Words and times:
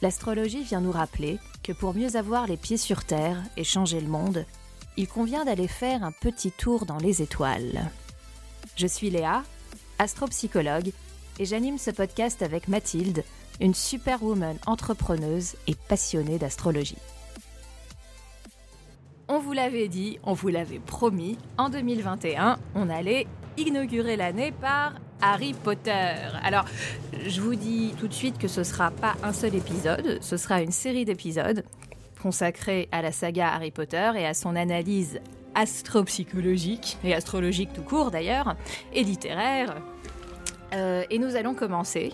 L'astrologie 0.00 0.62
vient 0.62 0.80
nous 0.80 0.92
rappeler 0.92 1.38
que 1.62 1.72
pour 1.72 1.94
mieux 1.94 2.14
avoir 2.14 2.46
les 2.46 2.56
pieds 2.56 2.76
sur 2.76 3.04
Terre 3.04 3.42
et 3.56 3.64
changer 3.64 4.00
le 4.00 4.08
monde, 4.08 4.44
il 4.96 5.08
convient 5.08 5.44
d'aller 5.44 5.68
faire 5.68 6.04
un 6.04 6.12
petit 6.12 6.52
tour 6.52 6.86
dans 6.86 6.98
les 6.98 7.20
étoiles. 7.20 7.90
Je 8.76 8.86
suis 8.86 9.10
Léa, 9.10 9.42
astropsychologue, 9.98 10.92
et 11.40 11.44
j'anime 11.44 11.78
ce 11.78 11.90
podcast 11.90 12.42
avec 12.42 12.68
Mathilde, 12.68 13.24
une 13.60 13.74
superwoman 13.74 14.56
entrepreneuse 14.66 15.56
et 15.66 15.74
passionnée 15.74 16.38
d'astrologie. 16.38 16.98
On 19.28 19.40
vous 19.40 19.52
l'avait 19.52 19.88
dit, 19.88 20.18
on 20.22 20.32
vous 20.32 20.48
l'avait 20.48 20.78
promis, 20.78 21.38
en 21.58 21.68
2021, 21.68 22.58
on 22.74 22.88
allait 22.88 23.26
inaugurer 23.56 24.16
l'année 24.16 24.52
par 24.52 24.94
Harry 25.20 25.52
Potter. 25.52 26.14
Alors, 26.42 26.64
je 27.26 27.40
vous 27.40 27.54
dis 27.54 27.94
tout 27.98 28.08
de 28.08 28.12
suite 28.12 28.38
que 28.38 28.48
ce 28.48 28.62
sera 28.62 28.90
pas 28.90 29.14
un 29.22 29.32
seul 29.32 29.54
épisode, 29.54 30.18
ce 30.20 30.36
sera 30.36 30.62
une 30.62 30.72
série 30.72 31.04
d'épisodes 31.04 31.64
consacrés 32.22 32.88
à 32.92 33.02
la 33.02 33.12
saga 33.12 33.52
Harry 33.52 33.70
Potter 33.70 34.12
et 34.16 34.26
à 34.26 34.34
son 34.34 34.56
analyse 34.56 35.20
astropsychologique 35.54 36.98
et 37.04 37.14
astrologique 37.14 37.72
tout 37.72 37.82
court 37.82 38.10
d'ailleurs, 38.10 38.56
et 38.92 39.02
littéraire. 39.02 39.76
Euh, 40.74 41.04
et 41.10 41.18
nous 41.18 41.36
allons 41.36 41.54
commencer 41.54 42.12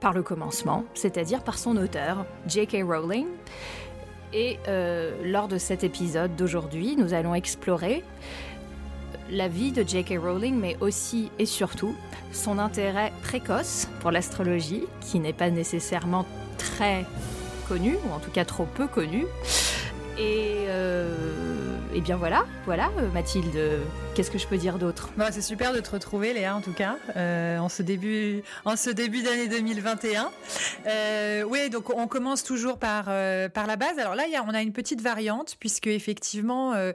par 0.00 0.12
le 0.12 0.22
commencement, 0.22 0.84
c'est-à-dire 0.94 1.42
par 1.42 1.58
son 1.58 1.76
auteur, 1.76 2.26
J.K. 2.46 2.82
Rowling. 2.84 3.26
Et 4.32 4.58
euh, 4.68 5.16
lors 5.24 5.48
de 5.48 5.58
cet 5.58 5.84
épisode 5.84 6.34
d'aujourd'hui, 6.36 6.96
nous 6.96 7.14
allons 7.14 7.34
explorer 7.34 8.02
la 9.34 9.48
vie 9.48 9.72
de 9.72 9.82
J.K. 9.86 10.18
Rowling, 10.18 10.58
mais 10.58 10.76
aussi 10.80 11.30
et 11.38 11.46
surtout 11.46 11.94
son 12.32 12.58
intérêt 12.58 13.12
précoce 13.22 13.88
pour 14.00 14.10
l'astrologie, 14.10 14.84
qui 15.00 15.18
n'est 15.18 15.32
pas 15.32 15.50
nécessairement 15.50 16.24
très 16.56 17.04
connu, 17.68 17.96
ou 18.08 18.14
en 18.14 18.20
tout 18.20 18.30
cas 18.30 18.44
trop 18.44 18.64
peu 18.64 18.86
connu. 18.86 19.24
Et, 20.18 20.66
euh, 20.68 21.53
et 21.94 22.00
bien 22.00 22.16
voilà, 22.16 22.44
voilà 22.64 22.90
Mathilde, 23.12 23.56
qu'est-ce 24.14 24.30
que 24.30 24.38
je 24.38 24.46
peux 24.48 24.56
dire 24.56 24.78
d'autre? 24.78 25.10
Bah, 25.16 25.30
C'est 25.30 25.42
super 25.42 25.72
de 25.72 25.78
te 25.78 25.90
retrouver 25.90 26.34
Léa 26.34 26.56
en 26.56 26.60
tout 26.60 26.72
cas, 26.72 26.96
euh, 27.16 27.58
en 27.58 27.68
ce 27.68 27.82
début, 27.82 28.42
en 28.64 28.76
ce 28.76 28.90
début 28.90 29.22
d'année 29.22 29.46
2021. 29.46 30.30
Euh, 30.86 31.42
oui, 31.44 31.70
donc 31.70 31.90
on 31.96 32.08
commence 32.08 32.42
toujours 32.42 32.78
par, 32.78 33.06
euh, 33.08 33.48
par 33.48 33.68
la 33.68 33.76
base. 33.76 33.98
Alors 33.98 34.16
là, 34.16 34.26
y 34.26 34.34
a, 34.34 34.42
on 34.42 34.54
a 34.54 34.62
une 34.62 34.72
petite 34.72 35.00
variante 35.00 35.56
puisque 35.60 35.86
effectivement, 35.86 36.74
euh, 36.74 36.92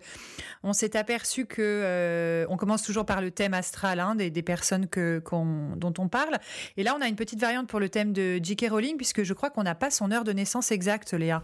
on 0.63 0.73
s'est 0.73 0.97
aperçu 0.97 1.45
que 1.45 1.61
euh, 1.61 2.45
on 2.49 2.57
commence 2.57 2.83
toujours 2.83 3.05
par 3.05 3.21
le 3.21 3.31
thème 3.31 3.53
astral 3.53 4.01
hein, 4.01 4.15
des, 4.15 4.29
des, 4.29 4.43
personnes 4.43 4.87
que, 4.87 5.19
qu'on, 5.19 5.75
dont 5.77 5.93
on 5.97 6.09
parle. 6.09 6.39
Et 6.75 6.83
là, 6.83 6.95
on 6.97 7.01
a 7.01 7.07
une 7.07 7.15
petite 7.15 7.39
variante 7.39 7.67
pour 7.67 7.79
le 7.79 7.87
thème 7.87 8.11
de 8.11 8.39
J.K. 8.43 8.67
Rowling 8.69 8.97
puisque 8.97 9.23
je 9.23 9.33
crois 9.33 9.49
qu'on 9.49 9.63
n'a 9.63 9.75
pas 9.75 9.91
son 9.91 10.11
heure 10.11 10.25
de 10.25 10.33
naissance 10.33 10.71
exacte, 10.71 11.13
Léa. 11.13 11.43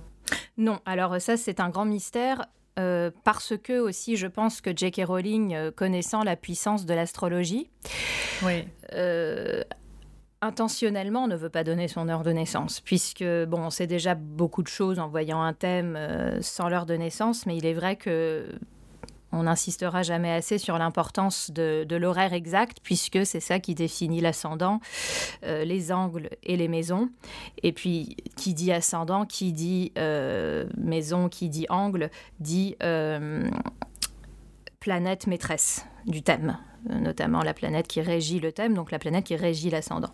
Non, 0.57 0.80
alors 0.85 1.22
ça 1.22 1.38
c'est 1.38 1.59
un 1.59 1.69
grand 1.69 1.85
mystère. 1.85 2.47
Euh, 2.78 3.09
parce 3.24 3.53
que 3.58 3.80
aussi 3.80 4.18
je 4.18 4.28
pense 4.28 4.59
que 4.59 4.75
J.K. 4.75 5.03
Rowling, 5.06 5.53
euh, 5.53 5.72
connaissant 5.72 6.24
la 6.24 6.36
puissance 6.36 6.86
de 6.86 6.94
l'astrologie, 6.94 7.69
oui. 8.44 8.68
euh, 8.94 9.63
intentionnellement 10.41 11.28
ne 11.28 11.38
veut 11.38 11.50
pas 11.50 11.63
donner 11.63 11.88
son 11.88 12.09
heure 12.09 12.24
de 12.24 12.31
naissance, 12.31 12.81
puisque 12.81 13.24
bon, 13.24 13.59
on 13.59 13.69
sait 13.69 13.88
déjà 13.88 14.13
beaucoup 14.13 14.62
de 14.62 14.68
choses 14.68 15.00
en 15.00 15.08
voyant 15.08 15.41
un 15.41 15.53
thème 15.53 15.97
sans 16.41 16.68
l'heure 16.68 16.86
de 16.86 16.96
naissance, 16.96 17.46
mais 17.46 17.56
il 17.56 17.66
est 17.66 17.74
vrai 17.74 17.96
que 17.96 18.46
on 19.35 19.44
n'insistera 19.44 20.01
jamais 20.01 20.31
assez 20.31 20.57
sur 20.57 20.78
l'importance 20.78 21.51
de, 21.51 21.85
l'horaire 21.96 22.34
exact, 22.34 22.78
puisque 22.81 23.25
c'est 23.25 23.40
ça 23.40 23.59
qui 23.59 23.75
définit 23.75 24.22
l'ascendant, 24.22 24.79
euh, 25.44 25.63
les 25.66 25.91
angles 25.91 26.29
et 26.44 26.57
les 26.57 26.68
maisons. 26.68 27.09
Et 27.63 27.72
puis, 27.72 28.18
qui 28.35 28.53
dit 28.53 28.72
ascendant, 28.72 29.25
qui 29.25 29.51
dit 29.53 29.91
euh, 29.97 30.66
maison, 30.78 31.29
qui 31.29 31.50
dit 31.50 31.66
angle, 31.69 32.09
dit 32.40 32.75
euh, 32.81 33.50
planète 34.79 35.28
maîtresse 35.28 35.85
du 36.06 36.22
thème 36.22 36.57
notamment 36.88 37.41
la 37.41 37.56
planète 37.56 37.88
qui 37.88 38.00
régit 38.00 38.40
le 38.40 38.51
thème, 38.51 38.75
donc 38.75 38.91
la 38.91 39.00
planète 39.00 39.24
qui 39.24 39.35
régit 39.35 39.72
l'ascendant. 39.72 40.12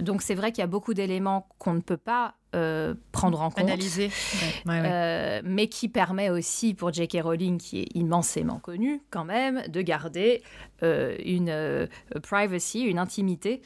Donc 0.00 0.22
c'est 0.22 0.34
vrai 0.34 0.50
qu'il 0.50 0.58
y 0.60 0.64
a 0.64 0.66
beaucoup 0.66 0.92
d'éléments 0.92 1.46
qu'on 1.58 1.74
ne 1.74 1.80
peut 1.80 1.96
pas 1.96 2.34
euh, 2.54 2.94
prendre 3.12 3.40
en 3.40 3.50
compte, 3.50 3.64
analyser, 3.64 4.10
ouais, 4.66 4.72
ouais. 4.72 4.82
Euh, 4.84 5.40
mais 5.44 5.66
qui 5.66 5.88
permet 5.88 6.30
aussi 6.30 6.74
pour 6.74 6.92
J.K. 6.92 7.18
Rowling, 7.22 7.58
qui 7.58 7.80
est 7.80 7.88
immensément 7.94 8.58
connue 8.58 9.02
quand 9.10 9.24
même, 9.24 9.62
de 9.68 9.82
garder 9.82 10.42
euh, 10.82 11.16
une 11.24 11.88
privacy, 12.22 12.82
une 12.82 12.98
intimité 12.98 13.60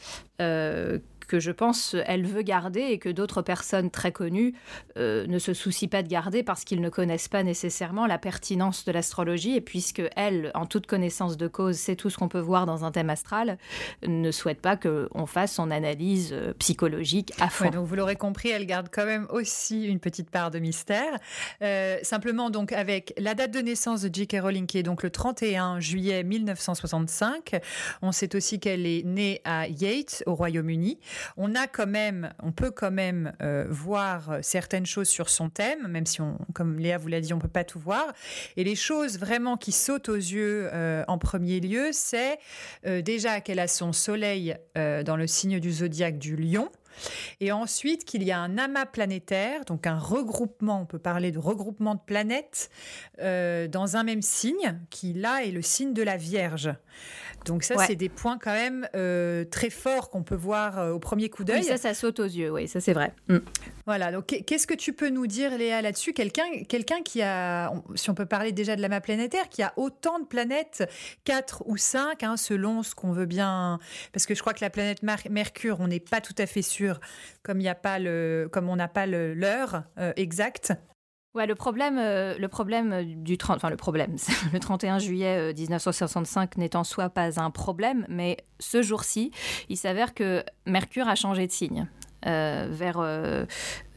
que 1.28 1.38
je 1.38 1.52
pense 1.52 1.94
elle 2.06 2.26
veut 2.26 2.42
garder 2.42 2.80
et 2.80 2.98
que 2.98 3.08
d'autres 3.08 3.42
personnes 3.42 3.90
très 3.90 4.12
connues 4.12 4.54
euh, 4.96 5.26
ne 5.26 5.38
se 5.38 5.54
soucient 5.54 5.88
pas 5.88 6.02
de 6.02 6.08
garder 6.08 6.42
parce 6.42 6.64
qu'ils 6.64 6.80
ne 6.80 6.88
connaissent 6.88 7.28
pas 7.28 7.42
nécessairement 7.42 8.06
la 8.06 8.18
pertinence 8.18 8.84
de 8.84 8.92
l'astrologie 8.92 9.54
et 9.54 9.60
puisque 9.60 10.02
elle, 10.16 10.50
en 10.54 10.66
toute 10.66 10.86
connaissance 10.86 11.36
de 11.36 11.46
cause, 11.46 11.76
sait 11.76 11.96
tout 11.96 12.10
ce 12.10 12.16
qu'on 12.16 12.28
peut 12.28 12.40
voir 12.40 12.66
dans 12.66 12.84
un 12.84 12.90
thème 12.90 13.10
astral, 13.10 13.58
ne 14.06 14.30
souhaite 14.30 14.60
pas 14.60 14.76
qu'on 14.76 15.26
fasse 15.26 15.54
son 15.54 15.70
analyse 15.70 16.30
euh, 16.32 16.52
psychologique 16.58 17.32
à 17.38 17.48
fond. 17.48 17.70
Donc 17.70 17.86
vous 17.86 17.94
l'aurez 17.94 18.16
compris, 18.16 18.48
elle 18.48 18.66
garde 18.66 18.88
quand 18.90 19.04
même 19.04 19.26
aussi 19.30 19.84
une 19.84 20.00
petite 20.00 20.30
part 20.30 20.50
de 20.50 20.58
mystère. 20.58 21.18
Euh, 21.62 21.98
simplement 22.02 22.50
donc 22.50 22.72
avec 22.72 23.12
la 23.18 23.34
date 23.34 23.52
de 23.52 23.60
naissance 23.60 24.02
de 24.02 24.12
J.K. 24.12 24.38
Rowling 24.40 24.66
qui 24.66 24.78
est 24.78 24.82
donc 24.82 25.02
le 25.02 25.10
31 25.10 25.80
juillet 25.80 26.24
1965, 26.24 27.60
on 28.02 28.12
sait 28.12 28.34
aussi 28.34 28.58
qu'elle 28.58 28.86
est 28.86 29.04
née 29.04 29.40
à 29.44 29.68
Yates 29.68 30.22
au 30.26 30.34
Royaume-Uni 30.34 30.98
on 31.36 31.54
a 31.54 31.66
quand 31.66 31.86
même, 31.86 32.32
on 32.42 32.52
peut 32.52 32.70
quand 32.70 32.90
même 32.90 33.32
euh, 33.42 33.66
voir 33.68 34.38
certaines 34.42 34.86
choses 34.86 35.08
sur 35.08 35.28
son 35.28 35.50
thème, 35.50 35.88
même 35.88 36.06
si 36.06 36.20
on, 36.20 36.38
comme 36.54 36.78
Léa 36.78 36.98
vous 36.98 37.08
l'a 37.08 37.20
dit, 37.20 37.32
on 37.32 37.38
peut 37.38 37.48
pas 37.48 37.64
tout 37.64 37.78
voir. 37.78 38.06
Et 38.56 38.64
les 38.64 38.76
choses 38.76 39.18
vraiment 39.18 39.56
qui 39.56 39.72
sautent 39.72 40.08
aux 40.08 40.16
yeux 40.16 40.68
euh, 40.72 41.04
en 41.08 41.18
premier 41.18 41.60
lieu, 41.60 41.90
c'est 41.92 42.38
euh, 42.86 43.02
déjà 43.02 43.40
qu'elle 43.40 43.60
a 43.60 43.68
son 43.68 43.92
soleil 43.92 44.56
euh, 44.76 45.02
dans 45.02 45.16
le 45.16 45.26
signe 45.26 45.60
du 45.60 45.72
zodiaque 45.72 46.18
du 46.18 46.36
lion. 46.36 46.70
Et 47.40 47.52
ensuite 47.52 48.04
qu'il 48.04 48.22
y 48.22 48.32
a 48.32 48.38
un 48.38 48.58
amas 48.58 48.86
planétaire, 48.86 49.64
donc 49.64 49.86
un 49.86 49.98
regroupement, 49.98 50.80
on 50.80 50.86
peut 50.86 50.98
parler 50.98 51.30
de 51.30 51.38
regroupement 51.38 51.94
de 51.94 52.00
planètes 52.04 52.70
euh, 53.20 53.68
dans 53.68 53.96
un 53.96 54.02
même 54.02 54.22
signe, 54.22 54.80
qui 54.90 55.12
là 55.12 55.44
est 55.44 55.50
le 55.50 55.62
signe 55.62 55.92
de 55.92 56.02
la 56.02 56.16
Vierge. 56.16 56.70
Donc 57.48 57.64
ça, 57.64 57.76
ouais. 57.76 57.86
c'est 57.86 57.96
des 57.96 58.08
points 58.08 58.38
quand 58.38 58.52
même 58.52 58.88
euh, 58.94 59.44
très 59.44 59.70
forts 59.70 60.10
qu'on 60.10 60.22
peut 60.22 60.36
voir 60.36 60.78
euh, 60.78 60.92
au 60.92 60.98
premier 60.98 61.28
coup 61.28 61.44
d'œil. 61.44 61.60
Oui, 61.60 61.64
ça, 61.64 61.76
ça 61.76 61.94
saute 61.94 62.20
aux 62.20 62.24
yeux, 62.24 62.50
oui, 62.50 62.68
ça 62.68 62.80
c'est 62.80 62.92
vrai. 62.92 63.12
Mm. 63.28 63.38
Voilà, 63.86 64.12
donc 64.12 64.26
qu'est-ce 64.26 64.66
que 64.66 64.74
tu 64.74 64.92
peux 64.92 65.08
nous 65.08 65.26
dire, 65.26 65.56
Léa, 65.56 65.82
là-dessus? 65.82 66.12
Quelqu'un 66.12 66.44
quelqu'un 66.68 67.02
qui 67.02 67.22
a, 67.22 67.72
si 67.94 68.10
on 68.10 68.14
peut 68.14 68.26
parler 68.26 68.52
déjà 68.52 68.76
de 68.76 68.82
l'amas 68.82 69.00
planétaire, 69.00 69.48
qui 69.48 69.62
a 69.62 69.72
autant 69.76 70.18
de 70.18 70.26
planètes, 70.26 70.88
4 71.24 71.64
ou 71.66 71.76
5, 71.76 72.22
hein, 72.22 72.36
selon 72.36 72.82
ce 72.82 72.94
qu'on 72.94 73.12
veut 73.12 73.26
bien... 73.26 73.78
Parce 74.12 74.26
que 74.26 74.34
je 74.34 74.40
crois 74.40 74.52
que 74.52 74.60
la 74.60 74.70
planète 74.70 75.02
Mar 75.02 75.18
Mercure, 75.30 75.78
on 75.80 75.88
n'est 75.88 76.00
pas 76.00 76.20
tout 76.20 76.34
à 76.38 76.46
fait 76.46 76.62
sûr, 76.62 77.00
comme, 77.42 77.60
y 77.60 77.68
a 77.68 77.74
pas 77.74 77.98
le, 77.98 78.48
comme 78.52 78.68
on 78.68 78.76
n'a 78.76 78.88
pas 78.88 79.06
l'heure 79.06 79.84
euh, 79.98 80.12
exacte. 80.16 80.72
Le 81.46 81.54
problème, 81.54 81.98
euh, 81.98 82.36
le 82.38 82.48
problème 82.48 83.02
du 83.22 83.38
30, 83.38 83.56
enfin 83.56 83.70
le 83.70 83.76
problème, 83.76 84.16
le 84.52 84.58
31 84.58 84.98
juillet 84.98 85.52
euh, 85.52 85.54
1965 85.54 86.56
n'est 86.56 86.76
en 86.76 86.84
soi 86.84 87.08
pas 87.08 87.40
un 87.40 87.50
problème, 87.50 88.06
mais 88.08 88.38
ce 88.58 88.82
jour-ci, 88.82 89.30
il 89.68 89.76
s'avère 89.76 90.14
que 90.14 90.44
Mercure 90.66 91.08
a 91.08 91.14
changé 91.14 91.46
de 91.46 91.52
signe. 91.52 91.86
Euh, 92.26 92.66
vers, 92.68 92.98
euh, 92.98 93.44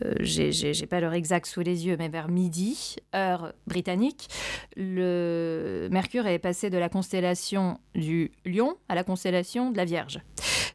euh, 0.06 0.14
j'ai 0.20 0.86
pas 0.86 1.00
l'heure 1.00 1.14
exacte 1.14 1.48
sous 1.48 1.62
les 1.62 1.88
yeux, 1.88 1.96
mais 1.98 2.08
vers 2.08 2.28
midi, 2.28 2.98
heure 3.16 3.54
britannique, 3.66 4.28
le 4.76 5.88
Mercure 5.92 6.28
est 6.28 6.40
passé 6.40 6.70
de 6.70 6.78
la 6.78 6.88
constellation 6.88 7.80
du 7.96 8.32
Lion 8.46 8.76
à 8.90 8.96
la 8.96 9.04
constellation 9.04 9.72
de 9.72 9.78
la 9.78 9.86
Vierge. 9.86 10.20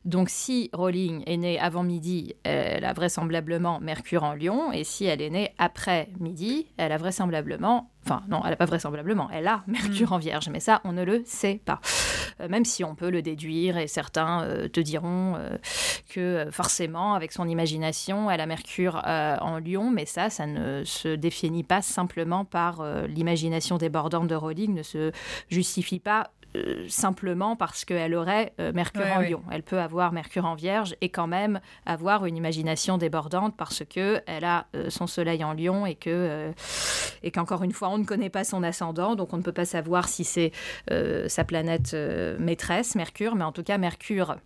Donc 0.06 0.30
si 0.30 0.70
Rowling 0.72 1.24
est 1.26 1.36
née 1.36 1.58
avant 1.58 1.82
midi, 1.82 2.36
elle 2.44 2.84
a 2.84 2.92
vraisemblablement 2.92 3.80
Mercure 3.80 4.22
en 4.22 4.34
Lion, 4.34 4.70
et 4.70 4.84
si 4.84 5.04
elle 5.04 5.20
est 5.20 5.30
née 5.30 5.50
après 5.58 6.10
midi, 6.20 6.68
elle 6.76 6.92
a 6.92 6.96
vraisemblablement, 6.96 7.90
enfin 8.04 8.22
non, 8.28 8.40
elle 8.44 8.50
n'a 8.50 8.56
pas 8.56 8.66
vraisemblablement, 8.66 9.28
elle 9.32 9.48
a 9.48 9.64
Mercure 9.66 10.10
mmh. 10.10 10.14
en 10.14 10.18
Vierge, 10.18 10.48
mais 10.48 10.60
ça, 10.60 10.80
on 10.84 10.92
ne 10.92 11.02
le 11.02 11.22
sait 11.24 11.60
pas. 11.64 11.80
même 12.48 12.64
si 12.64 12.84
on 12.84 12.94
peut 12.94 13.10
le 13.10 13.20
déduire 13.20 13.78
et 13.78 13.88
certains 13.88 14.46
te 14.72 14.78
diront 14.78 15.34
que 16.08 16.46
forcément, 16.52 17.14
avec 17.14 17.32
son 17.32 17.48
imagination, 17.48 18.30
elle 18.30 18.40
a 18.40 18.46
Mercure 18.46 19.02
en 19.04 19.58
lion, 19.58 19.90
mais 19.90 20.06
ça, 20.06 20.30
ça 20.30 20.46
ne 20.46 20.84
se 20.84 21.16
définit 21.16 21.64
pas 21.64 21.82
simplement 21.82 22.44
par 22.44 22.84
l'imagination 23.08 23.76
débordante 23.76 24.28
de 24.28 24.36
Rowling, 24.36 24.72
ne 24.72 24.82
se 24.84 25.10
justifie 25.48 25.98
pas 25.98 26.30
euh, 26.56 26.86
simplement 26.88 27.56
parce 27.56 27.84
qu'elle 27.84 28.14
aurait 28.14 28.52
euh, 28.60 28.72
Mercure 28.72 29.06
en 29.06 29.20
lion. 29.20 29.42
Elle 29.50 29.62
peut 29.62 29.80
avoir 29.80 30.12
Mercure 30.12 30.44
en 30.44 30.54
vierge 30.54 30.96
et 31.00 31.08
quand 31.08 31.26
même 31.26 31.60
avoir 31.84 32.26
une 32.26 32.36
imagination 32.36 32.98
débordante 32.98 33.56
parce 33.56 33.84
que 33.84 34.20
elle 34.26 34.44
a 34.44 34.66
euh, 34.74 34.90
son 34.90 35.06
soleil 35.06 35.44
en 35.44 35.52
lion 35.52 35.86
et 35.86 35.94
que 35.94 36.52
et 37.22 37.30
qu'encore 37.30 37.62
une 37.62 37.72
fois 37.72 37.88
on 37.88 37.98
ne 37.98 38.04
connaît 38.04 38.30
pas 38.30 38.44
son 38.44 38.62
ascendant 38.62 39.14
donc 39.16 39.32
on 39.32 39.36
ne 39.36 39.42
peut 39.42 39.52
pas 39.52 39.64
savoir 39.64 40.08
si 40.08 40.24
c'est 40.24 40.52
sa 41.28 41.44
planète 41.44 41.94
maîtresse 42.38 42.94
Mercure 42.94 43.34
mais 43.34 43.44
en 43.44 43.52
tout 43.52 43.62
cas 43.62 43.78
Mercure 43.78 44.36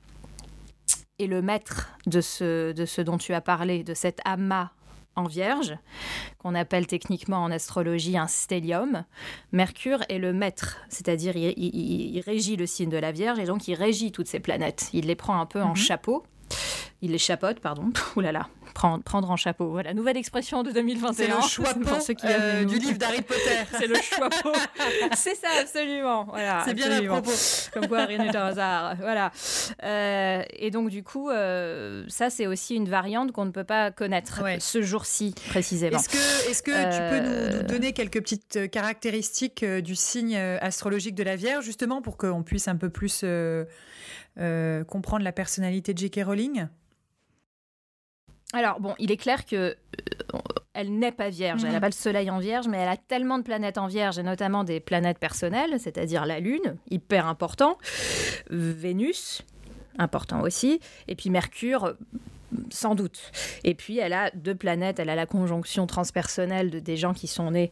est 1.19 1.27
le 1.27 1.43
maître 1.43 1.91
de 2.07 2.21
ce, 2.21 2.73
de 2.73 2.85
ce 2.87 3.03
dont 3.03 3.19
tu 3.19 3.35
as 3.35 3.41
parlé, 3.41 3.85
de 3.85 3.95
cet 3.95 4.21
amas 4.25 4.71
en 5.21 5.25
vierge, 5.25 5.77
qu'on 6.39 6.55
appelle 6.55 6.87
techniquement 6.87 7.39
en 7.39 7.51
astrologie 7.51 8.17
un 8.17 8.27
stellium. 8.27 9.05
Mercure 9.53 10.03
est 10.09 10.19
le 10.19 10.33
maître, 10.33 10.79
c'est-à-dire 10.89 11.37
il, 11.37 12.21
régit 12.21 12.57
le 12.57 12.67
signe 12.67 12.91
de 12.91 12.97
la 12.97 13.13
Vierge 13.13 13.39
et 13.39 13.45
donc 13.45 13.69
il 13.69 13.75
régit 13.75 14.13
toutes 14.13 14.29
ces 14.29 14.41
planètes. 14.41 14.91
Il 14.93 15.07
les 15.07 15.17
prend 15.17 15.41
un 15.41 15.47
peu 15.47 15.63
en 15.63 15.71
mhm. 15.71 15.77
chapeau. 15.77 16.25
Il 17.03 17.13
les 17.13 17.19
chapote, 17.19 17.61
pardon. 17.61 17.91
Ouh 18.17 18.21
là 18.21 18.31
là, 18.31 18.49
prendre, 18.75 19.03
prendre 19.03 19.31
en 19.31 19.37
chapeau. 19.37 19.71
Voilà, 19.71 19.95
nouvelle 19.95 20.19
expression 20.19 20.63
de 20.63 20.71
2021. 20.71 21.13
C'est 21.15 21.29
le 21.29 21.41
choix 21.49 21.73
euh, 22.25 22.65
du 22.65 22.79
livre 22.79 22.99
d'Harry 22.99 23.23
Potter. 23.23 23.41
c'est 23.79 23.87
le 23.87 23.95
choix 23.95 24.29
C'est 25.15 25.35
ça, 25.35 25.49
absolument. 25.61 26.25
Voilà, 26.25 26.63
c'est 26.67 26.75
bien 26.75 26.91
à 26.91 27.03
propos. 27.03 27.33
Comme 27.73 27.89
quoi, 27.89 28.05
rien 28.05 28.19
n'est 28.19 28.37
un 28.37 28.47
hasard. 28.47 28.97
Voilà. 28.97 29.33
Euh, 29.83 30.43
et 30.53 30.71
donc, 30.71 30.91
du 30.91 31.03
coup, 31.03 31.31
euh, 31.31 32.05
ça, 32.09 32.29
c'est 32.29 32.47
aussi 32.47 32.75
une 32.75 32.89
variante 32.89 33.33
qu'on 33.33 33.47
ne 33.47 33.51
peut 33.51 33.65
pas 33.65 33.91
connaître 33.91 34.43
ce 34.59 34.83
jour-ci, 34.83 35.35
précisément. 35.49 35.99
Est-ce 35.99 36.09
que, 36.09 36.51
est-ce 36.51 36.63
que 36.63 36.71
tu 36.71 37.11
peux 37.11 37.57
nous, 37.57 37.63
donner 37.67 37.93
quelques 37.93 38.21
petites 38.21 38.71
caractéristiques 38.71 39.65
du 39.65 39.95
signe 39.95 40.37
astrologique 40.37 41.15
de 41.15 41.23
la 41.23 41.37
Vierge, 41.37 41.65
justement, 41.65 42.03
pour 42.03 42.19
qu'on 42.19 42.43
puisse 42.43 42.69
un 42.69 42.77
peu 42.77 42.91
plus 42.91 43.25
comprendre 44.85 45.25
la 45.25 45.33
personnalité 45.33 45.93
de 45.95 45.99
J.K. 45.99 46.23
Rowling? 46.25 46.67
Alors, 48.53 48.81
bon, 48.81 48.95
il 48.99 49.13
est 49.13 49.17
clair 49.17 49.45
que 49.47 49.57
euh, 49.57 50.39
elle 50.75 50.99
n'est 50.99 51.13
pas 51.13 51.31
vierge. 51.31 51.63
Elle 51.65 51.71
n'a 51.71 51.77
mhm. 51.77 51.83
pas 51.83 51.89
le 51.89 51.95
soleil 51.95 52.31
en 52.31 52.39
vierge, 52.39 52.67
mais 52.69 52.79
elle 52.79 52.89
a 52.89 52.97
tellement 52.97 53.39
de 53.39 53.45
planètes 53.45 53.79
en 53.79 53.87
vierge, 53.87 54.19
et 54.19 54.23
notamment 54.23 54.65
des 54.65 54.81
planètes 54.81 55.19
personnelles, 55.19 55.79
c'est-à-dire 55.79 56.27
la 56.27 56.41
Lune, 56.41 56.77
hyper 56.91 57.27
important, 57.27 57.79
Vénus, 58.51 59.43
important 59.99 60.41
aussi, 60.41 60.81
et 61.07 61.15
puis 61.15 61.31
Mercure, 61.31 61.95
sans 62.71 62.97
doute. 62.97 63.31
Et 63.63 63.75
puis, 63.75 63.99
elle 63.99 64.13
a 64.13 64.31
deux 64.33 64.57
planètes. 64.57 64.99
Elle 64.99 65.11
a 65.11 65.15
la 65.15 65.27
conjonction 65.27 65.87
transpersonnelle 65.87 66.71
de 66.71 66.81
des 66.81 66.97
gens 66.97 67.15
qui 67.15 67.29
sont 67.29 67.53
nés 67.53 67.71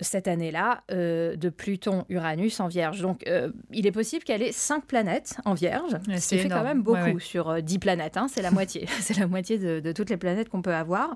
cette 0.00 0.28
année-là 0.28 0.82
euh, 0.90 1.36
de 1.36 1.48
Pluton-Uranus 1.48 2.60
en 2.60 2.68
Vierge. 2.68 3.00
Donc, 3.00 3.26
euh, 3.26 3.50
il 3.72 3.86
est 3.86 3.92
possible 3.92 4.24
qu'elle 4.24 4.42
ait 4.42 4.52
cinq 4.52 4.86
planètes 4.86 5.36
en 5.44 5.54
Vierge, 5.54 5.92
ce 6.06 6.28
qui 6.28 6.38
fait 6.38 6.48
quand 6.48 6.64
même 6.64 6.82
beaucoup 6.82 7.18
sur 7.20 7.62
10 7.62 7.74
euh, 7.74 7.78
planètes. 7.78 8.16
Hein, 8.16 8.26
c'est 8.28 8.42
la 8.42 8.50
moitié. 8.50 8.86
c'est 9.00 9.18
la 9.18 9.26
moitié 9.26 9.58
de, 9.58 9.92
toutes 9.92 10.10
les 10.10 10.16
planètes 10.16 10.48
qu'on 10.48 10.62
peut 10.62 10.74
avoir. 10.74 11.14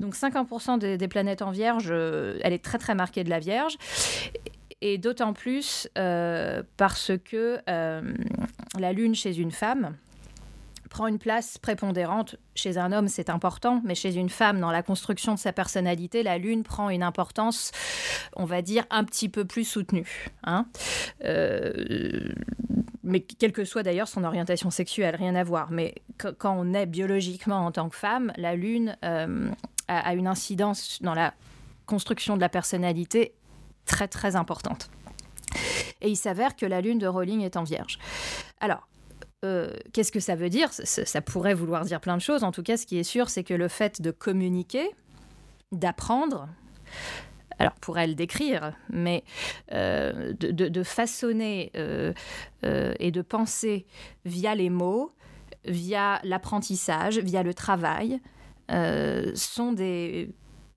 Donc, 0.00 0.14
50% 0.14 0.78
des, 0.78 1.08
planètes 1.08 1.42
en 1.42 1.50
Vierge, 1.50 1.90
elle 1.90 2.52
est 2.52 2.62
très, 2.62 2.78
très 2.78 2.94
marquée 2.94 3.24
de 3.24 3.30
la 3.30 3.38
Vierge 3.38 3.76
et 4.80 4.98
d'autant 4.98 5.32
plus 5.32 5.88
parce 5.94 7.12
que 7.24 7.58
la 7.66 8.92
Lune 8.92 9.14
chez 9.14 9.36
une 9.38 9.52
femme 9.52 9.94
prend 10.92 11.06
une 11.06 11.18
place 11.18 11.56
prépondérante. 11.56 12.36
Chez 12.54 12.76
un 12.76 12.92
homme, 12.92 13.08
c'est 13.08 13.30
important, 13.30 13.80
mais 13.82 13.94
chez 13.94 14.14
une 14.14 14.28
femme, 14.28 14.60
dans 14.60 14.70
la 14.70 14.82
construction 14.82 15.32
de 15.32 15.38
sa 15.38 15.50
personnalité, 15.50 16.22
la 16.22 16.36
lune 16.36 16.64
prend 16.64 16.90
une 16.90 17.02
importance, 17.02 17.72
on 18.36 18.44
va 18.44 18.60
dire, 18.60 18.84
un 18.90 19.02
petit 19.04 19.30
peu 19.30 19.46
plus 19.46 19.64
soutenue. 19.64 20.28
Hein. 20.44 20.66
Euh, 21.24 22.28
mais 23.02 23.20
quelle 23.20 23.52
que 23.52 23.64
soit 23.64 23.82
d'ailleurs 23.82 24.06
son 24.06 24.22
orientation 24.22 24.70
sexuelle, 24.70 25.16
rien 25.16 25.34
à 25.34 25.42
voir. 25.42 25.70
Mais 25.70 25.94
quand 26.18 26.54
on 26.58 26.74
est 26.74 26.84
biologiquement 26.84 27.64
en 27.64 27.72
tant 27.72 27.88
que 27.88 27.96
femme, 27.96 28.30
la 28.36 28.54
lune 28.54 28.98
euh, 29.02 29.50
a 29.88 30.12
une 30.12 30.26
incidence 30.26 31.00
dans 31.00 31.14
la 31.14 31.32
construction 31.86 32.36
de 32.36 32.42
la 32.42 32.50
personnalité 32.50 33.32
très 33.86 34.08
très 34.08 34.36
importante. 34.36 34.90
Et 36.02 36.10
il 36.10 36.16
s'avère 36.16 36.54
que 36.54 36.66
la 36.66 36.82
lune 36.82 36.98
de 36.98 37.06
Rowling 37.06 37.40
est 37.40 37.56
en 37.56 37.62
vierge. 37.62 37.98
Alors, 38.60 38.86
euh, 39.44 39.72
qu'est-ce 39.92 40.12
que 40.12 40.20
ça 40.20 40.36
veut 40.36 40.48
dire? 40.48 40.70
Ça, 40.72 41.20
pourrait 41.20 41.54
vouloir 41.54 41.84
dire 41.84 42.00
plein 42.00 42.16
de 42.16 42.22
choses. 42.22 42.44
En 42.44 42.52
tout 42.52 42.62
cas, 42.62 42.76
ce 42.76 42.86
qui 42.86 42.98
est 42.98 43.04
sûr, 43.04 43.28
c'est 43.28 43.44
que 43.44 43.54
le 43.54 43.68
fait 43.68 44.00
de 44.00 44.10
communiquer, 44.10 44.88
d'apprendre, 45.72 46.48
alors 47.58 47.74
pour 47.74 47.98
elle 47.98 48.14
d'écrire, 48.14 48.72
mais 48.88 49.24
euh, 49.72 50.32
de, 50.38 50.82
façonner 50.82 51.72
euh, 51.76 52.12
et 52.62 53.10
de 53.10 53.22
penser 53.22 53.86
via 54.24 54.54
les 54.54 54.70
mots, 54.70 55.12
via 55.64 56.20
l'apprentissage, 56.24 57.18
via 57.18 57.42
le 57.42 57.54
travail, 57.54 58.20
sont 59.34 59.72
des 59.72 60.30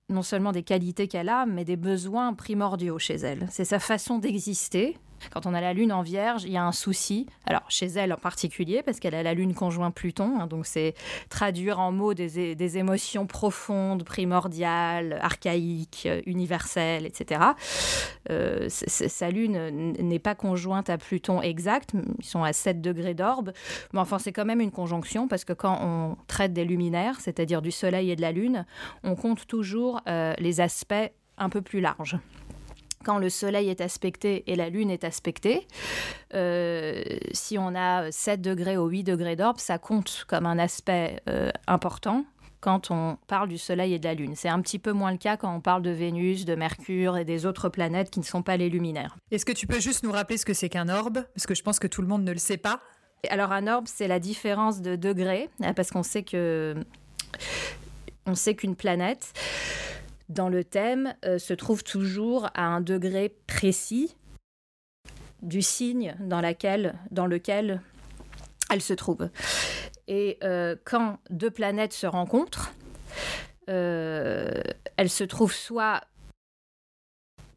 non 0.08 0.22
seulement 0.22 0.52
des 0.52 0.62
qualités 0.62 1.08
qu'elle 1.08 1.28
a, 1.28 1.46
mais 1.46 1.64
des 1.64 1.76
besoins 1.76 2.32
primordiaux 2.34 2.98
chez 2.98 3.16
elle. 3.16 3.46
C'est 3.50 3.64
sa 3.64 3.78
façon 3.78 4.18
d'exister, 4.18 4.96
quand 5.32 5.46
on 5.46 5.54
a 5.54 5.60
la 5.60 5.72
Lune 5.72 5.92
en 5.92 6.02
Vierge, 6.02 6.44
il 6.44 6.52
y 6.52 6.56
a 6.56 6.64
un 6.64 6.72
souci. 6.72 7.26
Alors, 7.46 7.62
chez 7.68 7.86
elle 7.86 8.12
en 8.12 8.18
particulier, 8.18 8.82
parce 8.82 9.00
qu'elle 9.00 9.14
a 9.14 9.22
la 9.22 9.34
Lune 9.34 9.54
conjoint 9.54 9.90
Pluton, 9.90 10.40
hein, 10.40 10.46
donc 10.46 10.66
c'est 10.66 10.94
traduire 11.28 11.80
en 11.80 11.92
mots 11.92 12.14
des, 12.14 12.78
émotions 12.78 13.26
profondes, 13.26 14.04
primordiales, 14.04 15.18
archaïques, 15.22 16.04
euh, 16.06 16.20
universelles, 16.26 17.06
etc. 17.06 17.40
Euh, 18.30 18.66
sa 18.68 19.30
Lune 19.30 19.92
n'est 19.98 20.18
pas 20.18 20.34
conjointe 20.34 20.90
à 20.90 20.98
Pluton 20.98 21.42
exact, 21.42 21.92
ils 22.18 22.24
sont 22.24 22.42
à 22.42 22.52
7 22.52 22.80
degrés 22.80 23.14
d'orbe, 23.14 23.52
mais 23.92 24.00
enfin, 24.00 24.18
c'est 24.18 24.32
quand 24.32 24.44
même 24.44 24.60
une 24.60 24.70
conjonction, 24.72 25.28
parce 25.28 25.44
que 25.44 25.52
quand 25.52 25.78
on 25.80 26.16
traite 26.26 26.52
des 26.52 26.64
luminaires, 26.64 27.20
c'est-à-dire 27.20 27.62
du 27.62 27.70
Soleil 27.70 28.10
et 28.10 28.16
de 28.16 28.22
la 28.22 28.32
Lune, 28.32 28.66
on 29.04 29.14
compte 29.14 29.46
toujours 29.46 30.00
euh, 30.08 30.34
les 30.38 30.60
aspects 30.60 30.94
un 31.38 31.48
peu 31.48 31.62
plus 31.62 31.80
larges 31.80 32.18
quand 33.06 33.18
le 33.18 33.30
Soleil 33.30 33.68
est 33.68 33.80
aspecté 33.80 34.42
et 34.48 34.56
la 34.56 34.68
Lune 34.68 34.90
est 34.90 35.04
aspectée. 35.04 35.68
Euh, 36.34 37.04
si 37.30 37.56
on 37.56 37.72
a 37.76 38.10
7 38.10 38.42
degrés 38.42 38.76
ou 38.76 38.88
8 38.88 39.04
degrés 39.04 39.36
d'orbe, 39.36 39.58
ça 39.58 39.78
compte 39.78 40.24
comme 40.26 40.44
un 40.44 40.58
aspect 40.58 41.22
euh, 41.28 41.50
important 41.68 42.24
quand 42.60 42.90
on 42.90 43.16
parle 43.28 43.48
du 43.48 43.58
Soleil 43.58 43.94
et 43.94 44.00
de 44.00 44.04
la 44.04 44.14
Lune. 44.14 44.34
C'est 44.34 44.48
un 44.48 44.60
petit 44.60 44.80
peu 44.80 44.90
moins 44.90 45.12
le 45.12 45.18
cas 45.18 45.36
quand 45.36 45.54
on 45.54 45.60
parle 45.60 45.82
de 45.82 45.90
Vénus, 45.90 46.44
de 46.44 46.56
Mercure 46.56 47.16
et 47.16 47.24
des 47.24 47.46
autres 47.46 47.68
planètes 47.68 48.10
qui 48.10 48.18
ne 48.18 48.24
sont 48.24 48.42
pas 48.42 48.56
les 48.56 48.68
luminaires. 48.68 49.16
Est-ce 49.30 49.46
que 49.46 49.52
tu 49.52 49.68
peux 49.68 49.78
juste 49.78 50.02
nous 50.02 50.10
rappeler 50.10 50.36
ce 50.36 50.44
que 50.44 50.54
c'est 50.54 50.68
qu'un 50.68 50.88
orbe? 50.88 51.24
Parce 51.32 51.46
que 51.46 51.54
je 51.54 51.62
pense 51.62 51.78
que 51.78 51.86
tout 51.86 52.02
le 52.02 52.08
monde 52.08 52.24
ne 52.24 52.32
le 52.32 52.38
sait 52.38 52.56
pas. 52.56 52.80
Alors 53.30 53.52
un 53.52 53.68
orbe, 53.68 53.86
c'est 53.86 54.08
la 54.08 54.18
différence 54.18 54.80
de 54.80 54.96
degrés, 54.96 55.48
hein, 55.62 55.74
parce 55.74 55.92
qu'on 55.92 56.02
sait 56.02 56.24
que 56.24 56.74
on 58.26 58.34
sait 58.34 58.56
qu'une 58.56 58.74
planète 58.74 59.32
dans 60.28 60.48
le 60.48 60.64
thème 60.64 61.14
euh, 61.24 61.38
se 61.38 61.54
trouve 61.54 61.84
toujours 61.84 62.48
à 62.54 62.64
un 62.64 62.80
degré 62.80 63.34
précis 63.46 64.16
du 65.42 65.62
signe 65.62 66.16
dans, 66.20 66.40
lequel 66.40 67.80
elle 68.70 68.80
se 68.80 68.94
trouve. 68.94 69.28
Et 70.08 70.38
euh, 70.42 70.76
quand 70.84 71.18
deux 71.30 71.50
planètes 71.50 71.92
se 71.92 72.06
rencontrent, 72.06 72.72
euh, 73.68 74.62
elles 74.96 75.10
se 75.10 75.24
trouvent 75.24 75.54
soit 75.54 76.02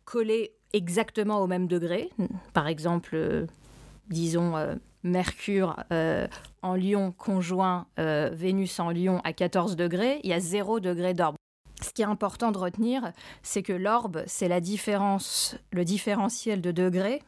collées 0.06 0.54
exactement 0.74 1.42
au 1.42 1.48
même 1.48 1.68
degré, 1.68 2.10
par 2.54 2.68
exemple, 2.68 3.48
disons 4.08 4.54
Mercure 5.04 5.78
en 6.62 6.76
Lion 6.76 7.12
conjoint 7.12 7.88
Vénus 7.98 8.80
en 8.80 8.92
Lion 8.92 9.20
à 9.24 9.34
14 9.34 9.76
degrés, 9.76 10.20
il 10.24 10.30
y 10.30 10.34
a 10.34 10.40
0 10.40 10.80
degré 10.80 11.14
d'orbe. 11.14 11.36
Ce 11.82 11.92
qui 11.92 12.02
est 12.02 12.06
important 12.06 12.52
de 12.52 12.58
retenir, 12.58 13.14
c'est 13.42 13.64
que 13.64 13.74
l'orbe, 13.74 14.24
c'est 14.28 14.48
la 14.48 14.60
différence, 14.60 15.56
le 15.72 15.86
différentiel 15.86 16.62
de 16.62 16.72
degrés 16.72 17.22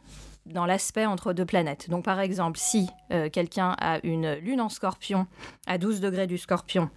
dans 0.45 0.65
l'aspect 0.65 1.05
entre 1.05 1.33
deux 1.33 1.45
planètes. 1.45 1.89
Donc 1.89 2.03
par 2.03 2.19
exemple, 2.19 2.57
si 2.59 2.89
euh, 3.11 3.29
quelqu'un 3.29 3.75
a 3.79 3.99
une 4.03 4.33
lune 4.35 4.61
en 4.61 4.69
scorpion 4.69 5.27
à 5.67 5.77
12 5.77 6.01
degrés 6.01 6.27
du 6.27 6.37
scorpion 6.37 6.89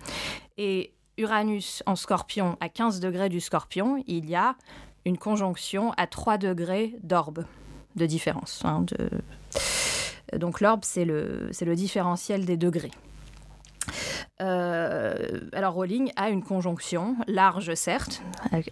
et 0.57 0.93
Uranus 1.17 1.83
en 1.87 1.95
scorpion 1.95 2.57
à 2.61 2.69
15 2.69 3.01
degrés 3.01 3.29
du 3.29 3.41
scorpion, 3.41 4.03
il 4.07 4.29
y 4.29 4.35
a 4.35 4.57
une 5.05 5.19
conjonction 5.19 5.93
à 5.97 6.07
3 6.07 6.39
degrés 6.39 6.97
d'orbe 7.03 7.45
de 7.95 8.07
différence. 8.07 8.63
Hein, 8.65 8.87
donc 10.37 10.61
l'orbe, 10.61 10.81
c'est 10.83 11.05
le, 11.05 11.51
le 11.61 11.75
différentiel 11.77 12.45
des 12.45 12.57
degrés. 12.57 12.91
Euh, 14.41 15.41
alors 15.53 15.75
Rowling 15.75 16.12
a 16.17 16.31
une 16.31 16.43
conjonction 16.43 17.17
large 17.26 17.75
certes, 17.75 18.23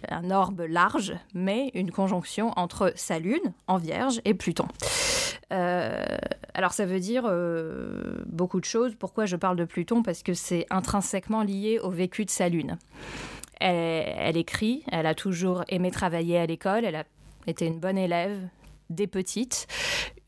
un 0.09 0.31
orbe 0.31 0.65
large, 0.67 1.15
mais 1.33 1.71
une 1.73 1.91
conjonction 1.91 2.51
entre 2.55 2.93
sa 2.95 3.19
lune 3.19 3.53
en 3.67 3.77
Vierge 3.77 4.21
et 4.25 4.33
Pluton. 4.33 4.67
alors 5.49 6.73
ça 6.73 6.85
veut 6.85 6.99
dire 6.99 7.23
beaucoup 8.25 8.59
de 8.59 8.65
choses. 8.65 8.95
Pourquoi 8.95 9.25
je 9.25 9.35
parle 9.35 9.57
de 9.57 9.65
Pluton? 9.65 10.03
Parce 10.03 10.23
que 10.23 10.33
c'est 10.33 10.65
intrinsèquement 10.69 11.43
lié 11.43 11.79
au 11.79 11.89
vécu 11.89 12.25
de 12.25 12.29
sa 12.29 12.49
lune. 12.49 12.77
elle, 13.59 14.37
écrit, 14.37 14.83
elle 14.91 15.05
a 15.05 15.15
toujours 15.15 15.63
aimé 15.69 15.91
travailler 15.91 16.39
à 16.39 16.45
l'école, 16.45 16.85
elle 16.85 16.95
a 16.95 17.05
été 17.47 17.65
une 17.65 17.79
bonne 17.79 17.97
élève, 17.97 18.37
des 18.89 19.07
petites. 19.07 19.67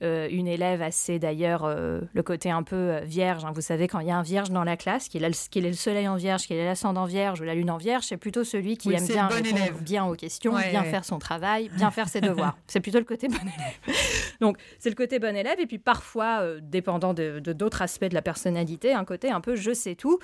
Euh, 0.04 0.28
une 0.30 0.48
élève 0.48 0.82
assez 0.82 1.20
d'ailleurs 1.20 1.64
euh, 1.64 2.02
le 2.14 2.22
côté 2.22 2.52
un 2.52 2.64
peu 2.64 2.76
euh, 2.76 3.00
vierge. 3.00 3.46
Hein. 3.46 3.54
Vous 3.56 3.62
savez, 3.62 3.88
quand 3.88 4.00
il 4.00 4.08
y 4.08 4.12
a 4.12 4.18
un 4.18 4.24
vierge 4.24 4.50
dans 4.50 4.66
la 4.66 4.76
classe, 4.76 5.08
qu'il, 5.08 5.24
est 5.24 5.62
le 5.62 5.74
soleil 5.74 6.06
en 6.10 6.18
vierge, 6.18 6.48
qu'il 6.48 6.58
est 6.58 6.66
l'ascendant 6.66 7.06
vierge 7.06 7.40
ou 7.40 7.46
la 7.46 7.56
lune 7.56 7.72
en 7.72 7.78
vierge, 7.78 8.04
c'est 8.04 8.18
plutôt 8.18 8.44
celui 8.44 8.76
qui 8.76 8.92
aime 8.92 9.08
bien 9.08 9.28
répondre 9.28 9.80
bien 9.80 10.06
aux 10.06 10.16
questions, 10.16 10.54
bien 10.54 10.84
faire 10.84 11.06
son 11.06 11.18
travail, 11.18 11.70
bien 11.70 11.92
faire 11.92 12.10
ses 12.10 12.20
devoirs. 12.20 12.58
c'est 12.68 12.82
plutôt 12.82 13.00
le 13.00 13.06
côté 13.06 13.30
bon 13.30 13.38
élève. 13.38 13.96
Donc, 14.42 14.58
c'est 14.80 14.90
le 14.90 14.96
côté 14.96 15.18
bon 15.18 15.34
élève. 15.34 15.62
Et 15.62 15.66
puis 15.66 15.80
parfois, 15.80 16.44
dépendant 16.62 17.14
de, 17.14 17.40
d'autres 17.40 17.82
aspects 17.82 18.10
de 18.10 18.16
la 18.16 18.22
personnalité, 18.22 18.92
un 18.92 19.06
côté 19.06 19.32
un 19.32 19.40
peu 19.40 19.56
je 19.56 19.74
sais 19.74 19.96
tout 19.96 20.20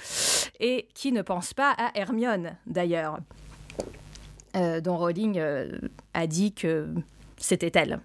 et 0.60 0.90
qui 0.94 1.13
ne 1.13 1.22
pense 1.22 1.54
pas 1.54 1.74
à 1.78 1.92
Hermione 1.96 2.58
d'ailleurs. 2.68 3.20
dont 4.54 4.98
Rowling 4.98 5.42
a 6.13 6.28
dit 6.28 6.51
que 6.51 6.90
c'était 7.38 7.72
elle 7.74 8.01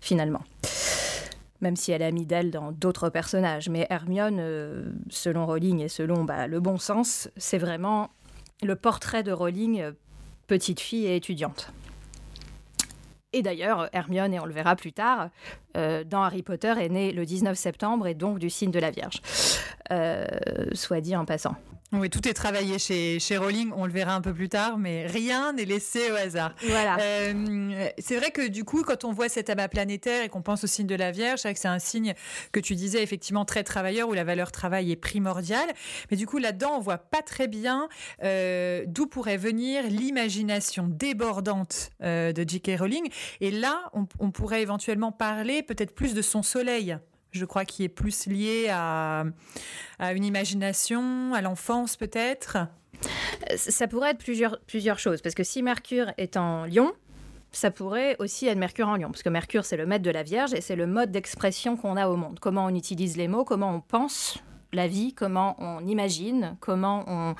finalement. 0.00 0.42
Même 1.60 1.76
si 1.76 1.92
elle 1.92 2.02
a 2.02 2.10
mis 2.10 2.26
d'elle 2.26 2.50
dans 2.50 2.72
d'autres 2.72 3.08
personnages. 3.08 3.68
Mais 3.68 3.86
Hermione, 3.90 4.38
euh, 4.40 4.92
selon 5.08 5.46
Rowling 5.46 5.80
et 5.80 5.88
selon 5.88 6.24
bah, 6.24 6.46
le 6.46 6.60
bon 6.60 6.78
sens, 6.78 7.28
c'est 7.36 7.58
vraiment 7.58 8.10
le 8.62 8.76
portrait 8.76 9.22
de 9.22 9.32
Rowling, 9.32 9.80
euh, 9.80 9.92
petite 10.46 10.80
fille 10.80 11.06
et 11.06 11.16
étudiante. 11.16 11.72
Et 13.32 13.42
d'ailleurs, 13.42 13.88
Hermione, 13.92 14.32
et 14.32 14.40
on 14.40 14.46
le 14.46 14.52
verra 14.52 14.76
plus 14.76 14.92
tard, 14.92 15.28
euh, 15.76 16.04
dans 16.04 16.22
Harry 16.22 16.42
Potter, 16.42 16.72
est 16.78 16.88
née 16.88 17.12
le 17.12 17.26
19 17.26 17.56
septembre 17.56 18.06
et 18.06 18.14
donc 18.14 18.38
du 18.38 18.48
signe 18.48 18.70
de 18.70 18.78
la 18.78 18.90
Vierge. 18.90 19.20
soit 20.74 21.00
dit 21.00 21.16
en 21.16 21.24
passant. 21.24 21.56
Oui, 21.92 22.10
tout 22.10 22.26
est 22.26 22.32
travaillé 22.32 22.80
chez, 22.80 23.20
chez 23.20 23.36
Rowling, 23.36 23.70
on 23.76 23.86
le 23.86 23.92
verra 23.92 24.14
un 24.14 24.20
peu 24.20 24.34
plus 24.34 24.48
tard, 24.48 24.76
mais 24.76 25.06
rien 25.06 25.52
n'est 25.52 25.64
laissé 25.64 26.10
au 26.10 26.16
hasard. 26.16 26.52
Voilà. 26.66 26.98
Euh, 27.00 27.88
c'est 27.98 28.16
vrai 28.16 28.32
que 28.32 28.48
du 28.48 28.64
coup, 28.64 28.82
quand 28.82 29.04
on 29.04 29.12
voit 29.12 29.28
cet 29.28 29.50
amas 29.50 29.68
planétaire 29.68 30.24
et 30.24 30.28
qu'on 30.28 30.42
pense 30.42 30.64
au 30.64 30.66
signe 30.66 30.88
de 30.88 30.96
la 30.96 31.12
Vierge, 31.12 31.40
c'est 31.40 31.48
vrai 31.48 31.54
que 31.54 31.60
c'est 31.60 31.68
un 31.68 31.78
signe 31.78 32.14
que 32.50 32.58
tu 32.58 32.74
disais 32.74 33.04
effectivement 33.04 33.44
très 33.44 33.62
travailleur, 33.62 34.08
où 34.08 34.14
la 34.14 34.24
valeur 34.24 34.50
travail 34.50 34.90
est 34.90 34.96
primordiale. 34.96 35.72
Mais 36.10 36.16
du 36.16 36.26
coup, 36.26 36.38
là-dedans, 36.38 36.72
on 36.76 36.80
voit 36.80 36.98
pas 36.98 37.22
très 37.22 37.46
bien 37.46 37.88
euh, 38.24 38.84
d'où 38.88 39.06
pourrait 39.06 39.36
venir 39.36 39.84
l'imagination 39.84 40.88
débordante 40.88 41.90
euh, 42.02 42.32
de 42.32 42.44
J.K. 42.48 42.80
Rowling. 42.80 43.08
Et 43.40 43.52
là, 43.52 43.90
on, 43.92 44.08
on 44.18 44.32
pourrait 44.32 44.62
éventuellement 44.62 45.12
parler 45.12 45.62
peut-être 45.62 45.94
plus 45.94 46.14
de 46.14 46.22
son 46.22 46.42
soleil 46.42 46.98
je 47.36 47.44
crois, 47.44 47.64
qui 47.64 47.84
est 47.84 47.88
plus 47.88 48.26
lié 48.26 48.68
à, 48.70 49.24
une 50.00 50.24
imagination, 50.24 51.34
à 51.34 51.40
l'enfance 51.40 51.96
peut-être? 51.96 52.58
Ça 53.56 53.86
pourrait 53.88 54.10
être 54.10 54.18
plusieurs, 54.18 54.58
plusieurs 54.60 54.98
choses, 54.98 55.20
parce 55.20 55.34
que 55.34 55.44
si 55.44 55.62
Mercure 55.62 56.12
est 56.16 56.36
en 56.36 56.64
lion, 56.64 56.92
ça 57.52 57.70
pourrait 57.70 58.16
aussi 58.18 58.46
être 58.46 58.58
Mercure 58.58 58.88
en 58.88 58.96
lion, 58.96 59.08
parce 59.10 59.22
que 59.22 59.28
Mercure, 59.28 59.64
c'est 59.64 59.76
le 59.76 59.86
maître 59.86 60.04
de 60.04 60.10
la 60.10 60.22
Vierge 60.22 60.54
et 60.54 60.60
c'est 60.60 60.76
le 60.76 60.86
mode 60.86 61.10
d'expression 61.10 61.76
qu'on 61.76 61.96
a 61.96 62.08
au 62.08 62.16
monde. 62.16 62.38
Comment 62.40 62.66
on 62.66 62.74
utilise 62.74 63.16
les 63.16 63.28
mots, 63.28 63.44
comment 63.44 63.74
on 63.74 63.80
pense 63.80 64.38
la 64.72 64.88
vie, 64.88 65.14
comment 65.14 65.56
on 65.58 65.86
imagine, 65.86 66.56
comment 66.60 67.04
on, 67.06 67.34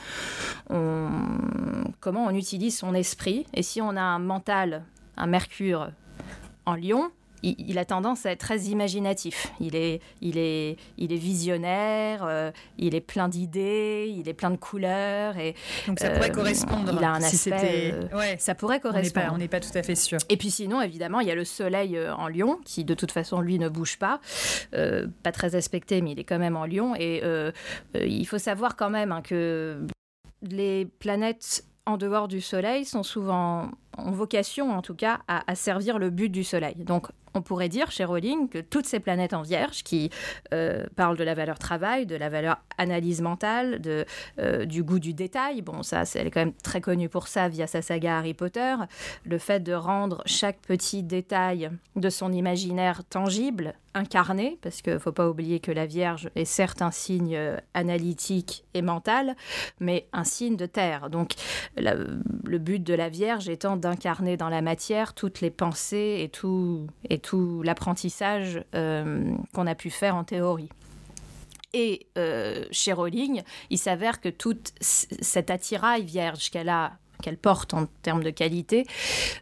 comment 2.00 2.24
on 2.24 2.30
utilise 2.30 2.76
son 2.76 2.94
esprit. 2.94 3.46
Et 3.54 3.62
si 3.62 3.80
on 3.80 3.90
a 3.90 4.00
un 4.00 4.18
mental, 4.18 4.84
un 5.16 5.26
Mercure 5.26 5.90
en 6.64 6.74
lion, 6.74 7.10
il, 7.46 7.78
a 7.78 7.84
tendance 7.84 8.26
à 8.26 8.32
être 8.32 8.40
très 8.40 8.58
imaginatif. 8.64 9.52
Il 9.60 9.76
est, 9.76 10.00
il 10.20 10.38
est, 10.38 10.76
il 10.98 11.12
est 11.12 11.18
visionnaire, 11.18 12.24
euh, 12.24 12.50
il 12.78 12.94
est 12.94 13.00
plein 13.00 13.28
d'idées, 13.28 14.12
il 14.16 14.28
est 14.28 14.34
plein 14.34 14.50
de 14.50 14.56
couleurs. 14.56 15.36
Et, 15.36 15.54
Donc 15.86 15.98
ça 15.98 16.10
pourrait 16.10 16.30
euh, 16.30 16.34
correspondre. 16.34 16.92
Il 16.96 17.04
a 17.04 17.10
un 17.10 17.22
aspect. 17.22 17.94
Euh, 17.94 18.16
ouais, 18.16 18.36
ça 18.38 18.54
pourrait 18.54 18.80
correspondre. 18.80 19.32
On 19.32 19.38
n'est 19.38 19.48
pas, 19.48 19.60
tout 19.60 19.76
à 19.76 19.82
fait 19.82 19.94
sûr. 19.94 20.18
Et 20.28 20.36
puis 20.36 20.50
sinon, 20.50 20.80
évidemment, 20.80 21.20
il 21.20 21.28
y 21.28 21.30
a 21.30 21.34
le 21.34 21.44
soleil 21.44 21.98
en 21.98 22.28
lion, 22.28 22.58
qui 22.64 22.84
de 22.84 22.94
toute 22.94 23.12
façon, 23.12 23.40
lui, 23.40 23.58
ne 23.58 23.68
bouge 23.68 23.98
pas. 23.98 24.20
pas 24.72 25.32
très 25.32 25.54
aspecté, 25.54 26.00
mais 26.02 26.12
il 26.12 26.18
est 26.18 26.24
quand 26.24 26.38
même 26.38 26.56
en 26.56 26.66
lion. 26.66 26.94
Et 26.98 27.22
il 27.94 28.26
faut 28.26 28.38
savoir 28.38 28.76
quand 28.76 28.90
même 28.90 29.12
hein, 29.12 29.22
que 29.22 29.86
les 30.42 30.86
planètes 30.98 31.64
en 31.86 31.96
dehors 31.96 32.26
du 32.28 32.40
Soleil 32.40 32.84
sont 32.84 33.04
souvent 33.04 33.70
en 33.96 34.10
vocation, 34.10 34.72
en 34.72 34.82
tout 34.82 34.94
cas, 34.94 35.20
à, 35.28 35.50
à 35.50 35.54
servir 35.54 35.98
le 35.98 36.10
but 36.10 36.28
du 36.28 36.44
Soleil. 36.44 36.74
Donc, 36.84 37.06
on 37.36 37.42
pourrait 37.42 37.68
dire 37.68 37.90
chez 37.90 38.04
Rowling 38.04 38.48
que 38.48 38.58
toutes 38.58 38.86
ces 38.86 38.98
planètes 38.98 39.34
en 39.34 39.42
vierge 39.42 39.82
qui 39.82 40.10
euh, 40.52 40.86
parlent 40.96 41.16
de 41.16 41.24
la 41.24 41.34
valeur 41.34 41.58
travail, 41.58 42.06
de 42.06 42.16
la 42.16 42.28
valeur 42.28 42.56
analyse 42.78 43.20
mentale, 43.20 43.80
de, 43.80 44.04
euh, 44.38 44.64
du 44.64 44.82
goût 44.82 44.98
du 44.98 45.14
détail, 45.14 45.62
bon 45.62 45.82
ça 45.82 46.02
elle 46.14 46.26
est 46.26 46.30
quand 46.30 46.40
même 46.40 46.54
très 46.54 46.80
connue 46.80 47.08
pour 47.08 47.28
ça 47.28 47.48
via 47.48 47.66
sa 47.66 47.82
saga 47.82 48.18
Harry 48.18 48.34
Potter, 48.34 48.74
le 49.24 49.38
fait 49.38 49.60
de 49.60 49.72
rendre 49.72 50.22
chaque 50.26 50.60
petit 50.60 51.02
détail 51.02 51.70
de 51.94 52.10
son 52.10 52.32
imaginaire 52.32 53.04
tangible, 53.04 53.74
incarné, 53.96 54.58
parce 54.60 54.82
qu'il 54.82 54.92
ne 54.92 54.98
faut 54.98 55.12
pas 55.12 55.28
oublier 55.28 55.58
que 55.58 55.72
la 55.72 55.86
Vierge 55.86 56.28
est 56.36 56.44
certes 56.44 56.82
un 56.82 56.90
signe 56.90 57.34
euh, 57.34 57.56
analytique 57.74 58.64
et 58.74 58.82
mental, 58.82 59.34
mais 59.80 60.06
un 60.12 60.24
signe 60.24 60.56
de 60.56 60.66
terre. 60.66 61.08
Donc 61.08 61.32
le 61.76 62.58
but 62.58 62.82
de 62.82 62.94
la 62.94 63.08
Vierge 63.08 63.48
étant 63.48 63.76
d'incarner 63.76 64.36
dans 64.36 64.50
la 64.50 64.60
matière 64.60 65.14
toutes 65.14 65.40
les 65.40 65.50
pensées 65.50 66.18
et 66.20 66.28
tout, 66.28 66.86
et 67.08 67.18
tout 67.26 67.60
l'apprentissage 67.64 68.62
euh, 68.76 69.34
qu'on 69.52 69.66
a 69.66 69.74
pu 69.74 69.90
faire 69.90 70.14
en 70.14 70.22
théorie. 70.22 70.68
Et 71.72 72.06
euh, 72.16 72.64
chez 72.70 72.92
Rowling, 72.92 73.42
il 73.68 73.78
s'avère 73.78 74.20
que 74.20 74.28
toute 74.28 74.72
cette 74.80 75.50
attirail 75.50 76.04
vierge 76.04 76.50
qu'elle 76.50 76.68
a 76.68 76.92
qu'elle 77.22 77.38
porte 77.38 77.72
en 77.72 77.86
termes 78.02 78.22
de 78.22 78.28
qualité, 78.28 78.86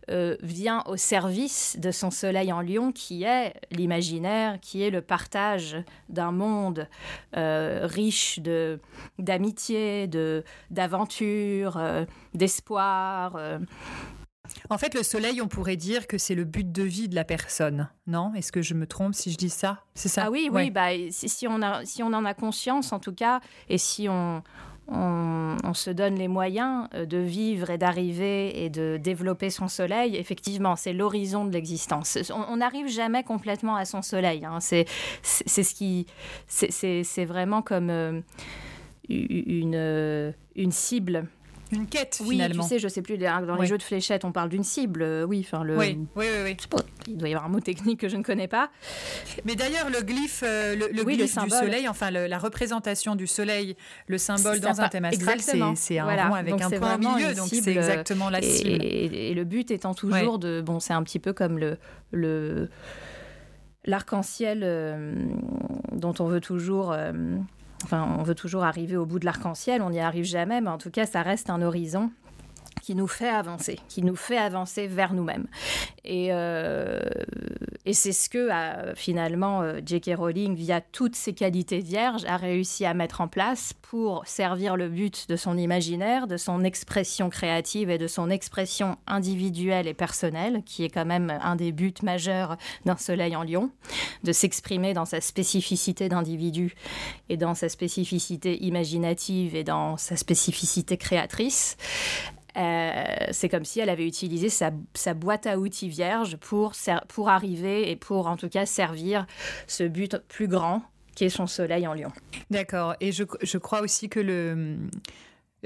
euh, 0.09 0.37
vient 0.43 0.85
au 0.87 0.97
service 0.97 1.77
de 1.77 1.91
son 1.91 2.13
soleil 2.13 2.53
en 2.53 2.61
lion, 2.61 2.93
qui 2.93 3.25
est 3.25 3.53
l'imaginaire, 3.73 4.61
qui 4.61 4.85
est 4.85 4.91
le 4.91 5.03
partage 5.03 5.79
d'un 6.09 6.31
monde 6.31 6.87
riche 7.35 8.39
de 8.39 8.79
d'amitié, 9.19 10.07
de 10.07 10.45
d'aventure, 10.71 11.81
d'espoir. 12.33 13.37
En 14.71 14.79
fait, 14.79 14.95
le 14.95 15.03
soleil, 15.03 15.41
on 15.41 15.49
pourrait 15.49 15.77
dire 15.77 16.07
que 16.07 16.19
c'est 16.19 16.35
le 16.35 16.45
but 16.45 16.71
de 16.71 16.83
vie 16.83 17.09
de 17.09 17.15
la 17.15 17.25
personne, 17.25 17.89
non? 18.07 18.33
Est-ce 18.35 18.53
que 18.53 18.63
je 18.63 18.75
me 18.75 18.87
trompe 18.87 19.15
si 19.15 19.31
je 19.31 19.37
dis 19.37 19.51
ça? 19.51 19.83
C'est 19.95 20.09
ça? 20.09 20.25
Ah 20.27 20.31
oui, 20.31 20.49
oui. 20.53 20.71
Bah, 20.71 20.89
si, 21.11 21.47
on 21.49 21.63
a, 21.63 21.85
si 21.85 22.03
on 22.03 22.13
en 22.13 22.25
a 22.25 22.35
conscience, 22.35 22.93
en 22.93 22.99
tout 22.99 23.15
cas, 23.15 23.41
et 23.69 23.79
si 23.79 24.07
on, 24.09 24.43
on, 24.89 25.75
se 25.75 25.91
donne 25.91 26.17
les 26.17 26.29
moyens 26.29 26.89
euh, 26.95 27.07
de 27.07 27.19
vivre 27.19 27.71
et 27.71 27.79
d'arriver 27.79 28.65
et 28.65 28.71
de 28.71 28.99
développer 29.03 29.51
son 29.51 29.69
soleil, 29.69 30.17
effectivement, 30.17 30.77
c'est 30.77 30.93
l'horizon 30.93 31.45
de 31.45 31.53
l'existence. 31.53 32.19
On 32.31 32.57
n'arrive 32.59 32.89
jamais 32.89 33.23
complètement 33.23 33.77
à 33.77 33.85
son 33.85 34.03
soleil. 34.03 34.45
Hein. 34.45 34.59
C'est 34.61 34.87
ce 35.23 35.75
qui, 35.75 36.07
c'est 36.47 37.25
vraiment 37.25 37.63
comme 37.63 37.91
euh, 37.91 38.21
une, 39.09 39.75
euh, 39.75 40.33
une 40.55 40.73
cible 40.73 41.29
une 41.75 41.87
quête 41.87 42.21
oui, 42.23 42.37
finalement. 42.37 42.63
tu 42.63 42.69
sais, 42.69 42.79
je 42.79 42.89
sais 42.89 43.03
plus, 43.03 43.19
dans 43.19 43.57
les 43.61 43.67
jeux 43.67 43.79
de 43.79 43.83
fléchettes, 43.83 44.25
on 44.25 44.33
parle 44.33 44.49
d'une 44.49 44.65
cible, 44.65 45.03
euh, 45.03 45.25
oui. 45.25 45.45
Enfin, 45.47 45.65
le... 45.65 45.77
Oui, 45.77 45.99
oui, 46.17 46.27
oui. 46.45 46.57
il 47.09 47.17
doit 47.17 47.29
y 47.29 47.33
avoir 47.33 47.47
un 47.49 47.53
mot 47.53 47.61
technique 47.61 48.01
que 48.01 48.09
je 48.09 48.17
ne 48.17 48.23
connais 48.23 48.49
pas. 48.49 48.71
Mais 49.45 49.57
d'ailleurs, 49.57 49.91
le 49.91 50.01
glyphe, 50.03 50.43
euh, 50.47 50.77
le, 50.77 51.05
glyphe 51.05 51.39
du 51.45 51.51
soleil, 51.51 51.89
enfin 51.89 52.11
la 52.11 52.39
représentation 52.39 53.17
du 53.17 53.27
soleil, 53.27 53.77
le 54.07 54.19
symbole 54.19 54.61
dans 54.61 54.81
un 54.81 54.89
thème 54.89 55.05
astral, 55.05 55.41
c'est 55.41 55.99
un 55.99 56.29
rond 56.29 56.35
avec 56.35 56.61
un 56.61 56.71
point 56.71 56.95
au 56.97 56.99
milieu, 56.99 57.35
donc 57.35 57.49
c'est 57.49 57.69
exactement 57.69 58.31
la 58.31 58.43
cible. 58.43 58.85
Et, 58.85 59.35
le 59.35 59.45
but 59.45 59.71
étant 59.73 59.95
toujours 59.95 60.39
de, 60.39 60.61
bon, 60.61 60.79
c'est 60.79 60.93
un 60.93 61.03
petit 61.03 61.19
peu 61.19 61.33
comme 61.33 61.59
le 61.59 61.77
le 62.13 62.69
l'arc-en-ciel 63.85 64.61
euh, 64.63 65.15
dont 65.93 66.15
on 66.19 66.27
veut 66.27 66.41
toujours 66.41 66.95
Enfin, 67.85 68.17
on 68.19 68.23
veut 68.23 68.35
toujours 68.35 68.65
arriver 68.65 68.97
au 68.97 69.05
bout 69.05 69.19
de 69.19 69.27
l'arc-en-ciel, 69.27 69.83
on 69.83 69.91
n'y 69.91 70.01
arrive 70.01 70.25
jamais, 70.25 70.63
mais 70.63 70.71
en 70.71 70.79
tout 70.79 70.91
cas, 70.91 71.05
ça 71.05 71.21
reste 71.21 71.51
un 71.51 71.61
horizon 71.61 72.11
qui 72.85 72.95
nous 72.95 73.07
fait 73.07 73.31
avancer, 73.31 73.79
qui 73.89 74.03
nous 74.03 74.15
fait 74.15 74.37
avancer 74.37 74.87
vers 74.87 75.15
nous-mêmes. 75.15 75.47
Et, 76.05 76.29
euh, 76.33 77.01
c'est 77.93 78.13
ce 78.13 78.29
que 78.29 78.51
finalement 78.95 79.63
euh, 79.63 79.81
J.K. 79.85 80.17
Rowling, 80.17 80.55
via 80.55 80.81
toutes 80.83 81.17
ses 81.17 81.33
qualités 81.33 81.79
vierges, 81.79 82.25
a 82.27 82.37
réussi 82.37 82.85
à 82.85 82.93
mettre 82.93 83.23
en 83.23 83.29
place 83.29 83.73
pour 83.73 84.27
servir 84.27 84.77
le 84.77 84.89
but 84.89 85.29
de 85.31 85.37
son 85.37 85.57
imaginaire, 85.57 86.27
de 86.27 86.37
son 86.37 86.63
expression 86.63 87.31
créative 87.31 87.89
et 87.89 87.97
de 87.97 88.07
son 88.07 88.29
expression 88.29 88.99
individuelle 89.07 89.87
et 89.87 89.95
personnelle, 89.95 90.63
qui 90.67 90.85
est 90.85 90.91
quand 90.91 91.07
même 91.07 91.39
un 91.43 91.57
des 91.57 91.73
buts 91.73 91.95
majeurs 92.03 92.59
d'un 92.85 92.97
soleil 92.97 93.35
en 93.35 93.45
lion, 93.45 93.71
de 94.25 94.33
s'exprimer 94.33 94.93
dans 94.93 95.07
sa 95.07 95.23
spécificité 95.23 96.11
d'individu 96.11 96.75
et 97.31 97.39
dans 97.39 97.55
sa 97.55 97.71
spécificité 97.71 98.63
imaginative 98.63 99.55
et 99.55 99.65
dans 99.65 99.97
sa 99.97 100.17
spécificité 100.17 100.99
créatrice 100.99 101.79
c'est 102.55 103.49
comme 103.49 103.65
si 103.65 103.81
elle 103.81 103.91
avait 103.91 104.07
utilisé 104.07 104.49
sa, 104.49 104.71
boîte 105.15 105.47
à 105.47 105.59
outils 105.59 105.89
vierge 105.89 106.37
pour, 106.37 106.73
pour 107.09 107.29
arriver 107.29 107.91
et 107.91 107.97
pour 107.97 108.27
en 108.27 108.37
tout 108.37 108.49
cas 108.49 108.67
servir 108.67 109.27
ce 109.67 109.85
but 109.85 110.19
plus 110.29 110.49
grand 110.49 110.83
qui 111.15 111.25
est 111.25 111.31
son 111.31 111.47
soleil 111.47 111.87
en 111.87 111.95
lion. 111.95 112.13
D'accord. 112.51 112.95
Et 113.01 113.13
je, 113.13 113.59
crois 113.59 113.81
aussi 113.81 114.09
que 114.09 114.21
le, 114.21 114.33
euh, 114.33 114.77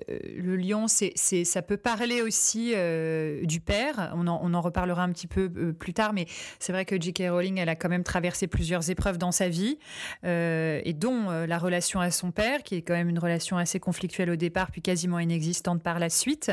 le 0.08 0.56
lion, 0.56 0.86
c'est, 0.88 1.12
ça 1.44 1.62
peut 1.62 1.76
parler 1.76 2.22
aussi 2.22 2.72
euh, 2.74 3.44
du 3.44 3.60
père. 3.60 4.12
On 4.14 4.26
en, 4.26 4.60
reparlera 4.60 5.02
un 5.02 5.12
petit 5.12 5.26
peu 5.26 5.50
euh, 5.56 5.72
plus 5.72 5.94
tard, 5.94 6.12
mais 6.12 6.26
c'est 6.58 6.72
vrai 6.72 6.84
que 6.84 7.00
J.K. 7.00 7.24
Rowling, 7.30 7.58
elle 7.58 7.68
a 7.68 7.76
quand 7.76 7.88
même 7.88 8.02
traversé 8.02 8.46
plusieurs 8.46 8.90
épreuves 8.90 9.18
dans 9.18 9.32
sa 9.32 9.48
vie, 9.48 9.78
et 10.24 10.94
dont 10.94 11.30
la 11.30 11.58
relation 11.58 12.00
à 12.00 12.10
son 12.10 12.30
père, 12.30 12.62
qui 12.62 12.76
est 12.76 12.82
quand 12.82 12.94
même 12.94 13.08
une 13.08 13.18
relation 13.18 13.56
assez 13.56 13.80
conflictuelle 13.80 14.30
au 14.30 14.36
départ, 14.36 14.70
puis 14.70 14.82
quasiment 14.82 15.18
inexistante 15.18 15.82
par 15.82 15.98
la 15.98 16.10
suite. 16.10 16.50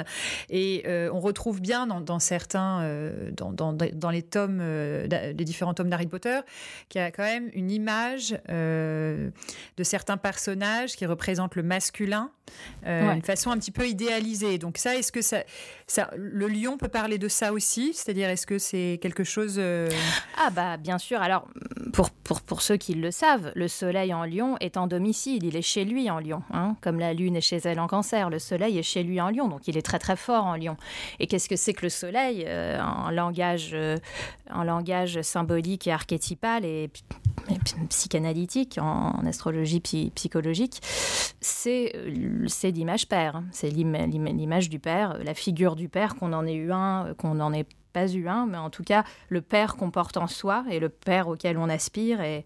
Et 0.49 0.83
on 0.87 1.19
retrouve 1.19 1.61
bien 1.61 1.87
dans, 1.87 2.19
certains, 2.19 2.87
dans, 3.31 3.51
dans, 3.73 4.09
les 4.09 4.21
tomes, 4.21 4.61
les 4.61 5.33
différents 5.33 5.73
tomes 5.73 5.89
d'Harry 5.89 6.07
Potter, 6.07 6.39
qu'il 6.89 7.01
y 7.01 7.03
a 7.03 7.11
quand 7.11 7.23
même 7.23 7.49
une 7.53 7.71
image 7.71 8.37
de 8.47 9.31
certains 9.83 10.17
personnages 10.17 10.95
qui 10.95 11.05
représentent 11.05 11.55
le 11.55 11.63
masculin, 11.63 12.31
une 12.85 13.21
façon 13.35 13.51
un 13.51 13.57
petit 13.57 13.71
peu 13.71 13.87
idéalisée. 13.87 14.57
Donc 14.57 14.77
ça, 14.77 14.95
est-ce 14.95 15.11
que 15.11 15.21
ça, 15.21 15.43
le 16.15 16.47
lion 16.47 16.77
peut 16.77 16.87
parler 16.87 17.17
de 17.17 17.27
ça 17.27 17.53
aussi? 17.53 17.93
C'est-à-dire, 17.93 18.29
est-ce 18.29 18.47
que 18.47 18.57
c'est 18.57 18.99
quelque 19.01 19.23
chose 19.23 19.55
euh, 19.57 19.89
Ah 20.37 20.49
bah 20.49 20.77
bien 20.77 20.97
sûr. 20.97 21.21
Alors 21.21 21.47
pour, 21.93 22.09
pour, 22.09 22.41
pour, 22.41 22.61
ceux 22.61 22.77
qui 22.77 22.93
le 22.93 23.11
savent, 23.11 23.51
le 23.55 23.67
soleil 23.67 24.13
en 24.13 24.25
lion 24.25 24.57
est 24.59 24.77
en 24.77 24.87
domicile. 24.87 25.43
Il 25.43 25.55
est 25.55 25.61
chez 25.61 25.85
lui 25.85 26.09
en 26.09 26.19
lion, 26.19 26.43
hein. 26.51 26.75
comme 26.81 26.99
la 26.99 27.13
lune 27.13 27.35
est 27.35 27.41
chez 27.41 27.57
elle 27.57 27.79
en 27.79 27.87
cancer. 27.87 28.29
Le 28.29 28.39
soleil 28.39 28.77
est 28.77 28.83
chez 28.83 29.03
lui 29.03 29.21
en 29.21 29.29
lion, 29.29 29.47
donc 29.47 29.67
il 29.67 29.77
est 29.77 29.81
très 29.81 29.99
très 29.99 30.15
fort 30.15 30.45
en 30.45 30.55
lion. 30.55 30.77
Et 31.19 31.27
qu'est-ce 31.27 31.49
que 31.49 31.55
c'est 31.55 31.73
que 31.73 31.83
le 31.83 31.89
soleil 31.89 32.43
euh, 32.47 32.81
en 32.81 33.11
langage, 33.11 33.71
euh, 33.73 33.97
en 34.51 34.63
langage 34.63 35.21
symbolique 35.21 35.87
et 35.87 35.91
archétypal 35.91 36.65
et 36.65 36.89
psychanalytique, 37.89 38.77
en, 38.81 39.25
astrologie 39.25 39.81
psychologique, 40.15 40.81
c'est 41.41 41.93
l'image 42.63 43.07
père. 43.31 43.43
C'est 43.51 43.69
l'image 43.69 44.69
du 44.69 44.79
père, 44.79 45.17
la 45.23 45.33
figure 45.33 45.75
du 45.75 45.89
père, 45.89 46.15
qu'on 46.15 46.33
en 46.33 46.45
ait 46.45 46.53
eu 46.53 46.71
un, 46.71 47.13
qu'on 47.17 47.35
n'en 47.35 47.53
ait 47.53 47.65
pas 47.93 48.11
eu 48.11 48.27
un, 48.27 48.45
mais 48.45 48.57
en 48.57 48.69
tout 48.69 48.83
cas, 48.83 49.03
le 49.29 49.41
père 49.41 49.75
qu'on 49.75 49.89
porte 49.89 50.17
en 50.17 50.27
soi 50.27 50.65
et 50.69 50.79
le 50.79 50.89
père 50.89 51.27
auquel 51.27 51.57
on 51.57 51.69
aspire. 51.69 52.21
Et 52.21 52.43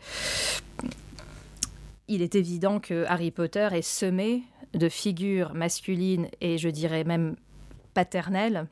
il 2.07 2.21
est 2.21 2.35
évident 2.35 2.79
que 2.79 3.05
Harry 3.07 3.31
Potter 3.31 3.67
est 3.71 3.81
semé 3.81 4.43
de 4.73 4.89
figures 4.89 5.53
masculines 5.53 6.27
et 6.41 6.57
je 6.57 6.69
dirais 6.69 7.03
même 7.03 7.35
paternelles 7.93 8.67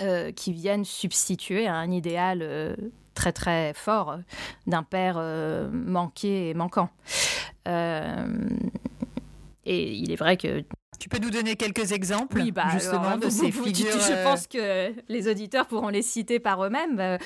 euh, 0.00 0.32
qui 0.32 0.52
viennent 0.52 0.84
substituer 0.84 1.66
à 1.66 1.74
un 1.74 1.90
idéal 1.90 2.40
euh, 2.42 2.74
très 3.14 3.32
très 3.32 3.72
fort 3.74 4.18
d'un 4.66 4.82
père 4.82 5.16
euh, 5.18 5.68
manqué 5.70 6.50
et 6.50 6.54
manquant. 6.54 6.88
et 7.66 7.72
il 9.64 10.12
est 10.12 10.16
vrai 10.16 10.36
que 10.36 10.64
tu 11.04 11.10
peux 11.10 11.18
nous 11.18 11.30
donner 11.30 11.54
quelques 11.54 11.92
exemples 11.92 12.40
oui, 12.40 12.50
bah, 12.50 12.64
justement 12.72 13.18
de 13.18 13.28
ces 13.28 13.52
figures 13.52 14.00
Je 14.00 14.12
euh, 14.14 14.24
pense 14.24 14.46
que 14.46 14.90
les 15.10 15.28
auditeurs 15.28 15.66
pourront 15.66 15.90
les 15.90 16.00
citer 16.00 16.38
par 16.38 16.64
eux-mêmes. 16.64 16.98
Euh, 16.98 17.18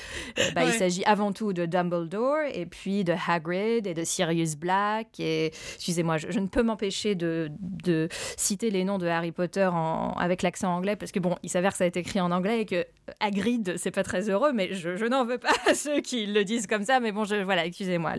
bah, 0.53 0.65
Il 0.65 0.73
s'agit 0.73 1.05
avant 1.05 1.31
tout 1.31 1.53
de 1.53 1.65
Dumbledore 1.65 2.41
et 2.53 2.65
puis 2.65 3.05
de 3.05 3.13
Hagrid 3.25 3.87
et 3.87 3.93
de 3.93 4.03
Sirius 4.03 4.57
Black. 4.57 5.21
Et 5.21 5.53
excusez-moi, 5.75 6.17
je, 6.17 6.37
ne 6.37 6.47
peux 6.47 6.61
m'empêcher 6.61 7.15
de, 7.15 7.49
de, 7.61 8.09
citer 8.35 8.69
les 8.69 8.83
noms 8.83 8.97
de 8.97 9.07
Harry 9.07 9.31
Potter 9.31 9.69
en, 9.71 10.11
avec 10.11 10.41
l'accent 10.41 10.75
anglais 10.75 10.97
parce 10.97 11.13
que 11.13 11.19
bon, 11.19 11.37
il 11.43 11.49
s'avère 11.49 11.71
que 11.71 11.77
ça 11.77 11.85
a 11.85 11.87
été 11.87 12.01
écrit 12.01 12.19
en 12.19 12.31
anglais 12.31 12.59
et 12.59 12.65
que 12.65 12.85
Hagrid 13.21 13.75
c'est 13.77 13.91
pas 13.91 14.03
très 14.03 14.29
heureux, 14.29 14.51
mais 14.51 14.73
je, 14.73 15.05
n'en 15.05 15.23
veux 15.23 15.37
pas 15.37 15.55
à 15.67 15.73
ceux 15.73 16.01
qui 16.01 16.25
le 16.25 16.43
disent 16.43 16.67
comme 16.67 16.83
ça. 16.83 16.99
Mais 16.99 17.13
bon, 17.13 17.23
je, 17.23 17.35
voilà, 17.35 17.65
excusez-moi, 17.65 18.11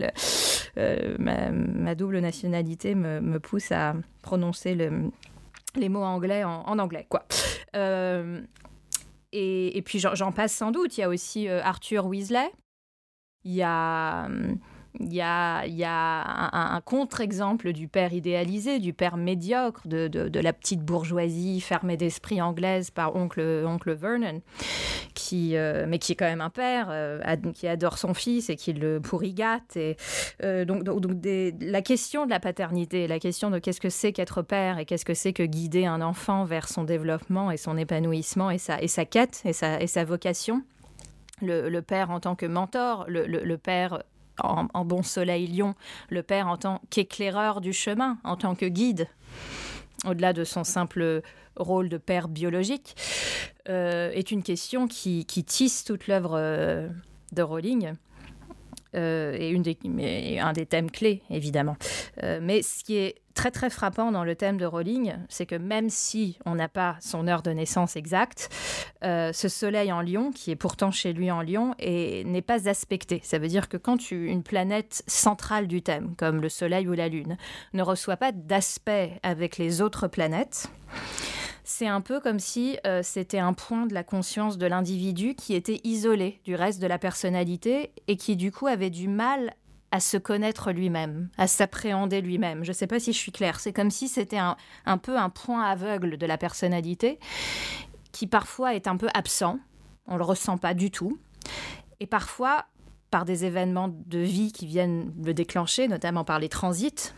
euh, 0.79 1.15
ma, 1.19 1.51
ma, 1.51 1.93
double 1.93 2.17
nationalité 2.17 2.95
me, 2.95 3.21
me 3.21 3.39
pousse 3.39 3.71
à 3.71 3.93
prononcer 4.23 4.73
le 4.73 5.11
les 5.75 5.89
mots 5.89 6.03
anglais 6.03 6.43
en, 6.43 6.79
anglais, 6.79 7.05
quoi. 7.09 7.25
Euh, 7.75 8.41
et, 9.31 9.77
et, 9.77 9.81
puis 9.81 9.99
j'en 9.99 10.31
passe 10.31 10.53
sans 10.53 10.71
doute. 10.71 10.97
Il 10.97 11.01
y 11.01 11.03
a 11.03 11.09
aussi 11.09 11.47
euh, 11.47 11.61
Arthur 11.63 12.05
Weasley. 12.05 12.51
Il 13.43 13.53
y 13.53 13.63
a 13.63 14.25
hum, 14.25 14.59
il 14.99 15.13
y 15.13 15.21
a, 15.21 15.65
y 15.67 15.83
a 15.85 16.73
un, 16.75 16.81
contre-exemple 16.81 17.71
du 17.71 17.87
père 17.87 18.13
idéalisé, 18.13 18.79
du 18.79 18.93
père 18.93 19.15
médiocre, 19.15 19.87
de, 19.87 20.39
la 20.39 20.53
petite 20.53 20.81
bourgeoisie 20.81 21.61
fermée 21.61 21.95
d'esprit 21.95 22.41
anglaise 22.41 22.91
par 22.91 23.15
oncle, 23.15 23.63
oncle 23.65 23.93
Vernon, 23.93 24.41
qui, 25.13 25.55
euh, 25.55 25.85
mais 25.87 25.97
qui 25.97 26.11
est 26.11 26.15
quand 26.15 26.25
même 26.25 26.41
un 26.41 26.49
père, 26.49 26.87
euh, 26.89 27.19
qui 27.53 27.67
adore 27.67 27.97
son 27.97 28.13
fils 28.13 28.49
et 28.49 28.55
qui 28.55 28.73
le 28.73 28.99
pourrit 28.99 29.33
gâte. 29.33 29.77
Et, 29.77 29.95
euh, 30.43 30.65
donc, 30.65 30.83
donc, 30.83 31.03
la 31.61 31.81
question 31.81 32.25
de 32.25 32.29
la 32.29 32.39
paternité, 32.39 33.07
la 33.07 33.19
question 33.19 33.49
de 33.49 33.59
qu'est-ce 33.59 33.81
que 33.81 33.89
c'est 33.89 34.11
qu'être 34.11 34.41
père 34.41 34.77
et 34.77 34.85
qu'est-ce 34.85 35.05
que 35.05 35.13
c'est 35.13 35.33
que 35.33 35.43
guider 35.43 35.85
un 35.85 36.01
enfant 36.01 36.43
vers 36.43 36.67
son 36.67 36.83
développement 36.83 37.49
et 37.49 37.57
son 37.57 37.77
épanouissement 37.77 38.51
et 38.51 38.57
sa, 38.57 38.81
et 38.81 38.87
sa 38.87 39.05
quête 39.05 39.41
et 39.45 39.53
sa, 39.53 39.79
et 39.79 39.87
sa 39.87 40.03
vocation. 40.03 40.63
Le, 41.43 41.79
père 41.79 42.11
en 42.11 42.19
tant 42.19 42.35
que 42.35 42.45
mentor, 42.45 43.05
le, 43.07 43.25
le 43.25 43.57
père 43.57 44.03
en, 44.43 44.85
bon 44.85 45.03
soleil 45.03 45.47
lion, 45.47 45.75
le 46.09 46.23
père 46.23 46.47
en 46.47 46.57
tant 46.57 46.81
qu'éclaireur 46.89 47.61
du 47.61 47.73
chemin, 47.73 48.17
en 48.23 48.35
tant 48.35 48.55
que 48.55 48.65
guide, 48.65 49.07
au-delà 50.05 50.33
de 50.33 50.43
son 50.43 50.63
simple 50.63 51.21
rôle 51.55 51.89
de 51.89 51.97
père 51.97 52.27
biologique, 52.27 52.95
euh, 53.69 54.11
est 54.11 54.31
une 54.31 54.43
question 54.43 54.87
qui, 54.87 55.25
tisse 55.25 55.83
toute 55.83 56.07
l'œuvre 56.07 56.33
euh, 56.35 56.87
de 57.31 57.41
Rowling. 57.41 57.93
Euh, 58.95 59.55
un 60.41 60.53
des 60.53 60.65
thèmes 60.65 60.91
clés, 60.91 61.21
évidemment. 61.29 61.77
mais 62.21 62.61
ce 62.61 62.83
qui 62.83 62.97
est 62.97 63.15
très 63.33 63.51
très 63.51 63.69
frappant 63.69 64.11
dans 64.11 64.23
le 64.23 64.35
thème 64.35 64.57
de 64.57 64.65
Rowling, 64.65 65.13
c'est 65.29 65.45
que 65.45 65.55
même 65.55 65.89
si 65.89 66.37
on 66.45 66.55
n'a 66.55 66.67
pas 66.67 66.97
son 66.99 67.27
heure 67.27 67.41
de 67.41 67.51
naissance 67.51 67.95
exacte, 67.95 68.49
euh, 69.03 69.33
ce 69.33 69.47
soleil 69.47 69.91
en 69.91 70.01
Lion, 70.01 70.31
qui 70.31 70.51
est 70.51 70.55
pourtant 70.55 70.91
chez 70.91 71.13
lui 71.13 71.31
en 71.31 71.41
Lion, 71.41 71.75
n'est 71.79 72.41
pas 72.41 72.69
aspecté. 72.69 73.21
Ça 73.23 73.39
veut 73.39 73.47
dire 73.47 73.69
que 73.69 73.77
quand 73.77 73.97
tu, 73.97 74.27
une 74.27 74.43
planète 74.43 75.03
centrale 75.07 75.67
du 75.67 75.81
thème, 75.81 76.13
comme 76.17 76.41
le 76.41 76.49
Soleil 76.49 76.87
ou 76.87 76.93
la 76.93 77.07
Lune, 77.07 77.37
ne 77.73 77.81
reçoit 77.83 78.17
pas 78.17 78.31
d'aspect 78.31 79.19
avec 79.23 79.57
les 79.57 79.81
autres 79.81 80.07
planètes, 80.07 80.67
c'est 81.63 81.87
un 81.87 82.01
peu 82.01 82.19
comme 82.19 82.39
si 82.39 82.77
euh, 82.85 83.01
c'était 83.03 83.39
un 83.39 83.53
point 83.53 83.85
de 83.85 83.93
la 83.93 84.03
conscience 84.03 84.57
de 84.57 84.65
l'individu 84.65 85.35
qui 85.35 85.53
était 85.53 85.79
isolé 85.83 86.39
du 86.43 86.55
reste 86.55 86.81
de 86.81 86.87
la 86.87 86.97
personnalité 86.97 87.91
et 88.07 88.17
qui 88.17 88.35
du 88.35 88.51
coup 88.51 88.67
avait 88.67 88.89
du 88.89 89.07
mal 89.07 89.53
à 89.91 89.99
se 89.99 90.17
connaître 90.17 90.71
lui-même, 90.71 91.29
à 91.37 91.47
s'appréhender 91.47 92.21
lui-même. 92.21 92.63
Je 92.63 92.69
ne 92.69 92.73
sais 92.73 92.87
pas 92.87 92.99
si 92.99 93.11
je 93.11 93.17
suis 93.17 93.31
claire. 93.31 93.59
C'est 93.59 93.73
comme 93.73 93.91
si 93.91 94.07
c'était 94.07 94.37
un, 94.37 94.55
un, 94.85 94.97
peu 94.97 95.17
un 95.17 95.29
point 95.29 95.63
aveugle 95.63 96.17
de 96.17 96.25
la 96.25 96.37
personnalité 96.37 97.19
qui 98.13 98.25
parfois 98.25 98.73
est 98.73 98.87
un 98.87 98.97
peu 98.97 99.09
absent. 99.13 99.59
On 100.07 100.17
le 100.17 100.23
ressent 100.23 100.57
pas 100.57 100.73
du 100.73 100.91
tout. 100.91 101.19
Et 101.99 102.07
parfois, 102.07 102.65
par 103.11 103.25
des 103.25 103.43
événements 103.43 103.89
de 103.89 104.19
vie 104.19 104.53
qui 104.53 104.65
viennent 104.65 105.13
le 105.21 105.33
déclencher, 105.33 105.89
notamment 105.89 106.23
par 106.23 106.39
les 106.39 106.49
transits, 106.49 107.13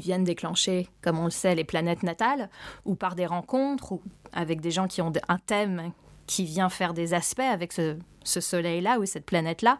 viennent 0.00 0.24
déclencher, 0.24 0.88
comme 1.02 1.18
on 1.18 1.24
le 1.24 1.30
sait, 1.30 1.54
les 1.54 1.64
planètes 1.64 2.02
natales, 2.02 2.50
ou 2.84 2.94
par 2.94 3.14
des 3.14 3.26
rencontres, 3.26 3.92
ou 3.92 4.02
avec 4.32 4.60
des 4.60 4.70
gens 4.70 4.86
qui 4.86 5.02
ont 5.02 5.12
un 5.28 5.38
thème 5.38 5.92
qui 6.26 6.44
vient 6.44 6.68
faire 6.68 6.92
des 6.92 7.14
aspects 7.14 7.40
avec 7.40 7.72
ce, 7.72 7.96
soleil-là 8.24 8.98
ou 8.98 9.06
cette 9.06 9.24
planète-là, 9.24 9.78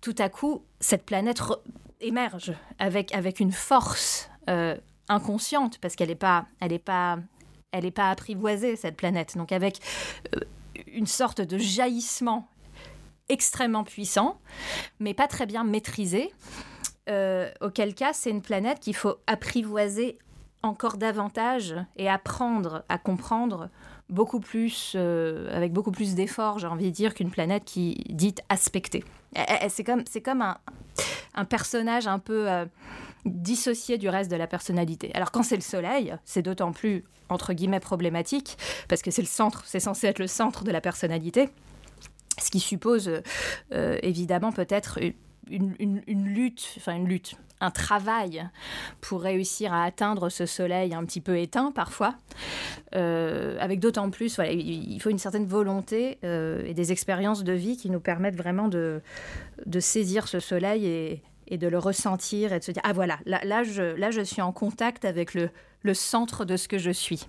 tout 0.00 0.14
à 0.18 0.28
coup, 0.28 0.64
cette 0.78 1.04
planète 1.04 1.42
émerge 2.00 2.54
avec, 2.78 3.12
avec 3.14 3.40
une 3.40 3.50
force 3.50 4.30
euh, 4.48 4.76
inconsciente, 5.08 5.78
parce 5.78 5.96
qu'elle 5.96 6.08
n'est 6.08 6.14
pas, 6.14 6.46
elle 6.60 6.78
pas, 6.78 7.18
elle 7.72 7.90
pas 7.90 8.10
apprivoisée, 8.10 8.76
cette 8.76 8.96
planète. 8.96 9.36
Donc 9.36 9.50
avec 9.50 9.80
euh, 10.36 10.40
une 10.86 11.06
sorte 11.06 11.40
de 11.40 11.58
jaillissement 11.58 12.48
extrêmement 13.28 13.84
puissant, 13.84 14.38
mais 15.00 15.14
pas 15.14 15.26
très 15.26 15.46
bien 15.46 15.64
maîtrisé, 15.64 16.32
euh, 17.08 17.50
auquel 17.60 17.94
cas 17.94 18.12
c'est 18.12 18.30
une 18.30 18.42
planète 18.42 18.78
qu'il 18.78 18.94
faut 18.94 19.16
apprivoiser 19.26 20.18
encore 20.62 20.96
davantage 20.96 21.74
et 21.96 22.08
apprendre 22.08 22.84
à 22.88 22.96
comprendre 22.96 23.70
beaucoup 24.08 24.38
plus, 24.38 24.92
euh, 24.94 25.54
avec 25.56 25.72
beaucoup 25.72 25.90
plus 25.90 26.14
d'efforts, 26.14 26.60
j'ai 26.60 26.68
envie 26.68 26.84
de 26.84 26.94
dire, 26.94 27.14
qu'une 27.14 27.30
planète 27.30 27.64
qui 27.64 28.04
dit 28.08 28.36
aspectée. 28.48 29.02
C'est 29.68 29.82
comme, 29.82 30.04
c'est 30.08 30.20
comme 30.20 30.42
un, 31.34 31.44
personnage 31.44 32.06
un 32.06 32.20
peu 32.20 32.48
euh, 32.48 32.66
dissocié 33.24 33.98
du 33.98 34.08
reste 34.08 34.30
de 34.30 34.36
la 34.36 34.46
personnalité. 34.46 35.10
Alors 35.14 35.32
quand 35.32 35.42
c'est 35.42 35.56
le 35.56 35.62
soleil, 35.62 36.14
c'est 36.24 36.42
d'autant 36.42 36.70
plus, 36.70 37.02
entre 37.28 37.52
guillemets, 37.52 37.80
problématique, 37.80 38.56
parce 38.88 39.02
que 39.02 39.10
c'est 39.10 39.22
le 39.22 39.28
centre, 39.28 39.64
c'est 39.66 39.80
censé 39.80 40.06
être 40.06 40.20
le 40.20 40.28
centre 40.28 40.62
de 40.62 40.70
la 40.70 40.80
personnalité, 40.80 41.48
ce 42.40 42.50
qui 42.50 42.60
suppose 42.60 43.10
évidemment 43.70 44.52
peut-être 44.52 44.98
une, 45.50 46.24
lutte, 46.24 46.74
enfin 46.76 46.94
une 46.94 47.06
lutte, 47.06 47.36
un 47.60 47.70
travail 47.70 48.48
pour 49.00 49.22
réussir 49.22 49.72
à 49.72 49.84
atteindre 49.84 50.28
ce 50.28 50.46
soleil 50.46 50.94
un 50.94 51.04
petit 51.04 51.20
peu 51.20 51.38
éteint 51.38 51.72
parfois, 51.72 52.14
euh, 52.94 53.56
avec 53.60 53.80
d'autant 53.80 54.10
plus, 54.10 54.36
voilà, 54.36 54.52
il 54.52 55.00
faut 55.00 55.10
une 55.10 55.18
certaine 55.18 55.46
volonté 55.46 56.18
euh, 56.24 56.64
et 56.66 56.74
des 56.74 56.92
expériences 56.92 57.44
de 57.44 57.52
vie 57.52 57.76
qui 57.76 57.90
nous 57.90 58.00
permettent 58.00 58.36
vraiment 58.36 58.68
de, 58.68 59.00
saisir 59.80 60.28
ce 60.28 60.40
soleil 60.40 60.86
et, 60.86 61.22
de 61.56 61.68
le 61.68 61.78
ressentir 61.78 62.52
et 62.52 62.58
de 62.58 62.64
se 62.64 62.72
dire, 62.72 62.82
ah 62.84 62.92
voilà, 62.92 63.18
là, 63.26 63.62
je, 63.62 63.94
là 63.96 64.10
je 64.10 64.22
suis 64.22 64.40
en 64.40 64.52
contact 64.52 65.04
avec 65.04 65.34
le 65.34 65.94
centre 65.94 66.44
de 66.44 66.56
ce 66.56 66.66
que 66.66 66.78
je 66.78 66.90
suis 66.90 67.26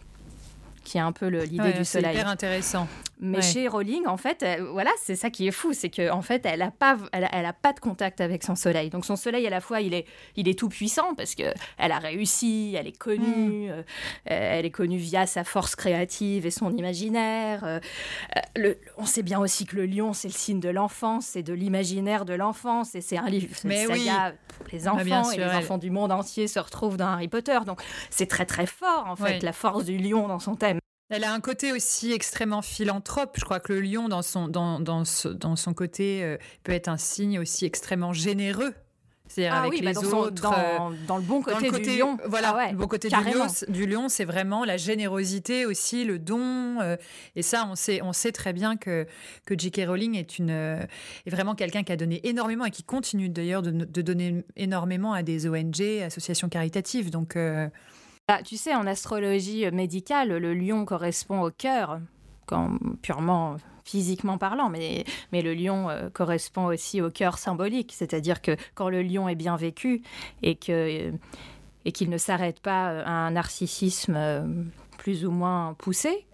qui 0.84 0.98
est 0.98 1.02
un 1.02 1.12
peu 1.12 1.28
l'idée 1.28 1.74
du 1.74 1.86
soleil. 1.86 2.13
C'est 2.13 2.19
hyper 2.19 2.28
intéressant. 2.28 2.88
Mais 3.19 3.41
chez 3.41 3.69
Rowling, 3.69 4.06
en 4.06 4.17
fait, 4.17 4.46
voilà, 4.72 4.91
c'est 5.02 5.15
ça 5.15 5.30
qui 5.30 5.48
est 5.48 5.52
fou, 5.52 5.72
c'est 5.72 5.89
qu'en 5.89 6.17
en 6.17 6.22
fait, 6.22 6.46
elle 6.46 6.60
n'a 6.60 6.72
pas, 6.72 6.98
elle, 7.13 7.46
a 7.46 7.54
pas 7.54 7.72
de 7.72 7.80
contact 7.80 8.19
avec 8.19 8.43
son 8.43 8.56
soleil. 8.56 8.89
Donc 8.89 9.06
son 9.06 9.15
soleil, 9.15 9.48
à 9.48 9.50
la 9.50 9.62
fois, 9.62 9.80
il 9.80 9.93
est, 9.93 10.06
il 10.36 10.50
est 10.50 10.60
tout 10.60 10.67
puissant 10.67 11.15
parce 11.15 11.36
que 11.36 11.43
elle 11.78 11.93
a 11.93 12.00
réussi, 12.00 12.76
elle 12.78 12.88
est 12.88 12.98
connue, 12.98 13.69
mm. 13.69 13.72
euh, 13.72 13.84
elle 14.26 14.65
est 14.65 14.72
connue 14.72 14.98
via 14.98 15.26
sa 15.26 15.46
force 15.46 15.76
créative 15.76 16.46
et 16.46 16.52
son 16.52 16.76
imaginaire. 16.76 17.63
Euh, 17.63 17.80
euh, 18.36 18.39
le, 18.58 18.78
on 18.98 19.06
sait 19.06 19.24
bien 19.24 19.39
aussi 19.39 19.65
que 19.65 19.78
le 19.78 19.86
lion, 19.86 20.12
c'est 20.12 20.28
le 20.28 20.34
signe 20.34 20.60
de 20.60 20.69
l'enfance, 20.69 21.28
c'est 21.28 21.43
de 21.43 21.54
l'imaginaire 21.54 22.26
de 22.26 22.34
l'enfance, 22.34 22.93
et 22.96 23.02
c'est 23.02 23.17
un 23.17 23.30
livre, 23.30 23.56
Mais 23.63 23.88
oui. 23.88 24.10
pour 24.58 24.67
les 24.72 24.88
enfants 24.88 25.32
et 25.32 25.38
les 25.38 25.46
enfants 25.46 25.78
du 25.78 25.91
monde 25.91 26.12
entier 26.12 26.48
se 26.48 26.60
retrouvent 26.60 26.98
dans 26.98 27.08
Harry 27.08 27.30
Potter. 27.30 27.60
Donc 27.65 27.82
c'est 28.10 28.28
très 28.28 28.46
très 28.46 28.65
fort 28.65 29.06
en 29.08 29.15
fait 29.15 29.43
la 29.43 29.54
force 29.54 29.86
du 29.86 29.98
lion 29.98 30.28
dans 30.28 30.39
son 30.39 30.56
thème. 30.56 30.72
Elle 31.13 31.26
a 31.26 31.32
un 31.32 31.41
côté 31.41 31.71
aussi 31.71 32.12
extrêmement 32.12 32.63
philanthrope. 32.63 33.36
Je 33.38 33.45
crois 33.45 33.60
que 33.60 33.71
le 33.71 33.82
lion, 33.82 34.10
dans 34.10 34.23
son, 34.23 34.47
dans, 34.47 34.80
dans, 34.80 35.04
dans 35.36 35.56
son 35.56 35.73
côté, 35.76 36.23
euh, 36.23 36.38
peut 36.63 36.71
être 36.71 36.88
un 36.88 36.97
signe 36.97 37.38
aussi 37.38 37.65
extrêmement 37.65 38.13
généreux. 38.13 38.73
C'est-à-dire 39.28 39.54
ah 39.54 39.62
avec 39.62 39.80
les 39.80 39.93
dans 39.93 40.02
autres. 40.02 40.43
Euh, 40.45 40.89
dans, 41.08 41.17
le 41.17 41.23
bon 41.23 41.43
côté, 41.43 41.69
du 41.69 41.97
lion. 41.97 42.17
Voilà, 42.26 42.56
ah 42.58 42.71
le 42.71 42.78
bon 42.78 42.88
côté 42.88 43.10
du 43.69 43.86
lion, 43.86 44.10
c'est 44.10 44.26
vraiment 44.26 44.65
la 44.65 44.78
générosité 44.78 45.67
aussi, 45.67 46.04
le 46.04 46.17
don. 46.17 46.82
Euh, 46.82 46.97
et 47.36 47.43
ça, 47.43 47.67
on 47.69 47.76
sait, 47.76 48.02
on 48.02 48.12
sait 48.12 48.32
très 48.32 48.52
bien 48.52 48.76
que, 48.76 49.06
que 49.45 49.58
J.K. 49.58 49.82
Rowling 49.88 50.15
est, 50.15 50.39
une, 50.39 50.49
est 50.49 51.30
vraiment 51.30 51.54
quelqu'un 51.54 51.84
qui 51.84 51.91
a 51.91 51.95
donné 51.95 52.28
énormément 52.28 52.65
et 52.65 52.71
qui 52.71 52.84
continue 52.84 53.30
d'ailleurs 53.30 53.62
de, 53.62 53.69
de, 53.69 54.02
donner 54.02 54.43
énormément 54.56 55.13
à 55.13 55.21
des 55.21 55.47
ONG, 55.47 55.82
associations 56.04 56.49
caritatives. 56.49 57.12
Donc. 57.12 57.38
Bah, 58.34 58.41
tu 58.43 58.58
sais, 58.58 58.74
en 58.74 58.88
astrologie 58.88 59.69
médicale, 59.69 60.30
le 60.30 60.56
lion 60.56 60.86
correspond 60.86 61.43
au 61.43 61.52
cœur, 61.52 62.00
quand, 62.48 62.80
purement 63.04 63.58
physiquement 63.86 64.39
parlant, 64.39 64.69
mais, 64.69 65.06
mais 65.32 65.43
le 65.43 65.54
lion 65.54 65.88
euh, 65.91 66.10
correspond 66.10 66.65
aussi 66.65 67.00
au 67.00 67.12
cœur 67.12 67.38
symbolique, 67.38 67.93
c'est-à-dire 67.96 68.41
que 68.41 68.58
quand 68.74 68.89
le 68.89 69.04
lion 69.04 69.30
est 69.30 69.36
bien 69.36 69.56
vécu 69.56 70.02
et 70.41 70.56
que 70.56 71.12
et 71.86 71.91
qu'il 71.91 72.10
ne 72.10 72.17
s'arrête 72.17 72.60
pas 72.60 73.04
à 73.04 73.12
un 73.12 73.32
narcissisme 73.32 74.15
euh, 74.15 74.41
plus 74.98 75.26
ou 75.26 75.32
moins 75.32 75.76
poussé, 75.78 76.26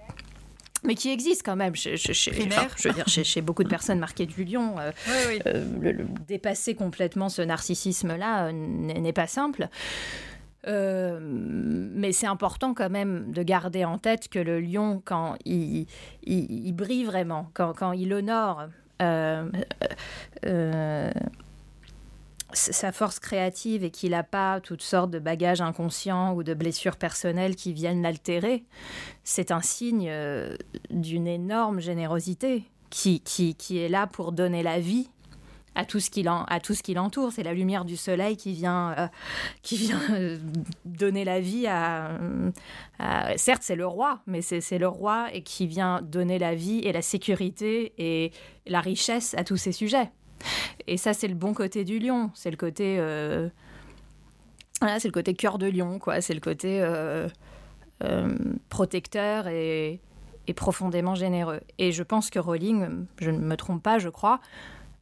mais 0.86 0.96
qui 0.96 1.10
existe 1.10 1.44
quand 1.44 1.58
même 1.58 1.76
chez, 1.76 1.98
chez, 1.98 2.14
je 2.14 2.88
veux 2.88 2.94
dire, 2.94 3.08
chez, 3.08 3.42
beaucoup 3.42 3.66
de 3.66 3.70
personnes 3.70 4.00
marquées 4.00 4.26
du 4.26 4.46
lion. 4.46 4.76
Euh, 4.80 5.66
dépasser 6.30 6.76
complètement 6.76 7.28
ce 7.28 7.42
narcissisme-là 7.42 8.54
n'est 8.54 9.12
pas 9.12 9.28
simple. 9.28 9.68
Euh, 10.67 11.19
mais 11.22 12.12
c'est 12.12 12.28
important 12.28 12.74
quand 12.74 12.89
même 12.89 13.32
de 13.32 13.43
garder 13.43 13.86
en 13.86 13.98
tête 13.98 14.28
que 14.28 14.39
le 14.39 14.60
lion, 14.60 15.02
quand 15.04 15.38
il, 15.45 15.88
il, 16.24 16.74
brille 16.74 17.06
vraiment, 17.06 17.50
quand, 17.54 17.74
quand 17.74 17.93
il 17.93 18.13
honore 18.13 18.65
euh, 19.02 19.50
euh, 20.45 21.12
sa 22.52 22.91
force 22.91 23.19
créative 23.19 23.84
et 23.84 23.91
qu'il 23.91 24.12
n'a 24.12 24.24
pas 24.24 24.60
toutes 24.60 24.82
sortes 24.82 25.12
de 25.12 25.19
bagages 25.19 25.62
inconscients 25.62 26.34
ou 26.34 26.43
de 26.43 26.54
blessures 26.54 26.98
personnelles 26.98 27.56
qui 27.56 27.72
viennent 27.72 28.02
l'altérer, 28.02 28.65
c'est 29.24 29.52
un 29.52 29.62
signe 29.62 30.12
d'une 30.89 31.28
énorme 31.28 31.80
générosité 31.80 32.65
qui, 32.89 33.22
qui, 33.22 33.56
qui 33.56 33.78
est 33.78 33.89
là 33.89 34.08
pour 34.08 34.32
donner 34.32 34.63
la 34.63 34.80
vie 34.80 35.10
à 35.76 35.86
tout 35.86 36.00
ce 36.00 36.10
qui 36.10 36.24
tout 36.62 36.74
ce 36.74 36.94
l'entoure. 36.94 37.32
C'est 37.32 37.44
la 37.44 37.54
lumière 37.54 37.86
du 37.86 37.98
soleil 37.98 38.38
qui 38.38 38.54
vient, 38.54 38.94
euh, 38.98 39.08
qui 39.62 39.78
vient 39.78 40.02
euh, 40.12 40.38
donner 40.86 41.24
la 41.24 41.40
vie 41.40 41.68
à. 41.68 42.18
certes, 43.38 43.64
c'est 43.64 43.76
le 43.76 43.88
roi, 43.88 44.20
mais 44.28 44.42
c'est 44.42 44.78
le 44.78 44.88
roi 44.88 45.28
et 45.34 45.42
qui 45.42 45.68
vient 45.68 46.02
donner 46.02 46.40
la 46.40 46.56
vie 46.56 46.80
et 46.80 46.92
la 46.92 47.02
sécurité 47.02 47.94
et 47.98 48.32
la 48.68 48.82
richesse 48.82 49.36
à 49.36 49.44
tous 49.44 49.58
ces 49.58 49.72
sujets. 49.72 50.12
Et 50.88 50.98
ça, 50.98 51.14
c'est 51.14 51.28
le 51.28 51.36
bon 51.36 51.54
côté 51.54 51.84
du 51.84 52.00
lion. 52.00 52.32
C'est 52.34 52.52
le 52.52 52.58
côté. 52.58 52.98
Euh, 53.00 53.50
c'est 54.82 55.08
le 55.08 55.12
côté 55.12 55.34
cœur 55.34 55.58
de 55.58 55.68
lion, 55.68 56.00
quoi. 56.00 56.22
C'est 56.22 56.34
le 56.34 56.40
côté 56.40 56.82
protecteur 58.70 59.48
et, 59.48 60.00
et 60.48 60.54
profondément 60.54 61.16
généreux. 61.16 61.60
Et 61.78 61.92
je 61.92 62.02
pense 62.02 62.30
que 62.30 62.40
Rowling, 62.40 63.06
je 63.20 63.30
ne 63.30 63.38
me 63.38 63.56
trompe 63.56 63.84
pas, 63.84 64.00
je 64.00 64.10
crois, 64.10 64.40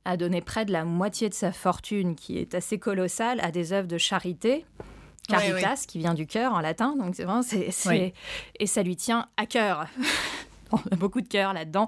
a 0.08 0.16
donné 0.16 0.40
près 0.40 0.64
de 0.64 0.72
la 0.72 0.86
moitié 0.86 1.28
de 1.28 1.34
sa 1.34 1.52
fortune, 1.52 2.16
qui 2.16 2.38
est 2.38 2.56
assez 2.56 2.80
colossale, 2.80 3.42
à 3.42 3.52
des 3.52 3.74
œuvres 3.74 3.90
de 3.90 3.98
charité. 3.98 4.66
Caritas, 5.28 5.84
qui 5.86 6.00
vient 6.00 6.14
du 6.14 6.26
cœur 6.26 6.54
en 6.54 6.62
latin, 6.62 6.96
donc 6.96 7.14
c'est 7.16 7.26
vraiment, 7.26 7.42
c'est, 7.42 8.14
et 8.58 8.66
ça 8.66 8.84
lui 8.84 8.96
tient 8.96 9.28
à 9.36 9.46
cœur. 9.46 9.88
On 10.72 10.78
a 10.92 10.96
beaucoup 10.96 11.20
de 11.20 11.28
cœur 11.28 11.54
là-dedans. 11.54 11.88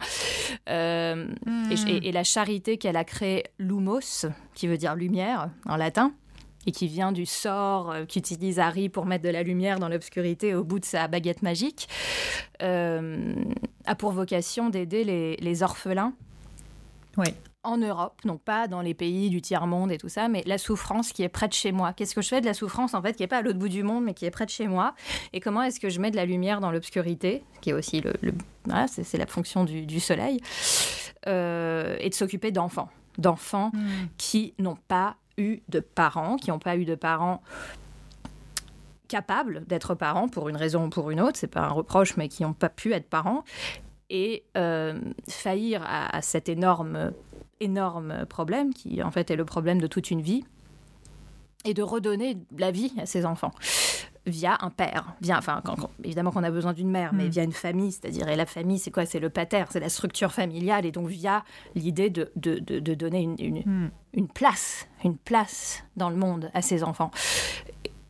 Euh, 0.67 1.27
hmm. 1.45 1.71
et, 1.87 2.11
la 2.11 2.25
charité 2.25 2.77
qu'elle 2.77 2.97
a 2.97 3.05
créée, 3.05 3.45
lumos, 3.57 4.25
qui 4.53 4.67
veut 4.67 4.77
dire 4.77 4.95
lumière 4.95 5.49
en 5.65 5.77
latin, 5.77 6.11
et 6.65 6.73
qui 6.73 6.89
vient 6.89 7.13
du 7.13 7.25
sort 7.25 7.91
euh, 7.91 8.05
qu'utilise 8.05 8.59
Harry 8.59 8.89
pour 8.89 9.05
mettre 9.05 9.23
de 9.23 9.29
la 9.29 9.43
lumière 9.43 9.79
dans 9.79 9.87
l'obscurité 9.87 10.53
au 10.55 10.65
bout 10.65 10.79
de 10.79 10.85
sa 10.85 11.07
baguette 11.07 11.41
magique, 11.41 11.87
euh, 12.61 13.33
a 13.85 13.95
pour 13.95 14.11
vocation 14.11 14.69
d'aider 14.69 15.05
les, 15.05 15.37
les 15.37 15.63
orphelins. 15.63 16.13
Oui 17.15 17.29
en 17.63 17.77
Europe, 17.77 18.21
donc 18.23 18.41
pas 18.41 18.67
dans 18.67 18.81
les 18.81 18.93
pays 18.93 19.29
du 19.29 19.41
tiers-monde 19.41 19.91
et 19.91 19.97
tout 19.97 20.07
ça, 20.07 20.29
mais 20.29 20.43
la 20.45 20.57
souffrance 20.57 21.11
qui 21.11 21.23
est 21.23 21.29
près 21.29 21.47
de 21.47 21.53
chez 21.53 21.71
moi. 21.71 21.91
Qu'est-ce 21.93 22.15
que 22.15 22.21
je 22.21 22.29
fais 22.29 22.41
de 22.41 22.45
la 22.45 22.53
souffrance, 22.53 22.93
en 22.93 23.01
fait, 23.01 23.13
qui 23.13 23.23
n'est 23.23 23.27
pas 23.27 23.37
à 23.37 23.41
l'autre 23.41 23.59
bout 23.59 23.69
du 23.69 23.83
monde, 23.83 24.05
mais 24.05 24.13
qui 24.13 24.25
est 24.25 24.31
près 24.31 24.45
de 24.45 24.49
chez 24.51 24.67
moi? 24.67 24.95
Et 25.33 25.39
comment 25.39 25.61
est-ce 25.61 25.79
que 25.79 25.89
je 25.89 25.99
mets 25.99 26.11
de 26.11 26.15
la 26.15 26.25
lumière 26.25 26.61
dans 26.61 26.71
l'obscurité, 26.71 27.43
qui 27.61 27.71
est 27.71 27.73
aussi 27.73 28.01
le... 28.01 28.13
c'est 28.87 29.17
la 29.17 29.27
fonction 29.27 29.65
du, 29.65 29.99
soleil, 29.99 30.39
euh, 31.27 31.97
et 31.99 32.09
de 32.09 32.15
s'occuper 32.15 32.51
d'enfants. 32.51 32.89
D'enfants 33.17 33.71
hmm. 33.73 34.07
qui 34.17 34.53
n'ont 34.57 34.77
pas 34.87 35.17
eu 35.37 35.59
de 35.67 35.81
parents, 35.81 36.37
qui 36.37 36.51
n'ont 36.51 36.59
pas 36.59 36.77
eu 36.77 36.85
de 36.85 36.95
parents 36.95 37.41
capables 39.09 39.65
d'être 39.65 39.95
parents 39.95 40.29
pour 40.29 40.47
une 40.47 40.55
raison 40.55 40.85
ou 40.85 40.89
pour 40.89 41.09
une 41.09 41.19
autre, 41.19 41.37
c'est 41.37 41.47
pas 41.47 41.61
un 41.61 41.71
reproche, 41.71 42.15
mais 42.15 42.29
qui 42.29 42.43
n'ont 42.43 42.53
pas 42.53 42.69
pu 42.69 42.93
être 42.93 43.09
parents, 43.09 43.43
et 44.09 44.43
euh, 44.57 44.99
faillir 45.27 45.83
à, 45.85 46.21
cette 46.21 46.49
énorme 46.49 47.11
énorme 47.59 48.25
problème, 48.25 48.73
qui 48.73 49.01
en 49.03 49.11
fait 49.11 49.31
est 49.31 49.35
le 49.35 49.45
problème 49.45 49.79
de 49.79 49.87
toute 49.87 50.11
une 50.11 50.21
vie, 50.21 50.43
et 51.65 51.73
de 51.73 51.83
redonner 51.83 52.37
la 52.57 52.71
vie 52.71 52.93
à 52.97 53.05
ses 53.05 53.25
enfants 53.25 53.51
via 54.25 54.57
un 54.61 54.69
père, 54.69 55.15
via, 55.21 55.37
enfin, 55.37 55.61
évidemment 56.03 56.31
qu'on 56.31 56.43
a 56.43 56.51
besoin 56.51 56.73
d'une 56.73 56.89
mère, 56.89 57.13
mais 57.13 57.25
mm. 57.25 57.29
via 57.29 57.43
une 57.43 57.51
famille, 57.51 57.91
c'est-à-dire, 57.91 58.27
et 58.29 58.35
la 58.35 58.45
famille, 58.45 58.79
c'est 58.79 58.91
quoi? 58.91 59.05
C'est 59.05 59.19
le 59.19 59.29
pater, 59.29 59.63
c'est 59.69 59.79
la 59.79 59.89
structure 59.89 60.31
familiale, 60.31 60.85
et 60.85 60.91
donc 60.91 61.07
via 61.07 61.43
l'idée 61.75 62.09
de, 62.09 62.31
de, 62.35 62.59
de, 62.59 62.93
donner 62.93 63.21
une, 63.21 63.35
une, 63.39 63.59
mm. 63.59 63.91
une, 64.13 64.27
place, 64.27 64.87
une 65.03 65.17
place 65.17 65.83
dans 65.95 66.09
le 66.09 66.15
monde 66.15 66.51
à 66.53 66.61
ses 66.61 66.83
enfants. 66.83 67.11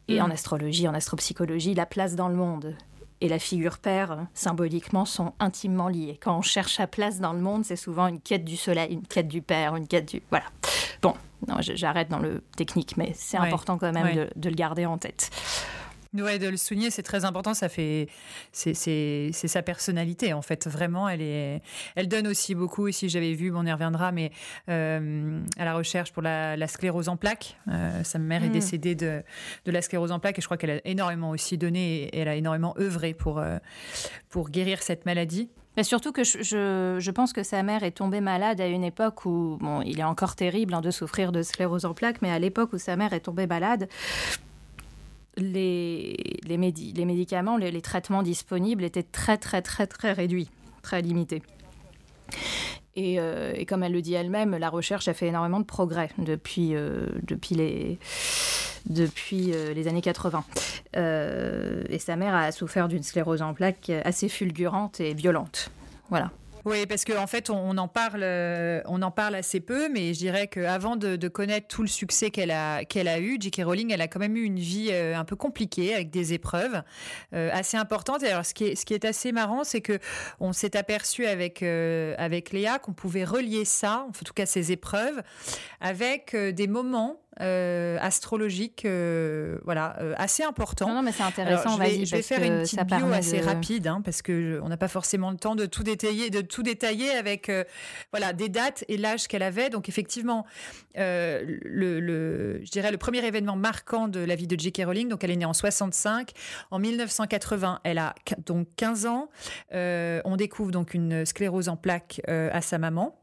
Et 0.08 0.20
mm. 0.20 0.24
en 0.24 0.30
astrologie, 0.30 0.88
en 0.88 0.94
astropsychologie, 0.94 1.74
la 1.74 1.86
place 1.86 2.16
dans 2.16 2.28
le 2.28 2.36
monde, 2.36 2.76
et 3.22 3.28
la 3.28 3.40
figure 3.40 3.78
père, 3.78 4.28
symboliquement, 4.34 5.06
sont 5.06 5.34
intimement 5.40 5.88
liées. 5.88 6.18
Quand 6.22 6.38
on 6.38 6.42
cherche 6.42 6.76
sa 6.76 6.88
place 6.88 7.20
dans 7.20 7.34
le 7.34 7.40
monde, 7.40 7.66
c'est 7.66 7.76
souvent 7.76 8.08
une 8.08 8.20
quête 8.20 8.46
du 8.46 8.58
soleil, 8.58 8.94
une 8.94 9.06
quête 9.06 9.28
du 9.28 9.42
père, 9.42 9.76
une 9.76 9.88
quête 9.88 10.08
du... 10.08 10.22
Voilà. 10.30 10.46
Bon, 11.02 11.14
j'arrête 11.60 12.10
dans 12.10 12.20
le 12.20 12.44
technique, 12.56 12.98
mais 12.98 13.12
c'est 13.16 13.38
important 13.38 13.78
quand 13.78 13.92
même 13.92 14.16
de, 14.16 14.30
de, 14.36 14.50
le 14.50 14.56
garder 14.56 14.86
en 14.86 14.98
tête. 14.98 15.30
Ouais, 16.14 16.40
de 16.40 16.48
le 16.48 16.58
souligner, 16.58 16.90
c'est 16.90 17.04
très 17.04 17.24
important. 17.24 17.54
Ça 17.54 17.70
fait, 17.70 18.08
c'est 18.52 19.32
sa 19.32 19.62
personnalité 19.62 20.34
en 20.34 20.42
fait. 20.42 20.68
Vraiment, 20.68 21.08
elle 21.08 21.22
est, 21.22 21.62
elle 21.96 22.08
donne 22.08 22.28
aussi 22.28 22.56
beaucoup. 22.56 22.88
Ici, 22.88 23.10
j'avais 23.10 23.34
vu, 23.34 23.52
on 23.56 23.64
y 23.64 23.72
reviendra, 23.72 24.12
mais 24.12 24.32
euh, 24.70 25.40
à 25.58 25.66
la 25.66 25.76
recherche 25.76 26.12
pour 26.12 26.24
la, 26.24 26.68
sclérose 26.68 27.10
en 27.10 27.18
plaques. 27.18 27.58
Euh, 27.68 28.04
sa 28.04 28.18
mère 28.18 28.44
est 28.44 28.50
mm. 28.50 28.54
décédée 28.54 28.96
de, 28.96 29.22
de 29.66 29.72
la 29.72 29.84
sclérose 29.84 30.12
en 30.12 30.20
plaques 30.20 30.40
et 30.40 30.42
je 30.42 30.48
crois 30.48 30.58
qu'elle 30.58 30.72
a 30.72 30.82
énormément 30.86 31.30
aussi 31.30 31.58
donné 31.60 32.06
et 32.06 32.20
elle 32.20 32.28
a 32.28 32.36
énormément 32.36 32.76
œuvré 32.80 33.14
pour 33.14 33.38
euh, 33.38 33.58
pour 34.30 34.50
guérir 34.50 34.82
cette 34.82 35.06
maladie. 35.06 35.50
Mais 35.78 35.84
surtout 35.84 36.12
que 36.12 36.24
je, 36.24 36.42
je, 37.00 37.12
pense 37.12 37.32
que 37.32 37.44
sa 37.44 37.64
mère 37.64 37.84
est 37.84 37.92
tombée 37.92 38.20
malade 38.20 38.60
à 38.60 38.68
une 38.68 38.84
époque 38.84 39.26
où, 39.26 39.58
bon, 39.62 39.82
il 39.82 40.00
est 40.00 40.04
encore 40.04 40.36
terrible 40.36 40.74
hein, 40.74 40.82
de 40.82 40.92
souffrir 40.92 41.32
de 41.32 41.42
sclérose 41.42 41.86
en 41.86 41.94
plaques, 41.94 42.22
mais 42.22 42.32
à 42.32 42.40
l'époque 42.40 42.74
où 42.74 42.78
sa 42.78 42.96
mère 42.98 43.14
est 43.14 43.22
tombée 43.22 43.48
malade, 43.48 43.88
les, 45.40 46.58
médicaments, 46.58 47.58
les, 47.58 47.72
les, 47.72 47.82
traitements 47.82 48.24
disponibles 48.24 48.84
étaient 48.84 49.04
très 49.04 49.38
très 49.38 49.62
très 49.62 49.88
très 49.88 50.14
réduits, 50.14 50.50
très 50.82 51.02
limités. 51.02 51.42
Et, 52.96 53.18
comme 53.66 53.84
elle 53.84 53.94
le 53.94 54.02
dit 54.02 54.14
elle-même, 54.14 54.58
la 54.58 54.70
recherche 54.70 55.08
a 55.08 55.14
fait 55.14 55.28
énormément 55.28 55.62
de 55.62 55.66
progrès 55.66 56.10
depuis, 56.18 56.74
depuis 57.24 57.56
les 57.56 57.98
depuis 58.86 59.54
les 59.74 59.88
années 59.88 60.02
80. 60.02 60.44
et 60.96 62.00
sa 62.00 62.16
mère 62.18 62.36
a 62.36 62.52
souffert 62.52 62.90
d'une 62.90 63.04
sclérose 63.04 63.42
en 63.42 63.54
plaques 63.54 63.90
assez 64.04 64.28
fulgurante 64.28 65.00
et 65.00 65.14
violente. 65.14 65.72
Voilà. 66.10 66.32
Oui, 66.66 66.86
parce 66.86 67.06
qu'en 67.06 67.24
en 67.24 67.28
fait, 67.28 67.50
on, 67.50 67.78
en 67.78 67.88
parle, 67.88 68.22
euh, 68.24 68.82
on 68.86 69.02
en 69.02 69.12
parle 69.12 69.36
assez 69.36 69.60
peu, 69.60 69.90
mais 69.90 70.14
je 70.14 70.20
dirais 70.20 70.48
qu'avant 70.48 70.96
de, 70.96 71.16
de 71.16 71.28
connaître 71.28 71.68
tout 71.68 71.82
le 71.82 71.88
succès 71.88 72.32
qu'elle 72.32 72.52
a, 72.52 72.78
a 72.78 73.20
eu, 73.20 73.38
J.K. 73.40 73.62
Rowling, 73.64 73.92
elle 73.94 74.02
a 74.02 74.08
quand 74.08 74.20
même 74.20 74.36
eu 74.36 74.44
une 74.44 74.60
vie 74.60 74.90
euh, 74.92 75.18
un 75.18 75.24
peu 75.24 75.36
compliquée 75.36 75.94
avec 75.94 76.10
des 76.10 76.34
épreuves 76.34 76.82
euh, 77.34 77.50
assez 77.54 77.78
importantes. 77.78 78.24
Et 78.24 78.30
alors, 78.30 78.46
ce 78.46 78.54
qui 78.54 78.66
est, 78.66 78.76
ce 78.76 78.86
qui 78.86 78.94
est 78.94 79.06
assez 79.06 79.32
marrant, 79.32 79.64
c'est 79.64 79.82
que 79.82 80.00
on 80.40 80.52
s'est 80.54 80.76
aperçu 80.76 81.26
avec 81.26 81.64
avec 81.64 82.52
Léa 82.52 82.80
qu'on 82.80 82.94
pouvait 82.94 83.24
relier 83.24 83.66
ça, 83.66 84.06
en 84.08 84.12
tout 84.12 84.34
cas 84.34 84.46
ces 84.46 84.72
épreuves, 84.72 85.22
avec 85.82 86.36
des 86.36 86.68
moments 86.68 87.22
euh, 87.42 87.98
astrologique, 88.02 88.84
euh, 88.84 89.60
voilà, 89.64 89.96
euh, 90.02 90.14
assez 90.18 90.44
important. 90.44 90.94
Non, 90.94 91.02
mais 91.02 91.14
c'est 91.14 91.24
intéressant. 91.24 91.78
je 91.78 91.80
vais, 91.80 92.06
je 92.06 92.16
vais 92.16 92.22
faire 92.22 92.44
une 92.44 92.64
petite 92.64 92.84
bio 92.84 93.14
assez 93.14 93.40
rapide, 93.40 93.88
hein, 93.88 94.02
parce 94.04 94.22
que 94.22 94.60
on 94.62 94.68
n'a 94.68 94.76
pas 94.76 94.90
forcément 94.90 95.32
le 95.32 95.38
temps 95.38 95.56
de 95.56 95.66
tout 95.66 95.84
détailler, 95.84 96.32
de 96.32 96.42
tout 96.42 96.64
détailler 96.64 97.12
avec, 97.12 97.50
voilà, 98.12 98.34
des 98.34 98.50
dates 98.50 98.84
et 98.90 98.98
l'âge 98.98 99.28
qu'elle 99.28 99.44
avait. 99.44 99.70
Donc 99.70 99.88
effectivement, 99.88 100.46
le, 100.96 101.60
le, 102.00 102.60
je 102.66 102.72
dirais 102.72 102.92
le 102.92 102.98
premier 102.98 103.26
événement 103.26 103.56
marquant 103.56 104.10
de 104.10 104.20
la 104.20 104.36
vie 104.36 104.48
de 104.48 104.60
J.K. 104.60 104.82
Rowling. 104.86 105.08
Donc 105.08 105.24
elle 105.24 105.32
est 105.32 105.38
née 105.38 105.46
en 105.46 105.54
65. 105.54 106.32
En 106.72 106.80
1980, 106.80 107.80
elle 107.86 108.00
a 108.00 108.16
donc 108.46 108.68
15 108.76 109.06
ans. 109.06 109.30
on 109.72 110.36
découvre 110.36 110.72
donc 110.72 110.94
une 110.94 111.26
sclérose 111.26 111.70
en 111.70 111.78
plaques 111.78 112.22
à 112.28 112.60
sa 112.62 112.80
maman. 112.80 113.16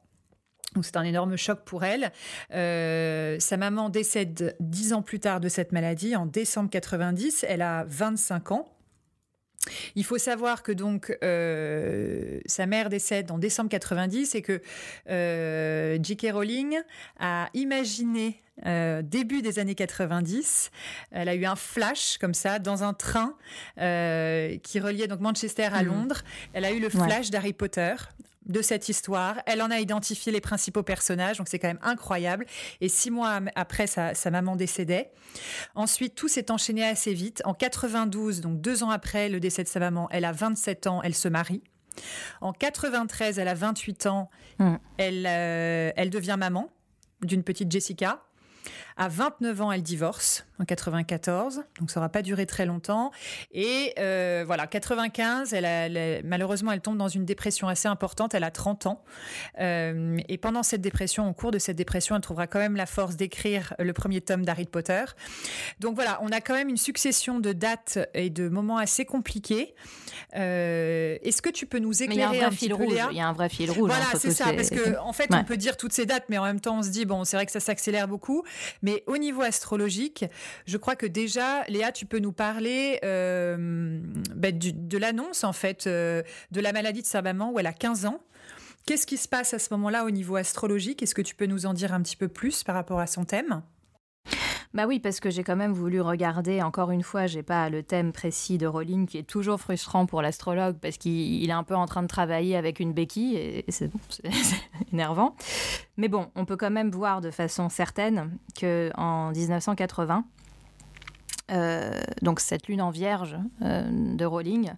Donc 0.76 0.84
c'est 0.84 0.98
un 0.98 1.04
énorme 1.04 1.36
choc 1.36 1.60
pour 1.64 1.84
elle. 1.84 2.12
Euh, 2.52 3.36
sa 3.40 3.56
maman 3.56 3.88
décède 3.88 4.56
dix 4.60 4.92
ans 4.92 5.00
plus 5.00 5.18
tard 5.18 5.40
de 5.40 5.48
cette 5.48 5.72
maladie, 5.72 6.14
en 6.14 6.26
décembre 6.26 6.68
90. 6.68 7.46
Elle 7.48 7.62
a 7.62 7.84
25 7.88 8.52
ans. 8.52 8.68
Il 9.94 10.04
faut 10.04 10.18
savoir 10.18 10.62
que 10.62 10.70
donc 10.70 11.16
euh, 11.24 12.40
sa 12.44 12.66
mère 12.66 12.90
décède 12.90 13.32
en 13.32 13.38
décembre 13.38 13.70
90 13.70 14.34
et 14.34 14.42
que 14.42 14.60
euh, 15.08 15.98
J.K. 16.00 16.28
Rowling 16.32 16.78
a 17.18 17.48
imaginé 17.54 18.40
début 19.02 19.42
des 19.42 19.58
années 19.58 19.74
90, 19.74 20.70
elle 21.10 21.28
a 21.28 21.34
eu 21.34 21.44
un 21.44 21.56
flash 21.56 22.16
comme 22.16 22.32
ça 22.32 22.58
dans 22.58 22.84
un 22.84 22.94
train 22.94 23.34
qui 23.76 24.80
reliait 24.80 25.08
donc 25.08 25.20
Manchester 25.20 25.68
à 25.74 25.82
mmh. 25.82 25.86
Londres. 25.86 26.22
Elle 26.54 26.64
a 26.64 26.70
eu 26.72 26.80
le 26.80 26.88
flash 26.88 27.28
d'Harry 27.28 27.52
Potter 27.52 27.94
de 28.46 28.62
cette 28.62 28.88
histoire. 28.88 29.40
Elle 29.46 29.62
en 29.62 29.70
a 29.70 29.80
identifié 29.80 30.32
les 30.32 30.40
principaux 30.40 30.82
personnages, 30.82 31.38
donc 31.38 31.48
c'est 31.48 31.58
quand 31.58 31.68
même 31.68 31.80
incroyable. 31.82 32.46
Et 32.80 32.88
six 32.88 33.10
mois 33.10 33.40
après, 33.54 33.86
sa, 33.86 34.12
maman 34.30 34.56
décédait. 34.56 35.10
Ensuite, 35.74 36.14
tout 36.14 36.28
s'est 36.28 36.50
enchaîné 36.50 36.84
assez 36.84 37.14
vite. 37.14 37.42
En 37.44 37.54
92, 37.54 38.40
donc 38.40 38.60
deux 38.60 38.82
ans 38.82 38.90
après 38.90 39.28
le 39.28 39.40
décès 39.40 39.62
de 39.62 39.68
sa 39.68 39.80
maman, 39.80 40.08
elle 40.10 40.24
a 40.24 40.32
27 40.32 40.86
ans, 40.86 41.02
elle 41.02 41.14
se 41.14 41.28
marie. 41.28 41.62
En 42.40 42.52
93, 42.52 43.38
elle 43.38 43.48
a 43.48 43.54
28 43.54 44.06
ans, 44.06 44.30
mmh. 44.58 44.74
elle, 44.98 45.26
euh, 45.26 45.92
elle 45.96 46.10
devient 46.10 46.36
maman 46.38 46.70
d'une 47.22 47.42
petite 47.42 47.72
Jessica. 47.72 48.22
À 48.96 49.08
29 49.08 49.60
ans, 49.60 49.72
elle 49.72 49.82
divorce 49.82 50.46
en 50.58 50.64
94, 50.64 51.64
donc 51.80 51.90
ça 51.90 52.00
n'aura 52.00 52.08
pas 52.08 52.22
duré 52.22 52.46
très 52.46 52.64
longtemps. 52.64 53.10
Et 53.52 53.92
euh, 53.98 54.42
voilà, 54.46 54.66
95, 54.66 55.52
elle, 55.52 56.24
malheureusement, 56.24 56.72
elle 56.72 56.80
tombe 56.80 56.96
dans 56.96 57.08
une 57.08 57.26
dépression 57.26 57.68
assez 57.68 57.88
importante. 57.88 58.34
Elle 58.34 58.44
a 58.44 58.50
30 58.50 58.86
ans. 58.86 59.04
Euh, 59.60 60.18
et 60.28 60.38
pendant 60.38 60.62
cette 60.62 60.80
dépression, 60.80 61.28
au 61.28 61.34
cours 61.34 61.50
de 61.50 61.58
cette 61.58 61.76
dépression, 61.76 62.16
elle 62.16 62.22
trouvera 62.22 62.46
quand 62.46 62.58
même 62.58 62.76
la 62.76 62.86
force 62.86 63.16
d'écrire 63.16 63.74
le 63.78 63.92
premier 63.92 64.22
tome 64.22 64.44
d'Harry 64.44 64.64
Potter. 64.64 65.04
Donc 65.80 65.94
voilà, 65.94 66.18
on 66.22 66.28
a 66.28 66.40
quand 66.40 66.54
même 66.54 66.68
une 66.68 66.76
succession 66.78 67.38
de 67.38 67.52
dates 67.52 67.98
et 68.14 68.30
de 68.30 68.48
moments 68.48 68.78
assez 68.78 69.04
compliqués. 69.04 69.74
Euh, 70.34 71.18
est-ce 71.22 71.42
que 71.42 71.50
tu 71.50 71.66
peux 71.66 71.78
nous 71.78 72.02
éclairer 72.02 72.42
un, 72.42 72.50
fil 72.50 72.72
rouge 72.74 72.98
Il 73.10 73.16
y 73.16 73.20
a 73.20 73.28
un 73.28 73.32
vrai 73.32 73.48
fil 73.48 73.70
rouge. 73.70 73.90
Voilà, 73.90 74.06
c'est 74.18 74.32
ça, 74.32 74.52
parce 74.52 74.70
que 74.70 74.98
en 74.98 75.12
fait, 75.12 75.28
on 75.32 75.44
peut 75.44 75.56
dire 75.56 75.76
toutes 75.76 75.92
ces 75.92 76.06
dates, 76.06 76.24
mais 76.28 76.38
en 76.38 76.44
même 76.44 76.60
temps, 76.60 76.78
on 76.78 76.82
se 76.82 76.90
dit 76.90 77.04
bon, 77.04 77.24
c'est 77.24 77.36
vrai 77.36 77.46
que 77.46 77.52
ça 77.52 77.60
s'accélère 77.60 78.08
beaucoup. 78.08 78.42
Mais 78.82 79.02
au 79.06 79.16
niveau 79.16 79.42
astrologique, 79.42 80.24
je 80.66 80.76
crois 80.76 80.96
que 80.96 81.06
déjà, 81.06 81.64
Léa, 81.68 81.92
tu 81.92 82.06
peux 82.06 82.18
nous 82.18 82.32
parler 82.32 82.98
euh, 83.04 84.00
ben, 84.34 84.58
de 84.58 84.98
l'annonce, 84.98 85.44
en 85.44 85.52
fait, 85.52 85.86
euh, 85.86 86.22
de 86.50 86.60
la 86.60 86.72
maladie 86.72 87.02
de 87.02 87.06
sa 87.06 87.22
maman 87.22 87.52
où 87.52 87.58
elle 87.58 87.66
a 87.66 87.72
15 87.72 88.06
ans. 88.06 88.20
Qu'est-ce 88.86 89.06
qui 89.06 89.16
se 89.16 89.26
passe 89.26 89.52
à 89.52 89.58
ce 89.58 89.72
moment-là 89.74 90.04
au 90.04 90.10
niveau 90.10 90.36
astrologique? 90.36 91.02
Est-ce 91.02 91.14
que 91.14 91.22
tu 91.22 91.34
peux 91.34 91.46
nous 91.46 91.66
en 91.66 91.74
dire 91.74 91.92
un 91.92 92.00
petit 92.02 92.16
peu 92.16 92.28
plus 92.28 92.62
par 92.62 92.76
rapport 92.76 93.00
à 93.00 93.08
son 93.08 93.24
thème? 93.24 93.62
Bah 94.76 94.84
oui, 94.86 95.00
parce 95.00 95.20
que 95.20 95.30
j'ai 95.30 95.42
quand 95.42 95.56
même 95.56 95.72
voulu 95.72 96.02
regarder, 96.02 96.60
encore 96.60 96.90
une 96.90 97.02
fois, 97.02 97.26
j'ai 97.26 97.42
pas 97.42 97.70
le 97.70 97.82
thème 97.82 98.12
précis 98.12 98.58
de 98.58 98.66
Rowling 98.66 99.06
qui 99.06 99.16
est 99.16 99.22
toujours 99.22 99.58
frustrant 99.58 100.04
pour 100.04 100.20
l'astrologue 100.20 100.76
parce 100.82 100.98
qu'il 100.98 101.48
est 101.48 101.52
un 101.52 101.62
peu 101.62 101.74
en 101.74 101.86
train 101.86 102.02
de 102.02 102.08
travailler 102.08 102.58
avec 102.58 102.78
une 102.78 102.92
béquille 102.92 103.38
et, 103.38 103.64
c'est 103.70 103.90
énervant. 104.92 105.34
Mais 105.96 106.08
bon, 106.08 106.26
on 106.34 106.44
peut 106.44 106.58
quand 106.58 106.70
même 106.70 106.90
voir 106.90 107.22
de 107.22 107.30
façon 107.30 107.70
certaine 107.70 108.36
que 108.54 108.90
en 108.98 109.30
1980, 109.30 110.26
euh, 111.52 111.98
donc 112.20 112.40
cette 112.40 112.68
lune 112.68 112.82
en 112.82 112.90
vierge 112.90 113.38
euh, 113.62 113.82
de 113.88 114.26
Rowling 114.26 114.72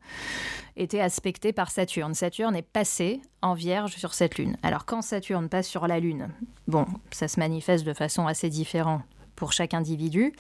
était 0.77 1.01
aspectée 1.01 1.53
par 1.53 1.73
Saturne. 1.73 2.15
Saturne 2.15 2.55
est 2.55 2.63
passé 2.63 3.21
en 3.43 3.55
vierge 3.55 3.97
sur 3.97 4.15
cette 4.15 4.39
lune. 4.39 4.59
Alors 4.63 4.85
quand 4.85 5.03
Saturne 5.03 5.49
passe 5.49 5.67
sur 5.67 5.89
la 5.89 5.99
lune, 5.99 6.29
bon, 6.69 6.87
ça 7.11 7.27
se 7.27 7.41
manifeste 7.41 7.85
de 7.85 7.95
façon 7.95 8.29
assez 8.29 8.49
différente 8.49 9.03
pour 9.39 9.53
chaque 9.53 9.73
individu. 9.73 10.33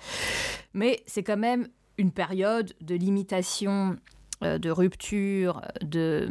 Mais 0.74 1.00
c'est 1.06 1.22
quand 1.22 1.36
même 1.36 1.68
une 1.98 2.12
période 2.12 2.74
de 2.80 2.94
limitation, 2.94 3.96
euh, 4.42 4.58
de 4.58 4.70
rupture, 4.70 5.62
de... 5.82 6.30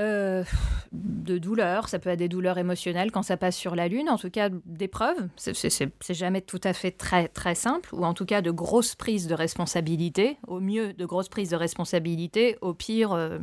Euh, 0.00 0.42
de 0.90 1.38
douleur, 1.38 1.88
ça 1.88 2.00
peut 2.00 2.10
être 2.10 2.18
des 2.18 2.28
douleurs 2.28 2.58
émotionnelles 2.58 3.12
quand 3.12 3.22
ça 3.22 3.36
passe 3.36 3.54
sur 3.54 3.76
la 3.76 3.86
Lune, 3.86 4.08
en 4.08 4.18
tout 4.18 4.30
cas 4.30 4.48
d'épreuves, 4.66 5.28
c'est 5.36 5.90
jamais 6.10 6.40
tout 6.40 6.60
à 6.64 6.72
fait 6.72 6.90
très, 6.90 7.28
très 7.28 7.54
simple, 7.54 7.94
ou 7.94 8.04
en 8.04 8.12
tout 8.12 8.24
cas 8.24 8.42
de 8.42 8.50
grosses 8.50 8.96
prises 8.96 9.28
de 9.28 9.34
responsabilité, 9.34 10.36
au 10.48 10.58
mieux 10.58 10.94
de 10.94 11.06
grosses 11.06 11.28
prises 11.28 11.50
de 11.50 11.56
responsabilité, 11.56 12.58
au 12.60 12.74
pire 12.74 13.12
euh, 13.12 13.38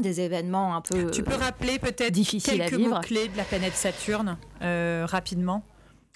des 0.00 0.20
événements 0.20 0.74
un 0.74 0.80
peu 0.80 1.12
Tu 1.12 1.22
peux 1.22 1.36
rappeler 1.36 1.78
peut-être 1.78 2.12
quelques 2.44 2.72
mots 2.72 2.98
clés 3.00 3.28
de 3.28 3.36
la 3.36 3.44
planète 3.44 3.74
Saturne 3.74 4.36
rapidement? 4.60 5.62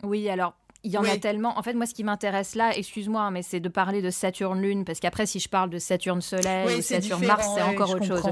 Oui, 0.03 0.29
alors 0.29 0.55
il 0.85 0.91
y 0.91 0.99
en 0.99 1.05
a 1.05 1.17
tellement. 1.17 1.57
En 1.59 1.63
fait, 1.63 1.75
moi, 1.75 1.87
ce 1.87 1.95
qui 1.95 2.03
m'intéresse 2.03 2.57
là, 2.57 2.77
excuse-moi, 2.77 3.31
mais 3.31 3.43
c'est 3.43 3.61
de 3.61 3.69
parler 3.69 4.03
de 4.03 4.11
Saturne-Lune, 4.11 4.85
parce 4.85 4.99
qu'après, 4.99 5.27
si 5.27 5.39
je 5.39 5.49
parle 5.49 5.71
de 5.71 5.79
Saturne-Soleil 5.79 6.79
ou 6.79 6.83
Saturne-Mars, 6.83 7.51
c'est 7.55 7.63
encore 7.63 7.91
autre 7.91 8.05
chose. 8.05 8.23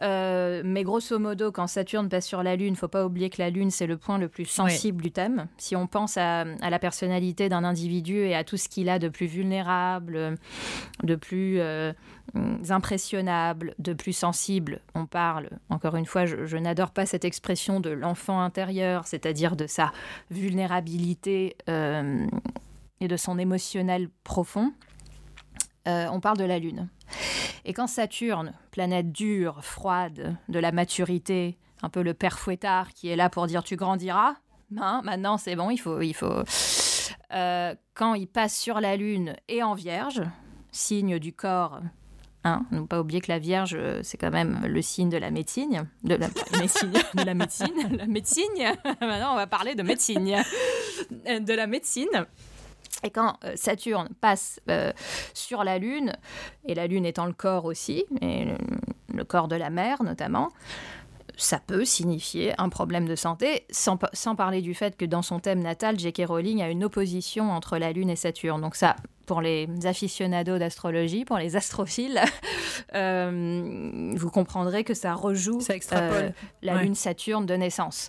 Euh, 0.00 0.62
mais 0.64 0.82
grosso 0.82 1.18
modo, 1.18 1.52
quand 1.52 1.66
Saturne 1.66 2.08
passe 2.08 2.26
sur 2.26 2.42
la 2.42 2.56
Lune, 2.56 2.74
faut 2.74 2.88
pas 2.88 3.04
oublier 3.04 3.28
que 3.28 3.42
la 3.42 3.50
Lune, 3.50 3.70
c'est 3.70 3.86
le 3.86 3.98
point 3.98 4.16
le 4.16 4.28
plus 4.28 4.46
sensible 4.46 5.02
du 5.02 5.12
thème. 5.12 5.46
Si 5.58 5.76
on 5.76 5.86
pense 5.86 6.16
à, 6.16 6.44
la 6.44 6.78
personnalité 6.78 7.50
d'un 7.50 7.64
individu 7.64 8.20
et 8.20 8.34
à 8.34 8.44
tout 8.44 8.56
ce 8.56 8.68
qu'il 8.68 8.88
a 8.88 8.98
de 8.98 9.08
plus 9.08 9.26
vulnérable, 9.26 10.36
de 11.02 11.14
plus 11.16 11.60
euh, 11.60 11.92
impressionnable, 12.70 13.74
de 13.78 13.92
plus 13.92 14.12
sensible, 14.12 14.80
on 14.94 15.06
parle, 15.06 15.50
encore 15.70 15.96
une 15.96 16.06
fois, 16.06 16.26
je, 16.26 16.56
n'adore 16.56 16.90
pas 16.90 17.06
cette 17.06 17.24
expression 17.24 17.80
de 17.80 17.90
l'enfant 17.90 18.40
intérieur, 18.40 19.06
c'est-à-dire 19.06 19.56
de 19.56 19.66
sa 19.66 19.92
vulnérabilité 20.30 21.56
euh, 21.68 22.26
et 23.00 23.08
de 23.08 23.16
son 23.16 23.38
émotionnel 23.38 24.10
profond, 24.24 24.72
euh, 25.86 26.06
on 26.12 26.20
parle 26.20 26.36
de 26.36 26.44
la 26.44 26.58
Lune. 26.58 26.88
Et 27.64 27.72
quand 27.72 27.86
Saturne, 27.86 28.52
planète 28.70 29.12
dure, 29.12 29.64
froide, 29.64 30.36
de 30.48 30.58
la 30.58 30.72
maturité, 30.72 31.58
un 31.82 31.88
peu 31.88 32.02
le 32.02 32.14
père 32.14 32.38
fouettard 32.38 32.92
qui 32.92 33.08
est 33.08 33.16
là 33.16 33.30
pour 33.30 33.46
dire 33.46 33.62
tu 33.62 33.76
grandiras, 33.76 34.34
hein, 34.76 35.00
maintenant 35.04 35.38
c'est 35.38 35.56
bon, 35.56 35.70
il 35.70 35.78
faut... 35.78 36.00
Il 36.00 36.14
faut. 36.14 36.42
Euh, 37.32 37.74
quand 37.94 38.14
il 38.14 38.26
passe 38.26 38.56
sur 38.56 38.80
la 38.80 38.96
Lune 38.96 39.34
et 39.48 39.62
en 39.62 39.74
Vierge, 39.74 40.22
signe 40.72 41.18
du 41.18 41.32
corps 41.32 41.80
Hein, 42.48 42.66
ne 42.70 42.80
pas 42.82 43.00
oublier 43.00 43.20
que 43.20 43.30
la 43.30 43.38
Vierge, 43.38 43.76
c'est 44.02 44.16
quand 44.16 44.30
même 44.30 44.60
le 44.66 44.82
signe 44.82 45.10
de 45.10 45.16
la 45.16 45.30
médecine. 45.30 45.88
De 46.02 46.14
la, 46.14 46.28
médecine, 46.58 46.92
de 47.14 47.22
la 47.22 47.34
médecine. 47.34 47.96
La 47.96 48.06
médecine. 48.06 48.44
Maintenant, 49.00 49.32
on 49.32 49.36
va 49.36 49.46
parler 49.46 49.74
de 49.74 49.82
médecine. 49.82 50.42
De 51.26 51.54
la 51.54 51.66
médecine. 51.66 52.26
Et 53.04 53.10
quand 53.10 53.36
euh, 53.44 53.52
Saturne 53.54 54.08
passe 54.20 54.60
euh, 54.70 54.92
sur 55.34 55.62
la 55.62 55.78
Lune, 55.78 56.12
et 56.64 56.74
la 56.74 56.86
Lune 56.86 57.06
étant 57.06 57.26
le 57.26 57.32
corps 57.32 57.64
aussi, 57.64 58.04
et 58.20 58.46
le, 59.14 59.24
corps 59.24 59.48
de 59.48 59.56
la 59.56 59.70
mère 59.70 60.02
notamment, 60.02 60.50
ça 61.36 61.60
peut 61.60 61.84
signifier 61.84 62.54
un 62.58 62.68
problème 62.68 63.06
de 63.06 63.14
santé, 63.14 63.64
sans, 63.70 63.98
sans, 64.12 64.34
parler 64.34 64.62
du 64.62 64.74
fait 64.74 64.96
que 64.96 65.04
dans 65.04 65.22
son 65.22 65.38
thème 65.38 65.60
natal, 65.60 65.98
J.K. 65.98 66.24
Rowling 66.26 66.62
a 66.62 66.68
une 66.68 66.82
opposition 66.82 67.52
entre 67.52 67.78
la 67.78 67.92
Lune 67.92 68.10
et 68.10 68.16
Saturne. 68.16 68.60
Donc 68.60 68.74
ça, 68.74 68.96
pour 69.28 69.42
les 69.42 69.68
aficionados 69.84 70.58
d'astrologie, 70.58 71.26
pour 71.26 71.36
les 71.36 71.54
astrophiles, 71.54 72.18
euh, 72.94 74.12
vous 74.16 74.30
comprendrez 74.30 74.84
que 74.84 74.94
ça 74.94 75.14
rejoue 75.14 75.60
euh, 75.92 76.30
la 76.62 76.82
lune 76.82 76.94
Saturne 76.94 77.44
de 77.44 77.54
naissance. 77.54 78.08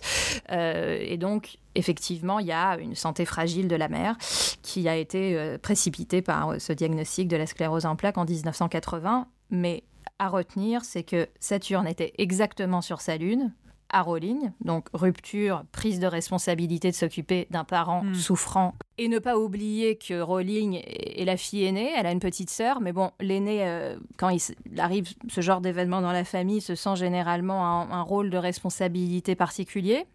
Euh, 0.50 0.98
et 0.98 1.18
donc, 1.18 1.58
effectivement, 1.74 2.38
il 2.38 2.46
y 2.46 2.52
a 2.52 2.78
une 2.78 2.94
santé 2.94 3.26
fragile 3.26 3.68
de 3.68 3.76
la 3.76 3.88
mère 3.88 4.16
qui 4.62 4.88
a 4.88 4.96
été 4.96 5.58
précipitée 5.58 6.22
par 6.22 6.58
ce 6.58 6.72
diagnostic 6.72 7.28
de 7.28 7.36
la 7.36 7.46
sclérose 7.46 7.84
en 7.84 7.96
plaques 7.96 8.18
en 8.18 8.24
1980. 8.24 9.28
Mais 9.50 9.84
à 10.18 10.28
retenir, 10.28 10.84
c'est 10.84 11.02
que 11.02 11.28
Saturne 11.38 11.86
était 11.86 12.14
exactement 12.16 12.80
sur 12.80 13.02
sa 13.02 13.18
lune, 13.18 13.52
à 13.90 14.02
Rowling. 14.02 14.52
Donc 14.60 14.88
rupture, 14.92 15.64
prise 15.72 16.00
de 16.00 16.06
responsabilité 16.06 16.90
de 16.90 16.96
s'occuper 16.96 17.46
d'un 17.50 17.64
parent 17.64 18.02
hmm. 18.02 18.14
souffrant. 18.14 18.74
Et 18.98 19.08
ne 19.08 19.18
pas 19.18 19.38
oublier 19.38 19.96
que 19.96 20.20
Rowling 20.20 20.82
est 20.84 21.24
la 21.24 21.36
fille 21.36 21.64
aînée, 21.64 21.90
elle 21.96 22.06
a 22.06 22.12
une 22.12 22.20
petite 22.20 22.50
sœur, 22.50 22.80
mais 22.80 22.92
bon, 22.92 23.10
l'aîné, 23.20 23.66
euh, 23.66 23.96
quand 24.16 24.28
il 24.28 24.40
arrive 24.78 25.08
ce 25.28 25.40
genre 25.40 25.60
d'événement 25.60 26.00
dans 26.00 26.12
la 26.12 26.24
famille, 26.24 26.60
se 26.60 26.74
sent 26.74 26.96
généralement 26.96 27.64
un, 27.64 27.90
un 27.90 28.02
rôle 28.02 28.30
de 28.30 28.36
responsabilité 28.36 29.34
particulier. 29.34 30.06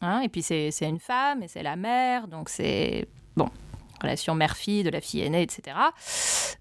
Hein, 0.00 0.20
et 0.20 0.28
puis 0.28 0.42
c'est 0.42 0.72
une 0.82 0.98
femme, 0.98 1.42
et 1.42 1.48
c'est 1.48 1.62
la 1.62 1.76
mère, 1.76 2.28
donc 2.28 2.48
c'est... 2.48 3.06
Bon, 3.36 3.48
relation 4.02 4.34
mère-fille, 4.34 4.82
de 4.82 4.90
la 4.90 5.00
fille 5.00 5.22
aînée, 5.22 5.42
etc. 5.42 5.76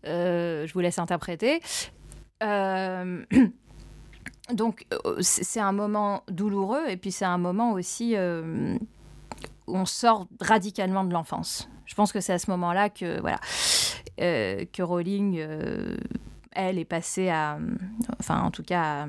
Euh, 0.06 0.66
je 0.68 0.74
vous 0.74 0.80
laisse 0.80 1.00
interpréter. 1.00 1.60
Euh, 2.44 3.26
donc 4.54 4.86
euh, 4.94 5.18
c'est 5.22 5.60
un 5.60 5.72
moment 5.72 6.24
douloureux 6.28 6.88
et 6.88 6.98
puis 6.98 7.12
c'est 7.12 7.26
un 7.26 7.38
moment 7.38 7.74
aussi 7.74 8.16
euh, 8.16 8.78
où 9.68 9.76
on 9.76 9.86
sort 9.86 10.28
radicalement 10.40 11.04
de 11.04 11.14
l'enfance. 11.14 11.70
Je 11.86 11.96
pense 11.96 12.12
que 12.12 12.22
c'est 12.22 12.34
à 12.34 12.40
ce 12.40 12.50
moment-là 12.52 12.90
que 12.90 13.20
voilà 13.20 13.40
euh, 14.20 14.66
que 14.72 14.82
Rowling 14.82 15.46
elle 16.52 16.78
est 16.80 16.86
passée 16.86 17.30
à 17.30 17.58
enfin 18.20 18.42
en 18.42 18.52
tout 18.52 18.64
cas 18.64 19.08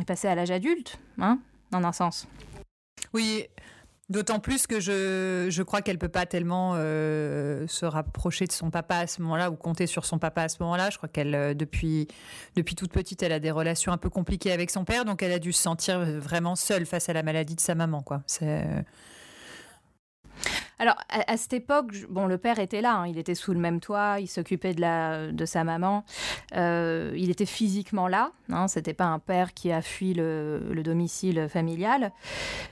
est 0.00 0.04
passée 0.04 0.28
à 0.28 0.34
l'âge 0.34 0.50
adulte 0.50 0.98
hein 1.18 1.38
dans 1.70 1.82
un 1.82 1.92
sens. 1.92 2.26
Oui, 3.12 3.46
D'autant 4.10 4.38
plus 4.38 4.66
que 4.66 4.80
je, 4.80 5.62
crois 5.62 5.80
qu'elle 5.80 5.98
peut 5.98 6.08
pas 6.08 6.26
tellement 6.26 6.74
euh, 6.76 7.66
se 7.66 7.86
rapprocher 7.86 8.46
de 8.46 8.52
son 8.52 8.70
papa 8.70 8.96
à 8.96 9.06
ce 9.06 9.22
moment-là 9.22 9.50
ou 9.50 9.56
compter 9.56 9.86
sur 9.86 10.04
son 10.04 10.18
papa 10.18 10.42
à 10.42 10.48
ce 10.48 10.58
moment-là. 10.60 10.90
Je 10.90 10.98
crois 10.98 11.08
qu'elle, 11.08 11.34
euh, 11.34 11.54
depuis, 11.54 12.06
depuis 12.54 12.74
toute 12.74 12.92
petite, 12.92 13.22
elle 13.22 13.32
a 13.32 13.40
des 13.40 13.50
relations 13.50 13.92
un 13.92 13.96
peu 13.96 14.10
compliquées 14.10 14.52
avec 14.52 14.70
son 14.70 14.84
père, 14.84 15.06
donc 15.06 15.22
elle 15.22 15.32
a 15.32 15.38
dû 15.38 15.52
se 15.52 15.62
sentir 15.62 16.00
vraiment 16.20 16.54
seule 16.54 16.84
face 16.84 17.08
à 17.08 17.14
la 17.14 17.22
maladie 17.22 17.54
de 17.54 17.60
sa 17.60 17.74
maman. 17.74 18.02
Quoi. 18.02 18.22
Alors, 20.78 20.96
à, 21.08 21.36
cette 21.36 21.52
époque, 21.52 21.92
bon, 22.08 22.26
le 22.26 22.36
père 22.36 22.58
était 22.58 22.80
là, 22.80 22.96
hein. 22.96 23.06
il 23.06 23.18
était 23.18 23.36
sous 23.36 23.52
le 23.52 23.60
même 23.60 23.80
toit, 23.80 24.16
il 24.18 24.26
s'occupait 24.26 24.74
de, 24.74 24.80
la, 24.80 25.30
de 25.30 25.44
sa 25.44 25.62
maman, 25.62 26.04
euh, 26.56 27.12
il 27.16 27.30
était 27.30 27.46
physiquement 27.46 28.08
là, 28.08 28.32
hein, 28.50 28.66
c'était 28.66 28.94
pas 28.94 29.04
un 29.04 29.20
père 29.20 29.54
qui 29.54 29.70
a 29.70 29.82
fui 29.82 30.14
le, 30.14 30.82
domicile 30.84 31.48
familial. 31.48 32.12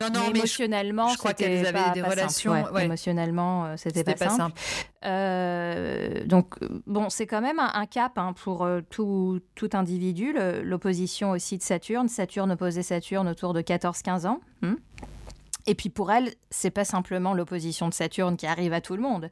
Non, 0.01 0.09
non, 0.13 0.21
mais, 0.33 0.39
émotionnellement, 0.39 1.09
je, 1.09 1.19
crois 1.19 1.33
qu'elles 1.33 1.67
avaient 1.67 1.93
des 1.95 2.03
relations. 2.03 2.77
Émotionnellement, 2.77 3.65
euh, 3.67 3.75
c'était 3.77 4.03
pas, 4.03 4.29
simple. 4.29 4.61
Euh, 5.05 6.25
donc, 6.27 6.57
bon, 6.87 7.09
c'est 7.09 7.27
quand 7.27 7.41
même 7.41 7.61
un, 7.61 7.87
cap 7.87 8.19
hein, 8.19 8.35
pour 8.35 8.69
tout, 8.91 9.41
tout, 9.55 9.71
individu, 9.75 10.35
l'opposition 10.63 11.31
aussi 11.31 11.57
de 11.57 11.63
Saturne. 11.63 12.09
Saturne 12.09 12.51
opposait 12.53 12.83
Saturne 12.83 13.29
autour 13.29 13.55
de 13.55 13.63
14-15 13.63 14.27
ans. 14.27 14.41
Hmm. 14.61 14.75
Et 15.67 15.75
puis 15.75 15.91
pour 15.91 16.11
elle, 16.11 16.33
c'est 16.51 16.71
pas 16.71 16.85
simplement 16.85 17.35
l'opposition 17.35 17.89
de 17.89 17.95
Saturne 17.95 18.37
qui 18.37 18.47
arrive 18.47 18.73
à 18.73 18.81
tout 18.81 18.97
le 18.97 19.03
monde. 19.03 19.31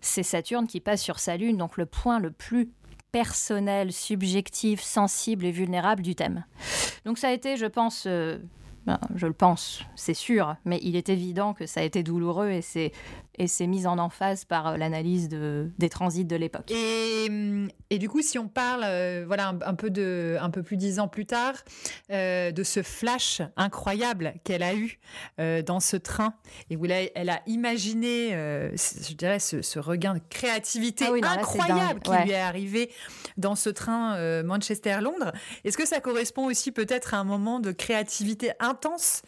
C'est 0.00 0.22
Saturne 0.22 0.66
qui 0.66 0.80
passe 0.80 1.02
sur 1.02 1.18
sa 1.18 1.36
lune, 1.36 1.56
donc 1.56 1.76
le 1.76 1.86
point 1.86 2.20
le 2.20 2.30
plus 2.30 2.70
personnel, 3.10 3.92
subjectif, 3.92 4.80
sensible 4.80 5.44
et 5.44 5.50
vulnérable 5.50 6.02
du 6.02 6.14
thème. 6.14 6.44
Donc 7.04 7.18
ça 7.18 7.28
a 7.28 7.32
été, 7.32 7.56
je 7.56 7.66
pense, 7.66 8.04
euh, 8.06 8.38
ben, 8.86 8.98
je 9.14 9.26
le 9.26 9.32
pense, 9.32 9.82
c'est 9.94 10.14
sûr, 10.14 10.56
mais 10.64 10.80
il 10.82 10.96
est 10.96 11.08
évident 11.08 11.52
que 11.52 11.66
ça 11.66 11.80
a 11.80 11.82
été 11.84 12.02
douloureux 12.02 12.50
et 12.50 12.62
c'est 12.62 12.90
et 13.38 13.46
c'est 13.46 13.66
mis 13.66 13.86
en 13.86 13.98
emphase 13.98 14.44
par 14.44 14.68
euh, 14.68 14.76
l'analyse 14.76 15.28
de, 15.28 15.70
des 15.78 15.88
transits 15.88 16.24
de 16.24 16.36
l'époque. 16.36 16.70
Et, 16.70 17.28
et, 17.90 17.98
du 17.98 18.08
coup, 18.08 18.20
si 18.20 18.38
on 18.38 18.48
parle, 18.48 18.82
euh, 18.84 19.24
voilà, 19.26 19.54
un, 19.64 19.74
peu 19.74 19.90
de, 19.90 20.36
un 20.40 20.50
peu 20.50 20.62
plus 20.62 20.76
dix 20.76 20.98
ans 20.98 21.08
plus 21.08 21.26
tard, 21.26 21.54
euh, 22.10 22.50
de 22.50 22.62
ce 22.62 22.82
flash 22.82 23.40
incroyable 23.56 24.34
qu'elle 24.44 24.62
a 24.62 24.74
eu 24.74 24.98
dans 25.38 25.80
ce 25.80 25.96
train 25.96 26.34
et 26.70 26.76
où 26.76 26.84
elle 26.84 27.30
a, 27.30 27.40
imaginé, 27.46 28.30
je 28.30 29.14
dirais, 29.14 29.38
ce, 29.38 29.78
regain 29.78 30.14
de 30.14 30.20
créativité 30.30 31.06
ah 31.22 31.32
incroyable 31.32 32.00
qui 32.00 32.10
lui 32.10 32.30
est 32.30 32.40
arrivé 32.40 32.90
dans 33.36 33.54
ce 33.54 33.70
train 33.70 34.42
Manchester-Londres. 34.42 35.32
Est-ce 35.64 35.76
que 35.76 35.86
ça 35.86 36.00
correspond 36.00 36.46
aussi 36.46 36.72
peut-être 36.72 37.14
à 37.14 37.18
un 37.18 37.24
moment 37.24 37.60
de 37.60 37.72
créativité 37.72 38.52
intense 38.60 39.22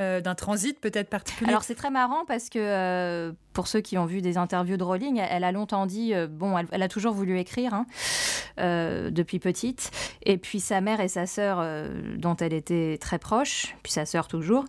euh, 0.00 0.20
d'un 0.20 0.34
transit 0.34 0.80
peut-être 0.80 1.08
particulier 1.08 1.50
Alors 1.50 1.62
c'est 1.62 1.76
très 1.76 1.90
marrant 1.90 2.24
parce 2.26 2.48
que 2.48 2.58
euh, 2.58 3.32
pour 3.52 3.68
ceux 3.68 3.80
qui 3.80 3.96
ont 3.96 4.06
vu 4.06 4.22
des 4.22 4.36
interviews 4.38 4.76
de 4.76 4.82
Rowling, 4.82 5.18
elle 5.18 5.44
a 5.44 5.52
longtemps 5.52 5.86
dit, 5.86 6.14
euh, 6.14 6.26
bon, 6.26 6.58
elle, 6.58 6.82
a 6.82 6.88
toujours 6.88 7.14
voulu 7.14 7.38
écrire 7.38 7.74
hein, 7.74 7.86
depuis 9.10 9.38
petite. 9.38 9.92
Et 10.24 10.36
puis 10.36 10.58
sa 10.58 10.80
mère 10.80 11.00
et 11.00 11.06
sa 11.06 11.26
sœur, 11.26 11.64
dont 12.16 12.34
elle 12.36 12.54
était 12.54 12.98
très 13.00 13.20
proche, 13.20 13.76
puis 13.84 13.92
sa 13.92 14.04
sœur 14.04 14.26
toujours, 14.26 14.64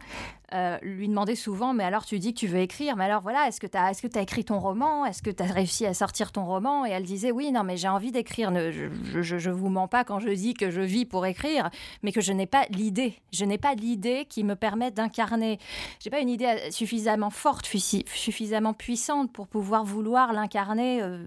euh, 0.55 0.77
lui 0.81 1.07
demandait 1.07 1.35
souvent 1.35 1.73
Mais 1.73 1.83
alors, 1.83 2.05
tu 2.05 2.17
dis 2.17 2.33
que 2.33 2.39
tu 2.39 2.47
veux 2.47 2.59
écrire, 2.59 2.95
mais 2.95 3.03
alors 3.03 3.21
voilà, 3.21 3.47
est-ce 3.47 3.59
que 3.59 3.67
tu 3.67 3.77
as, 3.77 4.21
écrit 4.21 4.45
ton 4.45 4.59
roman? 4.59 5.05
Est-ce 5.05 5.21
que 5.21 5.29
tu 5.29 5.43
as 5.43 5.47
réussi 5.47 5.85
à 5.85 5.93
sortir 5.93 6.31
ton 6.31 6.45
roman? 6.45 6.85
Et 6.85 6.91
elle 6.91 7.03
disait 7.03 7.31
Oui, 7.31 7.51
non, 7.51 7.63
mais 7.63 7.77
j'ai 7.77 7.87
envie 7.87 8.11
d'écrire. 8.11 8.51
Je, 8.53 9.21
je, 9.21 9.49
vous 9.49 9.69
mens 9.69 9.87
pas 9.87 10.03
quand 10.03 10.19
je 10.19 10.29
dis 10.29 10.53
que 10.53 10.71
je 10.71 10.81
vis 10.81 11.05
pour 11.05 11.25
écrire, 11.25 11.69
mais 12.03 12.11
que 12.11 12.21
je 12.21 12.31
n'ai 12.31 12.45
pas 12.45 12.65
l'idée. 12.69 13.15
Je 13.33 13.43
n'ai 13.43 13.57
pas 13.57 13.75
l'idée 13.75 14.25
qui 14.29 14.43
me 14.43 14.55
permet 14.55 14.91
d'incarner. 14.91 15.59
J'ai 15.99 16.09
pas 16.09 16.19
une 16.19 16.29
idée 16.29 16.45
euh, 16.45 16.71
suffisamment 16.71 17.29
forte, 17.29 17.65
suffisamment 17.65 18.73
puissante 18.73 19.33
pour 19.33 19.47
pouvoir 19.47 19.83
vouloir 19.83 20.31
l'incarner 20.31 21.01
euh, 21.01 21.25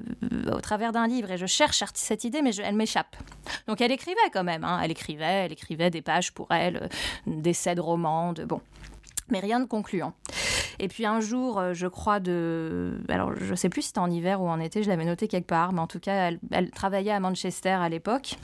au 0.52 0.60
travers 0.60 0.92
d'un 0.92 1.06
livre. 1.06 1.30
Et 1.32 1.38
je 1.38 1.46
cherche 1.46 1.82
cette 1.94 2.24
idée, 2.24 2.40
mais 2.40 2.56
elle 2.56 2.76
m'échappe. 2.76 3.16
Donc 3.66 3.80
elle 3.80 3.92
écrivait 3.92 4.16
quand 4.32 4.44
même. 4.44 4.64
Hein. 4.64 4.80
Elle 4.82 4.90
écrivait, 4.90 5.24
elle 5.24 5.52
écrivait 5.52 5.90
des 5.90 6.02
pages 6.02 6.32
pour 6.32 6.48
elle, 6.50 6.88
des 7.26 7.50
essais 7.50 7.74
de 7.74 7.80
romans, 7.80 8.32
de 8.32 8.44
bon 8.44 8.60
mais 9.30 9.40
rien 9.40 9.60
de 9.60 9.66
concluant. 9.66 10.14
Et 10.78 10.88
puis 10.88 11.06
un 11.06 11.20
jour, 11.20 11.58
euh, 11.58 11.74
je 11.74 11.86
crois 11.86 12.20
de... 12.20 13.00
Alors, 13.08 13.32
je 13.36 13.54
sais 13.54 13.68
plus 13.68 13.82
si 13.82 13.88
c'était 13.88 13.98
en 13.98 14.10
hiver 14.10 14.40
ou 14.40 14.48
en 14.48 14.60
été, 14.60 14.82
je 14.82 14.88
l'avais 14.88 15.04
noté 15.04 15.28
quelque 15.28 15.46
part, 15.46 15.72
mais 15.72 15.80
en 15.80 15.86
tout 15.86 16.00
cas, 16.00 16.30
elle, 16.52 16.70
travaillait 16.70 17.12
à 17.12 17.20
Manchester 17.20 17.70
à 17.70 17.88
l'époque. 17.88 18.36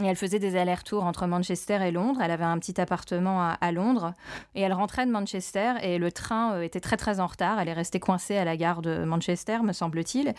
Et 0.00 0.06
elle 0.06 0.16
faisait 0.16 0.38
des 0.38 0.56
allers-retours 0.56 1.04
entre 1.04 1.26
Manchester 1.26 1.78
et 1.86 1.92
Londres. 1.92 2.20
Elle 2.22 2.30
avait 2.30 2.44
un 2.44 2.58
petit 2.58 2.80
appartement 2.80 3.52
à, 3.60 3.72
Londres. 3.72 4.14
Et 4.54 4.62
elle 4.62 4.72
rentrait 4.72 5.04
de 5.06 5.12
Manchester 5.12 5.74
et 5.82 5.98
le 5.98 6.10
train 6.10 6.54
euh, 6.54 6.62
était 6.62 6.80
très 6.80 6.96
très 6.96 7.20
en 7.20 7.26
retard. 7.26 7.60
Elle 7.60 7.68
est 7.68 7.74
restée 7.74 8.00
coincée 8.00 8.38
à 8.38 8.44
la 8.44 8.56
gare 8.56 8.80
de 8.80 9.04
Manchester, 9.04 9.58
me 9.62 9.72
semble-t-il. 9.72 10.34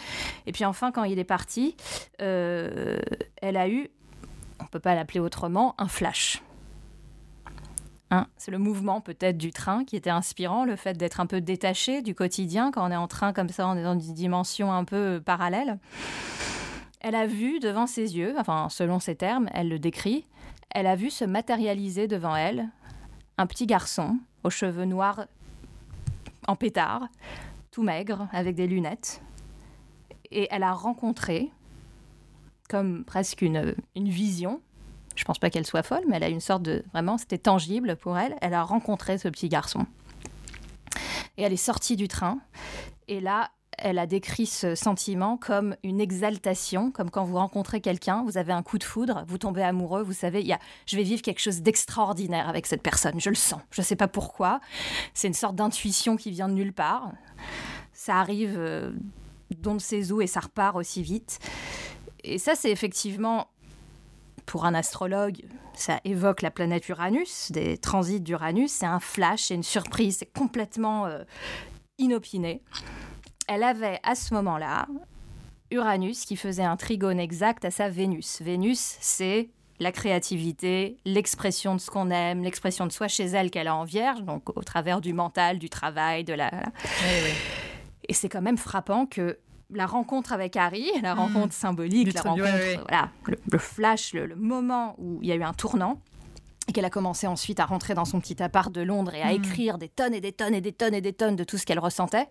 Et 0.47 0.51
puis 0.51 0.65
enfin, 0.65 0.91
quand 0.91 1.03
il 1.03 1.19
est 1.19 1.23
parti, 1.23 1.77
euh, 2.21 2.97
elle 3.41 3.55
a 3.55 3.69
eu, 3.69 3.89
on 4.59 4.63
ne 4.63 4.69
peut 4.69 4.79
pas 4.79 4.95
l'appeler 4.95 5.19
autrement, 5.19 5.75
un 5.77 5.87
flash. 5.87 6.41
Hein, 8.13 8.27
c'est 8.37 8.51
le 8.51 8.59
mouvement 8.59 9.01
peut-être 9.01 9.39
du 9.39 9.49
train 9.49 9.83
qui 9.85 9.95
était 9.95 10.11
inspirant, 10.11 10.65
le 10.65 10.75
fait 10.75 10.95
d'être 10.95 11.19
un 11.19 11.25
peu 11.25 11.41
détaché 11.41 12.03
du 12.03 12.13
quotidien 12.13 12.69
quand 12.69 12.87
on 12.87 12.91
est 12.91 12.95
en 12.95 13.07
train 13.07 13.33
comme 13.33 13.49
ça, 13.49 13.67
on 13.67 13.75
est 13.75 13.81
dans 13.81 13.97
une 13.97 14.13
dimension 14.13 14.71
un 14.71 14.85
peu 14.85 15.19
parallèle. 15.19 15.79
Elle 16.99 17.15
a 17.15 17.25
vu 17.25 17.59
devant 17.59 17.87
ses 17.87 18.15
yeux, 18.15 18.35
enfin 18.37 18.67
selon 18.69 18.99
ses 18.99 19.15
termes, 19.15 19.49
elle 19.51 19.67
le 19.67 19.79
décrit, 19.79 20.27
elle 20.69 20.85
a 20.85 20.95
vu 20.95 21.09
se 21.09 21.25
matérialiser 21.25 22.07
devant 22.07 22.35
elle 22.35 22.69
un 23.39 23.47
petit 23.47 23.65
garçon 23.65 24.19
aux 24.43 24.51
cheveux 24.51 24.85
noirs 24.85 25.25
en 26.47 26.55
pétard, 26.55 27.07
tout 27.71 27.81
maigre, 27.81 28.27
avec 28.31 28.53
des 28.53 28.67
lunettes. 28.67 29.23
Et 30.29 30.47
elle 30.51 30.61
a 30.61 30.73
rencontré, 30.73 31.49
comme 32.69 33.05
presque 33.05 33.41
une 33.41 33.75
vision, 33.95 34.61
je 35.15 35.23
pense 35.25 35.39
pas 35.39 35.49
qu'elle 35.49 35.65
soit 35.65 35.83
folle, 35.83 36.03
mais 36.07 36.17
elle 36.17 36.23
a 36.23 36.29
une 36.29 36.39
sorte 36.39 36.63
de. 36.63 36.83
Vraiment, 36.93 37.17
c'était 37.17 37.37
tangible 37.37 37.95
pour 37.95 38.17
elle. 38.17 38.35
Elle 38.41 38.53
a 38.53 38.63
rencontré 38.63 39.17
ce 39.17 39.27
petit 39.27 39.49
garçon. 39.49 39.85
Et 41.37 41.43
elle 41.43 41.53
est 41.53 41.57
sortie 41.57 41.95
du 41.95 42.07
train. 42.07 42.39
Et 43.07 43.19
là, 43.19 43.49
elle 43.77 43.99
a 43.99 44.07
décrit 44.07 44.45
ce 44.45 44.75
sentiment 44.75 45.37
comme 45.37 45.75
une 45.83 45.99
exaltation, 45.99 46.91
comme 46.91 47.09
quand 47.09 47.23
vous 47.23 47.35
rencontrez 47.35 47.81
quelqu'un, 47.81 48.23
vous 48.23 48.37
avez 48.37 48.53
un 48.53 48.63
coup 48.63 48.77
de 48.77 48.83
foudre, 48.83 49.23
vous 49.27 49.37
tombez 49.37 49.63
amoureux, 49.63 50.03
vous 50.03 50.13
savez, 50.13 50.43
y 50.43 50.53
a, 50.53 50.59
je 50.85 50.95
vais 50.95 51.03
vivre 51.03 51.21
quelque 51.21 51.41
chose 51.41 51.61
d'extraordinaire 51.61 52.47
avec 52.47 52.67
cette 52.67 52.83
personne, 52.83 53.19
je 53.19 53.29
le 53.29 53.35
sens, 53.35 53.59
je 53.71 53.81
ne 53.81 53.85
sais 53.85 53.95
pas 53.95 54.07
pourquoi, 54.07 54.59
c'est 55.13 55.27
une 55.27 55.33
sorte 55.33 55.55
d'intuition 55.55 56.17
qui 56.17 56.31
vient 56.31 56.47
de 56.47 56.53
nulle 56.53 56.73
part, 56.73 57.11
ça 57.93 58.17
arrive 58.17 58.55
euh, 58.57 58.91
d'on 59.57 59.75
ne 59.75 60.11
où 60.13 60.21
et 60.21 60.27
ça 60.27 60.41
repart 60.41 60.75
aussi 60.75 61.01
vite. 61.01 61.39
Et 62.23 62.37
ça, 62.37 62.55
c'est 62.55 62.71
effectivement 62.71 63.47
pour 64.45 64.65
un 64.65 64.73
astrologue, 64.73 65.41
ça 65.73 65.99
évoque 66.03 66.41
la 66.41 66.51
planète 66.51 66.87
Uranus, 66.89 67.51
des 67.51 67.77
transits 67.77 68.21
d'Uranus, 68.21 68.71
c'est 68.71 68.85
un 68.85 68.99
flash, 68.99 69.43
c'est 69.43 69.55
une 69.55 69.63
surprise, 69.63 70.17
c'est 70.19 70.31
complètement 70.31 71.05
euh, 71.05 71.23
inopiné. 71.97 72.61
Elle 73.47 73.63
avait 73.63 73.99
à 74.03 74.15
ce 74.15 74.33
moment-là 74.33 74.87
Uranus 75.71 76.25
qui 76.25 76.35
faisait 76.35 76.63
un 76.63 76.77
trigone 76.77 77.19
exact 77.19 77.65
à 77.65 77.71
sa 77.71 77.89
Vénus. 77.89 78.41
Vénus, 78.41 78.97
c'est 79.01 79.49
la 79.79 79.91
créativité, 79.91 80.97
l'expression 81.05 81.75
de 81.75 81.79
ce 81.81 81.89
qu'on 81.89 82.09
aime, 82.11 82.43
l'expression 82.43 82.85
de 82.85 82.91
soi 82.91 83.07
chez 83.07 83.25
elle 83.25 83.49
qu'elle 83.49 83.67
a 83.67 83.75
en 83.75 83.83
vierge, 83.83 84.23
donc 84.23 84.55
au 84.55 84.63
travers 84.63 85.01
du 85.01 85.13
mental, 85.13 85.59
du 85.59 85.69
travail, 85.69 86.23
de 86.23 86.33
la... 86.33 86.51
Et 88.07 88.13
c'est 88.13 88.29
quand 88.29 88.41
même 88.41 88.57
frappant 88.57 89.05
que 89.05 89.39
la 89.69 89.85
rencontre 89.85 90.33
avec 90.33 90.55
Harry, 90.55 90.89
la 91.01 91.15
hmm. 91.15 91.19
rencontre 91.19 91.53
symbolique, 91.53 92.13
la 92.13 92.21
rencontre, 92.21 92.83
voilà, 92.87 93.09
le, 93.25 93.57
flash, 93.57 94.13
le, 94.13 94.35
moment 94.35 94.95
où 94.97 95.19
il 95.21 95.29
y 95.29 95.31
a 95.31 95.35
eu 95.35 95.43
un 95.43 95.53
tournant, 95.53 95.99
et 96.67 96.71
qu'elle 96.71 96.85
a 96.85 96.89
commencé 96.89 97.27
ensuite 97.27 97.59
à 97.59 97.65
rentrer 97.65 97.93
dans 97.93 98.05
son 98.05 98.19
petit 98.19 98.41
appart 98.41 98.71
de 98.71 98.81
Londres 98.81 99.13
et 99.13 99.21
à 99.21 99.31
hmm. 99.31 99.43
écrire 99.43 99.77
des 99.77 99.89
tonnes 99.89 100.13
et 100.13 100.21
des 100.21 100.31
tonnes 100.31 100.55
et 100.55 100.61
des 100.61 100.71
tonnes 100.71 100.93
et 100.93 101.01
des 101.01 101.13
tonnes 101.13 101.35
de 101.35 101.43
tout 101.43 101.57
ce 101.57 101.65
qu'elle 101.65 101.79
ressentait. 101.79 102.27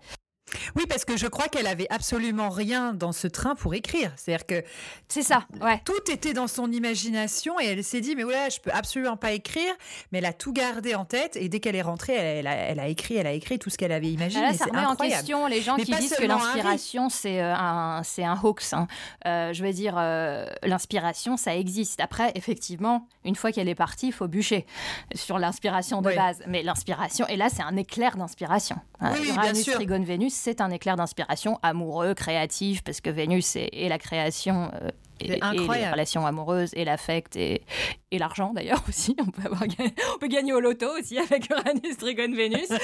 Oui, 0.76 0.84
parce 0.88 1.04
que 1.04 1.16
je 1.16 1.26
crois 1.26 1.48
qu'elle 1.48 1.66
avait 1.66 1.86
absolument 1.90 2.50
rien 2.50 2.92
dans 2.92 3.12
ce 3.12 3.26
train 3.26 3.54
pour 3.54 3.74
écrire. 3.74 4.12
C'est-à-dire 4.16 4.46
que 4.46 4.64
c'est 5.08 5.22
ça, 5.22 5.46
ouais. 5.60 5.80
Tout 5.84 6.10
était 6.10 6.32
dans 6.32 6.46
son 6.46 6.70
imagination 6.70 7.58
et 7.60 7.66
elle 7.66 7.84
s'est 7.84 8.00
dit 8.00 8.14
mais 8.16 8.22
voilà, 8.22 8.48
je 8.48 8.60
peux 8.60 8.70
absolument 8.72 9.16
pas 9.16 9.32
écrire, 9.32 9.72
mais 10.10 10.18
elle 10.18 10.26
a 10.26 10.32
tout 10.32 10.52
gardé 10.52 10.94
en 10.94 11.04
tête 11.04 11.36
et 11.36 11.48
dès 11.48 11.60
qu'elle 11.60 11.76
est 11.76 11.82
rentrée, 11.82 12.14
elle, 12.14 12.46
a, 12.46 12.88
écrit, 12.88 13.16
elle 13.16 13.26
a 13.26 13.32
écrit 13.32 13.58
tout 13.58 13.70
ce 13.70 13.78
qu'elle 13.78 13.92
avait 13.92 14.10
imaginé. 14.10 14.52
ça 14.54 14.66
remet 14.66 14.84
en 14.84 14.96
question 14.96 15.46
les 15.46 15.62
gens 15.62 15.76
qui 15.76 15.90
disent 15.92 16.14
que 16.14 16.24
l'inspiration 16.24 17.08
c'est 17.08 17.40
euh, 17.40 17.54
un 17.54 18.02
c'est 18.02 18.24
un 18.24 18.38
hoax. 18.42 18.72
Hein. 18.72 18.86
Euh, 19.26 19.52
je 19.52 19.64
veux 19.64 19.72
dire, 19.72 19.94
euh, 19.98 20.46
l'inspiration 20.62 21.36
ça 21.36 21.56
existe. 21.56 22.00
Après, 22.00 22.32
effectivement, 22.34 23.06
une 23.24 23.36
fois 23.36 23.52
qu'elle 23.52 23.68
est 23.68 23.74
partie, 23.74 24.08
il 24.08 24.12
faut 24.12 24.28
bûcher 24.28 24.66
sur 25.14 25.38
l'inspiration 25.38 26.02
de 26.02 26.14
base. 26.14 26.42
Mais 26.46 26.62
l'inspiration, 26.62 27.26
et 27.28 27.36
là 27.36 27.48
c'est 27.48 27.62
un 27.62 27.76
éclair 27.76 28.16
d'inspiration. 28.16 28.76
Hein. 29.00 29.12
Oui, 29.18 29.32
bien 29.32 29.54
sûr. 29.54 29.78
Vénus 30.02 30.31
c'est 30.32 30.60
un 30.60 30.70
éclair 30.70 30.96
d'inspiration 30.96 31.58
amoureux, 31.62 32.14
créatif, 32.14 32.82
parce 32.82 33.00
que 33.00 33.10
Vénus 33.10 33.56
est, 33.56 33.88
la 33.88 33.98
création. 33.98 34.70
Euh, 34.82 34.88
et, 35.20 35.28
les 35.28 35.88
relations 35.88 36.26
amoureuses 36.26 36.70
et 36.74 36.84
l'affect 36.84 37.36
et, 37.36 37.62
et 38.10 38.18
l'argent 38.18 38.52
d'ailleurs 38.52 38.82
aussi. 38.88 39.14
On 39.20 39.30
peut, 39.30 39.42
avoir, 39.44 39.62
on 39.62 40.18
peut 40.18 40.26
gagner 40.26 40.52
au 40.52 40.58
loto 40.58 40.88
aussi 40.98 41.16
avec 41.16 41.48
Uranus, 41.48 41.96
Trigone, 41.98 42.34
Vénus. 42.34 42.68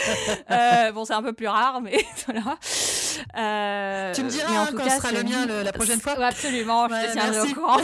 Euh, 0.51 0.93
bon, 0.93 1.05
c'est 1.05 1.15
un 1.15 1.23
peu 1.23 1.33
plus 1.33 1.49
rare, 1.49 1.81
mais 1.81 1.99
voilà. 2.27 2.59
Euh, 3.37 4.15
tu 4.15 4.23
me 4.23 4.31
diras 4.31 4.67
quand 4.71 4.85
cas, 4.85 4.91
sera 4.91 5.13
le 5.13 5.25
mien 5.25 5.47
la 5.47 5.73
prochaine 5.73 6.01
fois. 6.01 6.13
Absolument, 6.25 6.89
je 6.89 6.95
te 6.95 7.13
tiendrai 7.13 7.41
au 7.41 7.55
courant. 7.55 7.79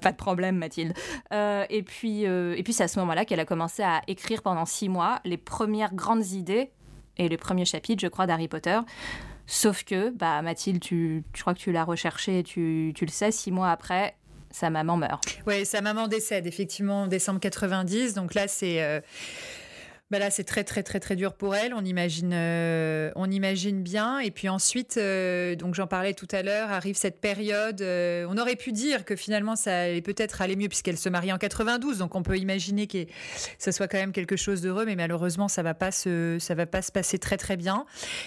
pas 0.00 0.12
de 0.12 0.16
problème, 0.16 0.56
Mathilde. 0.56 0.92
et 1.32 1.82
puis, 1.82 2.24
et 2.24 2.62
puis 2.62 2.72
c'est 2.72 2.84
à 2.84 2.88
ce 2.88 2.98
moment-là 3.00 3.24
qu'elle 3.24 3.40
a 3.40 3.44
commencé 3.44 3.82
à 3.82 4.02
écrire 4.06 4.42
pendant 4.42 4.66
six 4.66 4.88
mois 4.88 5.20
les 5.24 5.38
premières 5.38 5.94
grandes 5.94 6.26
idées 6.26 6.70
et 7.16 7.28
le 7.28 7.36
premier 7.36 7.64
chapitre, 7.64 8.00
je 8.00 8.08
crois, 8.08 8.26
d'Harry 8.26 8.48
Potter. 8.48 8.78
Sauf 9.46 9.84
que, 9.84 10.10
bah, 10.10 10.42
Mathilde, 10.42 10.80
tu, 10.80 11.24
je 11.34 11.40
crois 11.40 11.54
que 11.54 11.58
tu 11.58 11.72
l'as 11.72 11.84
recherché, 11.84 12.42
tu, 12.42 12.92
tu 12.94 13.04
le 13.04 13.10
sais, 13.10 13.32
six 13.32 13.50
mois 13.50 13.70
après, 13.70 14.14
sa 14.50 14.70
maman 14.70 14.96
meurt. 14.96 15.24
Oui, 15.46 15.66
sa 15.66 15.80
maman 15.80 16.08
décède, 16.08 16.46
effectivement, 16.46 17.02
en 17.02 17.06
décembre 17.06 17.40
90. 17.40 18.14
Donc 18.14 18.34
là, 18.34 18.48
c'est. 18.48 18.82
Euh, 18.82 19.00
bah 20.10 20.18
là, 20.18 20.30
c'est 20.30 20.42
très, 20.42 20.64
très, 20.64 20.82
très, 20.82 20.98
très 20.98 21.14
dur 21.14 21.34
pour 21.34 21.54
elle. 21.54 21.72
On 21.72 21.84
imagine, 21.84 22.32
euh, 22.34 23.12
on 23.14 23.30
imagine 23.30 23.80
bien. 23.80 24.18
Et 24.18 24.32
puis 24.32 24.48
ensuite, 24.48 24.96
euh, 24.96 25.54
donc 25.54 25.76
j'en 25.76 25.86
parlais 25.86 26.14
tout 26.14 26.26
à 26.32 26.42
l'heure, 26.42 26.72
arrive 26.72 26.96
cette 26.96 27.20
période. 27.20 27.80
Euh, 27.80 28.26
on 28.28 28.36
aurait 28.36 28.56
pu 28.56 28.72
dire 28.72 29.04
que 29.04 29.14
finalement, 29.14 29.54
ça 29.54 29.82
allait 29.82 30.02
peut-être 30.02 30.42
aller 30.42 30.56
mieux 30.56 30.66
puisqu'elle 30.66 30.98
se 30.98 31.08
marie 31.08 31.32
en 31.32 31.38
92. 31.38 31.98
Donc 31.98 32.16
on 32.16 32.24
peut 32.24 32.38
imaginer 32.38 32.88
que 32.88 33.06
ça 33.58 33.70
soit 33.70 33.86
quand 33.86 33.98
même 33.98 34.10
quelque 34.10 34.34
chose 34.34 34.62
d'heureux, 34.62 34.84
mais 34.84 34.96
malheureusement, 34.96 35.46
ça 35.46 35.62
va 35.62 35.74
pas 35.74 35.92
se, 35.92 36.38
ça 36.40 36.56
va 36.56 36.66
pas 36.66 36.82
se 36.82 36.90
passer 36.90 37.20
très, 37.20 37.36
très 37.36 37.56
bien. 37.56 37.86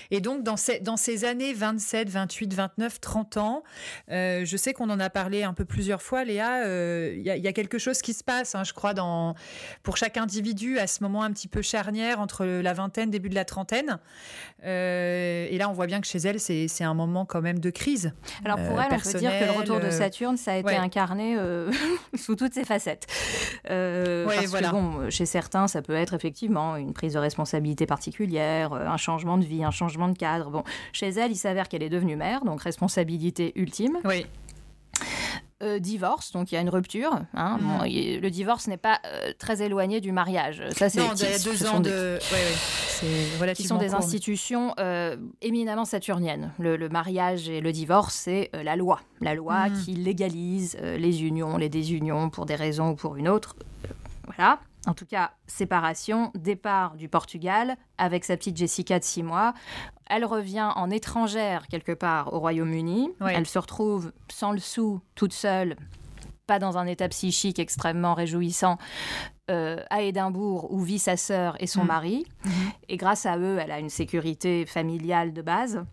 Et 0.09 0.21
donc 0.21 0.43
dans 0.43 0.55
ces, 0.55 0.79
dans 0.79 0.95
ces 0.95 1.25
années 1.25 1.53
27, 1.53 2.09
28, 2.09 2.53
29, 2.53 3.01
30 3.01 3.37
ans, 3.37 3.63
je 4.09 4.55
sais 4.57 4.71
qu'on 4.71 4.89
en 4.89 5.01
a 5.01 5.09
parlé 5.09 5.43
un 5.43 5.53
peu 5.53 5.65
plusieurs 5.65 6.01
fois, 6.01 6.23
Léa. 6.23 6.65
Il 7.13 7.21
y, 7.23 7.47
a 7.47 7.53
quelque 7.53 7.77
chose 7.77 8.01
qui 8.01 8.13
se 8.13 8.23
passe, 8.23 8.55
hein, 8.55 8.63
je 8.63 8.71
crois, 8.71 8.93
dans 8.93 9.35
pour 9.83 9.97
chaque 9.97 10.15
individu 10.15 10.79
à 10.79 10.87
ce 10.87 11.03
moment 11.03 11.23
un 11.23 11.31
petit 11.33 11.49
peu 11.49 11.61
charnière 11.73 12.19
entre 12.19 12.45
la 12.45 12.73
vingtaine, 12.73 13.09
début 13.09 13.29
de 13.29 13.35
la 13.35 13.45
trentaine. 13.45 13.97
Euh, 14.63 15.47
et 15.49 15.57
là, 15.57 15.69
on 15.69 15.73
voit 15.73 15.87
bien 15.87 16.01
que 16.01 16.07
chez 16.07 16.19
elle, 16.19 16.39
c'est 16.39 16.83
un 16.83 16.93
moment 16.93 17.25
quand 17.25 17.41
même 17.41 17.57
de 17.57 17.71
crise. 17.71 18.13
Alors 18.45 18.57
pour 18.57 18.79
elle, 18.79 18.93
on 18.93 19.11
peut 19.11 19.17
dire 19.17 19.31
que 19.39 19.45
le 19.45 19.51
retour 19.51 19.79
de 19.79 19.85
euh, 19.85 19.91
Saturne, 19.91 20.37
ça 20.37 20.53
a 20.53 20.57
été 20.57 20.75
incarné 20.75 21.35
euh, 21.35 21.71
sous 22.15 22.35
toutes 22.35 22.53
ses 22.53 22.63
facettes. 22.63 23.07
parce 23.63 24.51
que 24.51 24.71
bon, 24.71 25.09
chez 25.09 25.25
certains, 25.25 25.67
ça 25.67 25.81
peut 25.81 25.95
être 25.95 26.13
effectivement 26.13 26.75
une 26.75 26.93
prise 26.93 27.13
de 27.13 27.19
responsabilité 27.19 27.87
particulière, 27.87 28.73
un 28.73 28.97
changement 28.97 29.39
de 29.39 29.45
vie, 29.45 29.63
un 29.63 29.71
changement 29.71 30.09
de 30.09 30.17
cadre. 30.17 30.51
Bon, 30.51 30.63
chez 30.91 31.09
elle, 31.09 31.31
il 31.31 31.37
s'avère 31.37 31.69
qu'elle 31.69 31.83
est 31.83 31.89
devenue 31.89 32.15
mère, 32.15 32.45
donc 32.45 32.61
responsabilité 32.61 33.51
ultime. 33.55 33.97
Oui. 34.05 34.27
Euh, 35.63 35.79
divorce, 35.79 36.31
donc 36.33 36.51
il 36.51 36.55
y 36.55 36.57
a 36.57 36.61
une 36.61 36.69
rupture. 36.69 37.21
Hein. 37.33 37.57
Mm. 37.57 37.85
le 38.21 38.29
divorce 38.29 38.67
n'est 38.67 38.75
pas 38.75 38.99
euh, 39.05 39.31
très 39.39 39.61
éloigné 39.61 40.01
du 40.01 40.11
mariage. 40.11 40.61
Ça, 40.71 40.89
c'est 40.89 40.99
il 40.99 41.29
y 41.29 41.33
a 41.33 41.39
deux 41.39 41.65
ans 41.65 41.79
de. 41.79 42.19
Ouais, 43.39 43.53
qui 43.53 43.63
sont 43.63 43.77
des 43.77 43.93
institutions 43.93 44.73
euh, 44.79 45.15
éminemment 45.41 45.85
saturniennes. 45.85 46.51
Le, 46.59 46.89
mariage 46.89 47.47
et 47.47 47.61
le 47.61 47.71
divorce, 47.71 48.13
c'est 48.13 48.49
la 48.53 48.75
loi. 48.75 48.99
La 49.21 49.35
loi 49.35 49.69
mm. 49.69 49.83
qui 49.83 49.93
légalise 49.93 50.77
les 50.81 51.23
unions, 51.23 51.55
les 51.55 51.69
désunions 51.69 52.29
pour 52.29 52.45
des 52.45 52.55
raisons 52.55 52.89
ou 52.89 52.95
pour 52.95 53.15
une 53.15 53.29
autre. 53.29 53.55
voilà 54.25 54.59
en 54.85 54.93
tout 54.93 55.05
cas, 55.05 55.31
séparation, 55.47 56.31
départ 56.35 56.95
du 56.95 57.07
Portugal 57.07 57.77
avec 57.97 58.25
sa 58.25 58.35
petite 58.35 58.57
Jessica 58.57 58.99
de 58.99 59.03
six 59.03 59.23
mois. 59.23 59.53
Elle 60.07 60.25
revient 60.25 60.69
en 60.75 60.89
étrangère 60.89 61.67
quelque 61.67 61.91
part 61.91 62.33
au 62.33 62.39
Royaume-Uni. 62.39 63.09
Elle 63.27 63.47
se 63.47 63.59
retrouve 63.59 64.11
sans 64.31 64.51
le 64.51 64.59
sou, 64.59 65.01
toute 65.15 65.33
seule, 65.33 65.75
pas 66.45 66.59
dans 66.59 66.77
un 66.77 66.85
état 66.85 67.07
psychique 67.09 67.59
extrêmement 67.59 68.13
réjouissant, 68.13 68.77
euh, 69.51 69.77
à 69.89 70.01
Édimbourg 70.01 70.71
où 70.71 70.79
vit 70.79 70.99
sa 70.99 71.17
sœur 71.17 71.55
et 71.59 71.67
son 71.67 71.83
mm. 71.83 71.87
mari. 71.87 72.25
Mm-hmm. 72.45 72.51
Et 72.89 72.97
grâce 72.97 73.25
à 73.25 73.37
eux, 73.37 73.57
elle 73.61 73.71
a 73.71 73.79
une 73.79 73.89
sécurité 73.89 74.65
familiale 74.65 75.33
de 75.33 75.41
base 75.41 75.83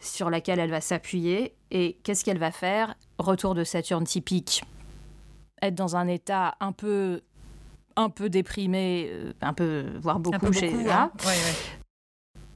sur 0.00 0.30
laquelle 0.30 0.58
elle 0.58 0.70
va 0.70 0.80
s'appuyer. 0.80 1.54
Et 1.70 1.98
qu'est-ce 2.02 2.24
qu'elle 2.24 2.38
va 2.38 2.50
faire? 2.50 2.94
Retour 3.18 3.54
de 3.54 3.64
Saturne 3.64 4.04
typique. 4.04 4.64
Être 5.62 5.74
dans 5.74 5.96
un 5.96 6.08
état 6.08 6.56
un 6.60 6.72
peu 6.72 7.22
un 7.96 8.08
peu 8.08 8.30
déprimée, 8.30 9.08
euh, 9.10 9.32
un 9.40 9.52
peu, 9.52 9.86
voire 10.00 10.20
beaucoup, 10.20 10.52
chez 10.52 10.66
elle. 10.66 10.90
Hein. 10.90 11.10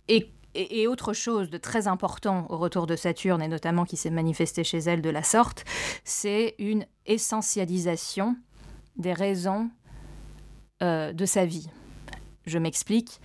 Et, 0.08 0.30
et, 0.54 0.86
autre 0.86 1.12
chose 1.12 1.50
de 1.50 1.58
très 1.58 1.88
important 1.88 2.46
au 2.48 2.56
retour 2.56 2.86
de 2.86 2.96
Saturne, 2.96 3.42
et 3.42 3.48
notamment 3.48 3.84
qui 3.84 3.96
s'est 3.96 4.10
manifesté 4.10 4.64
chez 4.64 4.78
elle 4.78 5.02
de 5.02 5.10
la 5.10 5.22
sorte, 5.22 5.64
c'est 6.04 6.54
une 6.58 6.86
essentialisation 7.06 8.36
des 8.96 9.12
raisons 9.12 9.70
euh, 10.82 11.12
de 11.12 11.26
sa 11.26 11.44
vie. 11.44 11.68
Je 12.46 12.58
m'explique. 12.58 13.20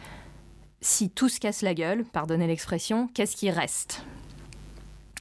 Si 0.81 1.09
tout 1.09 1.29
se 1.29 1.39
casse 1.39 1.61
la 1.61 1.73
gueule, 1.73 2.05
pardonnez 2.05 2.47
l'expression, 2.47 3.07
qu'est-ce 3.13 3.35
qui 3.35 3.51
reste 3.51 4.03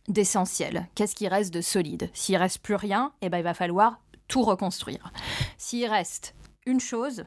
d'essentiel? 0.06 0.86
Qu'est-ce 0.94 1.14
qui 1.14 1.28
reste 1.28 1.52
de 1.52 1.61
solide? 1.61 2.09
S'il 2.14 2.36
reste 2.36 2.61
plus 2.61 2.76
rien, 2.76 3.12
eh 3.22 3.28
ben, 3.28 3.38
il 3.38 3.44
va 3.44 3.54
falloir 3.54 4.00
tout 4.28 4.42
reconstruire. 4.42 5.12
S'il 5.56 5.86
reste 5.86 6.34
une 6.64 6.80
chose, 6.80 7.24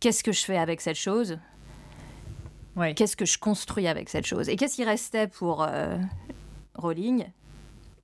qu'est-ce 0.00 0.24
que 0.24 0.32
je 0.32 0.44
fais 0.44 0.58
avec 0.58 0.80
cette 0.80 0.96
chose? 0.96 1.38
Qu'est-ce 2.94 3.16
que 3.16 3.24
je 3.24 3.38
construis 3.38 3.88
avec 3.88 4.08
cette 4.08 4.26
chose? 4.26 4.48
Et 4.48 4.56
qu'est-ce 4.56 4.76
qui 4.76 4.84
restait 4.84 5.28
pour 5.28 5.62
euh, 5.62 5.96
Rowling? 6.74 7.26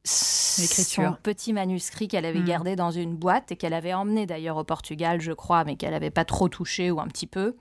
Son 0.05 1.17
petit 1.23 1.53
manuscrit 1.53 2.09
qu'elle 2.09 2.25
avait 2.25 2.41
hmm. 2.41 2.45
gardé 2.45 2.77
dans 2.77 2.91
une 2.91 3.15
boîte 3.15 3.53
et 3.53 3.57
qu'elle 3.57 3.75
avait 3.75 3.95
emmené 3.95 4.27
d'ailleurs 4.27 4.57
au 4.57 4.65
Portugal, 4.65 5.21
je 5.21 5.33
crois, 5.33 5.65
mais 5.65 5.77
qu'elle 5.77 5.93
n'avait 5.93 6.11
pas 6.11 6.25
trop 6.25 6.49
touché 6.49 6.91
ou 6.91 7.01
un 7.01 7.07
petit 7.07 7.29
peu, 7.29 7.55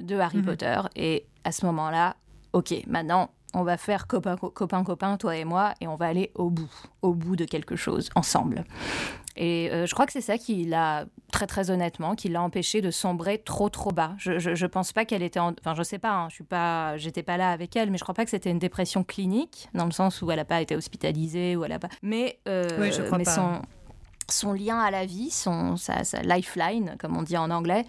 de 0.00 0.16
Harry 0.16 0.38
hmm. 0.38 0.44
Potter. 0.44 0.80
Et 0.96 1.26
à 1.44 1.52
ce 1.52 1.64
moment-là, 1.66 2.16
ok, 2.52 2.74
maintenant, 2.88 3.30
on 3.56 3.64
va 3.64 3.78
faire 3.78 4.06
copain, 4.06 4.36
copain, 4.36 4.84
copain, 4.84 5.16
toi 5.16 5.34
et 5.34 5.44
moi, 5.44 5.72
et 5.80 5.88
on 5.88 5.96
va 5.96 6.06
aller 6.06 6.30
au 6.34 6.50
bout, 6.50 6.70
au 7.00 7.14
bout 7.14 7.36
de 7.36 7.46
quelque 7.46 7.74
chose, 7.74 8.10
ensemble. 8.14 8.64
Et 9.34 9.70
euh, 9.72 9.86
je 9.86 9.94
crois 9.94 10.06
que 10.06 10.12
c'est 10.12 10.20
ça 10.20 10.36
qui 10.36 10.64
l'a, 10.64 11.06
très 11.32 11.46
très 11.46 11.70
honnêtement, 11.70 12.14
qui 12.14 12.28
l'a 12.28 12.42
empêché 12.42 12.82
de 12.82 12.90
sombrer 12.90 13.38
trop 13.38 13.70
trop 13.70 13.92
bas. 13.92 14.14
Je, 14.18 14.38
je, 14.38 14.66
pense 14.66 14.92
pas 14.92 15.06
qu'elle 15.06 15.22
était, 15.22 15.40
enfin 15.40 15.74
je 15.74 15.82
sais 15.82 15.98
pas, 15.98 16.12
hein, 16.12 16.28
je 16.28 16.34
suis 16.34 16.44
pas, 16.44 16.98
j'étais 16.98 17.22
pas 17.22 17.38
là 17.38 17.50
avec 17.50 17.74
elle, 17.76 17.90
mais 17.90 17.98
je 17.98 18.02
crois 18.02 18.14
pas 18.14 18.24
que 18.24 18.30
c'était 18.30 18.50
une 18.50 18.58
dépression 18.58 19.04
clinique, 19.04 19.68
dans 19.72 19.86
le 19.86 19.90
sens 19.90 20.20
où 20.20 20.30
elle 20.30 20.38
a 20.38 20.44
pas 20.44 20.60
été 20.60 20.76
hospitalisée 20.76 21.56
ou 21.56 21.64
elle 21.64 21.72
a 21.72 21.78
pas. 21.78 21.88
Mais, 22.02 22.38
euh, 22.48 22.68
mais 22.78 23.24
son 23.24 23.62
son 24.28 24.52
lien 24.52 24.80
à 24.80 24.90
la 24.90 25.06
vie, 25.06 25.30
son, 25.30 25.76
sa, 25.76 26.04
sa, 26.04 26.20
lifeline, 26.22 26.96
comme 26.98 27.16
on 27.16 27.22
dit 27.22 27.36
en 27.36 27.50
anglais, 27.50 27.84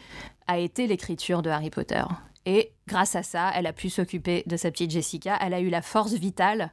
a 0.45 0.59
été 0.59 0.87
l'écriture 0.87 1.41
de 1.41 1.49
Harry 1.49 1.71
Potter. 1.71 2.03
Et 2.47 2.71
grâce 2.87 3.15
à 3.15 3.23
ça, 3.23 3.51
elle 3.53 3.67
a 3.67 3.73
pu 3.73 3.89
s'occuper 3.89 4.43
de 4.47 4.55
sa 4.55 4.71
petite 4.71 4.89
Jessica. 4.89 5.37
Elle 5.41 5.53
a 5.53 5.59
eu 5.59 5.69
la 5.69 5.81
force 5.81 6.13
vitale 6.13 6.71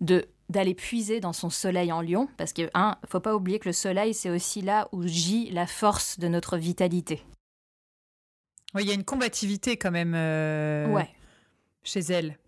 de 0.00 0.28
d'aller 0.48 0.74
puiser 0.74 1.20
dans 1.20 1.34
son 1.34 1.50
soleil 1.50 1.92
en 1.92 2.00
lion, 2.00 2.26
parce 2.38 2.54
que, 2.54 2.70
un, 2.72 2.96
faut 3.06 3.20
pas 3.20 3.36
oublier 3.36 3.58
que 3.58 3.68
le 3.68 3.74
soleil, 3.74 4.14
c'est 4.14 4.30
aussi 4.30 4.62
là 4.62 4.88
où 4.92 5.06
gît 5.06 5.50
la 5.50 5.66
force 5.66 6.18
de 6.18 6.26
notre 6.26 6.56
vitalité. 6.56 7.22
Oui, 8.74 8.84
il 8.84 8.88
y 8.88 8.90
a 8.90 8.94
une 8.94 9.04
combativité 9.04 9.76
quand 9.76 9.90
même 9.90 10.14
euh, 10.16 10.86
ouais. 10.88 11.10
chez 11.82 12.00
elle. 12.00 12.38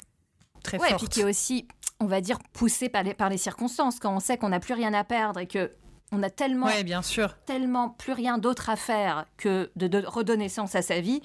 très 0.63 0.79
ouais, 0.79 0.89
forte. 0.89 1.01
puis 1.01 1.09
qui 1.09 1.21
est 1.21 1.25
aussi, 1.25 1.69
on 2.01 2.07
va 2.07 2.23
dire, 2.23 2.39
poussée 2.55 2.89
par 2.89 3.03
les, 3.03 3.13
par 3.13 3.29
les 3.29 3.37
circonstances. 3.37 3.99
Quand 4.01 4.17
on 4.17 4.21
sait 4.21 4.39
qu'on 4.39 4.49
n'a 4.49 4.61
plus 4.61 4.75
rien 4.75 4.95
à 4.95 5.05
perdre 5.05 5.39
et 5.39 5.47
que 5.47 5.71
on 6.13 6.23
a 6.23 6.31
tellement, 6.31 6.67
Ouais, 6.67 6.83
bien 6.85 7.03
sûr. 7.03 7.37
tellement 7.47 7.91
plus 7.91 8.13
rien 8.13 8.39
d'autre 8.39 8.69
à 8.71 8.77
faire 8.77 9.27
que 9.37 9.71
de, 9.77 9.87
de 9.87 10.03
redonner 10.07 10.49
sens 10.49 10.75
à 10.75 10.83
sa 10.83 11.01
vie, 11.01 11.21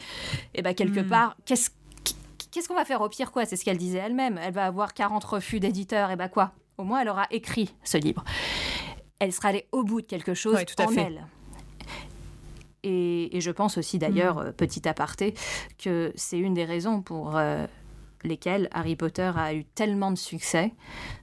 et 0.54 0.62
ben 0.62 0.74
quelque 0.74 1.00
Mm. 1.02 1.08
part, 1.08 1.36
qu'est-ce 1.46 1.70
qu'est-ce 2.52 2.68
qu'on 2.70 2.76
va 2.76 2.86
faire 2.86 3.02
au 3.02 3.10
pire 3.10 3.32
quoi? 3.32 3.46
C'est 3.46 3.58
ce 3.58 3.66
qu'elle 3.66 3.78
disait 3.78 3.98
elle-même. 3.98 4.40
Elle 4.42 4.54
va 4.54 4.66
avoir 4.66 4.94
40 4.94 5.24
refus 5.26 5.60
d'éditeurs, 5.60 6.12
et 6.12 6.16
ben 6.16 6.30
quoi? 6.30 6.54
Au 6.78 6.84
moins, 6.84 7.02
elle 7.02 7.10
aura 7.10 7.28
écrit 7.32 7.74
ce 7.84 7.98
livre. 7.98 8.24
Elle 9.20 9.34
sera 9.34 9.50
allée 9.50 9.68
au 9.74 9.84
bout 9.84 10.02
de 10.02 10.06
quelque 10.08 10.34
chose 10.34 10.56
Ouais, 10.56 10.66
tout 10.66 10.82
à 10.82 10.86
en 10.86 10.90
fait. 10.90 11.02
elle. 11.02 11.26
Et, 12.84 13.36
et 13.36 13.42
je 13.42 13.50
pense 13.52 13.78
aussi 13.78 13.98
d'ailleurs, 13.98 14.38
euh, 14.38 14.52
petit 14.52 14.88
aparté, 14.88 15.34
que 15.80 16.12
c'est 16.16 16.38
une 16.38 16.54
des 16.54 16.66
raisons 16.66 17.02
pour 17.02 17.36
euh, 17.36 17.66
lesquelles 18.24 18.70
Harry 18.74 18.96
Potter 18.96 19.32
a 19.36 19.54
eu 19.54 19.66
tellement 19.66 20.12
de 20.12 20.18
succès. 20.18 20.74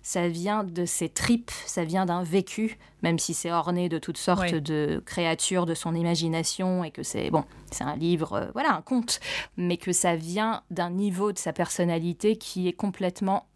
Ça 0.02 0.28
vient 0.28 0.62
de 0.64 0.84
ses 0.84 1.08
tripes, 1.08 1.50
ça 1.66 1.84
vient 1.84 2.06
d'un 2.06 2.22
vécu, 2.22 2.78
même 3.02 3.18
si 3.18 3.34
c'est 3.34 3.50
orné 3.50 3.88
de 3.88 3.98
toutes 3.98 4.18
sortes 4.18 4.40
Ouais. 4.42 4.60
de 4.60 5.02
créatures 5.04 5.66
de 5.66 5.74
son 5.74 5.94
imagination 5.94 6.84
et 6.84 6.90
que 6.90 7.02
c'est 7.02 7.30
bon, 7.30 7.44
c'est 7.70 7.84
un 7.84 7.96
livre, 7.96 8.32
euh, 8.34 8.46
voilà, 8.52 8.74
un 8.76 8.82
conte, 8.82 9.20
mais 9.56 9.76
que 9.76 9.92
ça 9.92 10.14
vient 10.16 10.62
d'un 10.70 10.90
niveau 10.90 11.32
de 11.32 11.38
sa 11.38 11.52
personnalité 11.52 12.36
qui 12.36 12.68
est 12.68 12.72
complètement, 12.72 13.46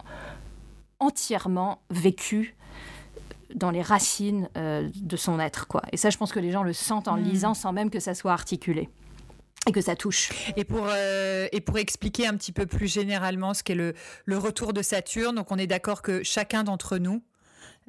entièrement 0.98 1.82
vécu 1.90 2.56
dans 3.54 3.70
les 3.70 3.82
racines 3.82 4.48
euh, 4.56 4.88
de 4.96 5.16
son 5.16 5.38
être, 5.38 5.66
quoi. 5.68 5.82
Et 5.92 5.96
ça, 5.96 6.10
je 6.10 6.16
pense 6.18 6.32
que 6.32 6.40
les 6.40 6.50
gens 6.50 6.62
le 6.62 6.72
sentent 6.72 7.06
en 7.08 7.16
le 7.16 7.22
Mm. 7.22 7.28
lisant 7.28 7.54
sans 7.54 7.72
même 7.72 7.90
que 7.90 8.00
ça 8.00 8.14
soit 8.14 8.32
articulé 8.32 8.88
et 9.66 9.72
que 9.72 9.80
ça 9.80 9.96
touche. 9.96 10.30
Et 10.56 10.64
pour, 10.64 10.86
euh, 10.88 11.48
et 11.52 11.60
pour 11.60 11.78
expliquer 11.78 12.26
un 12.26 12.36
petit 12.36 12.52
peu 12.52 12.66
plus 12.66 12.92
généralement 12.92 13.54
ce 13.54 13.62
qu'est 13.62 13.74
le, 13.74 13.94
le 14.24 14.38
retour 14.38 14.72
de 14.72 14.82
Saturne, 14.82 15.36
donc 15.36 15.50
on 15.50 15.58
est 15.58 15.66
d'accord 15.66 16.02
que 16.02 16.22
chacun 16.22 16.64
d'entre 16.64 16.98
nous 16.98 17.22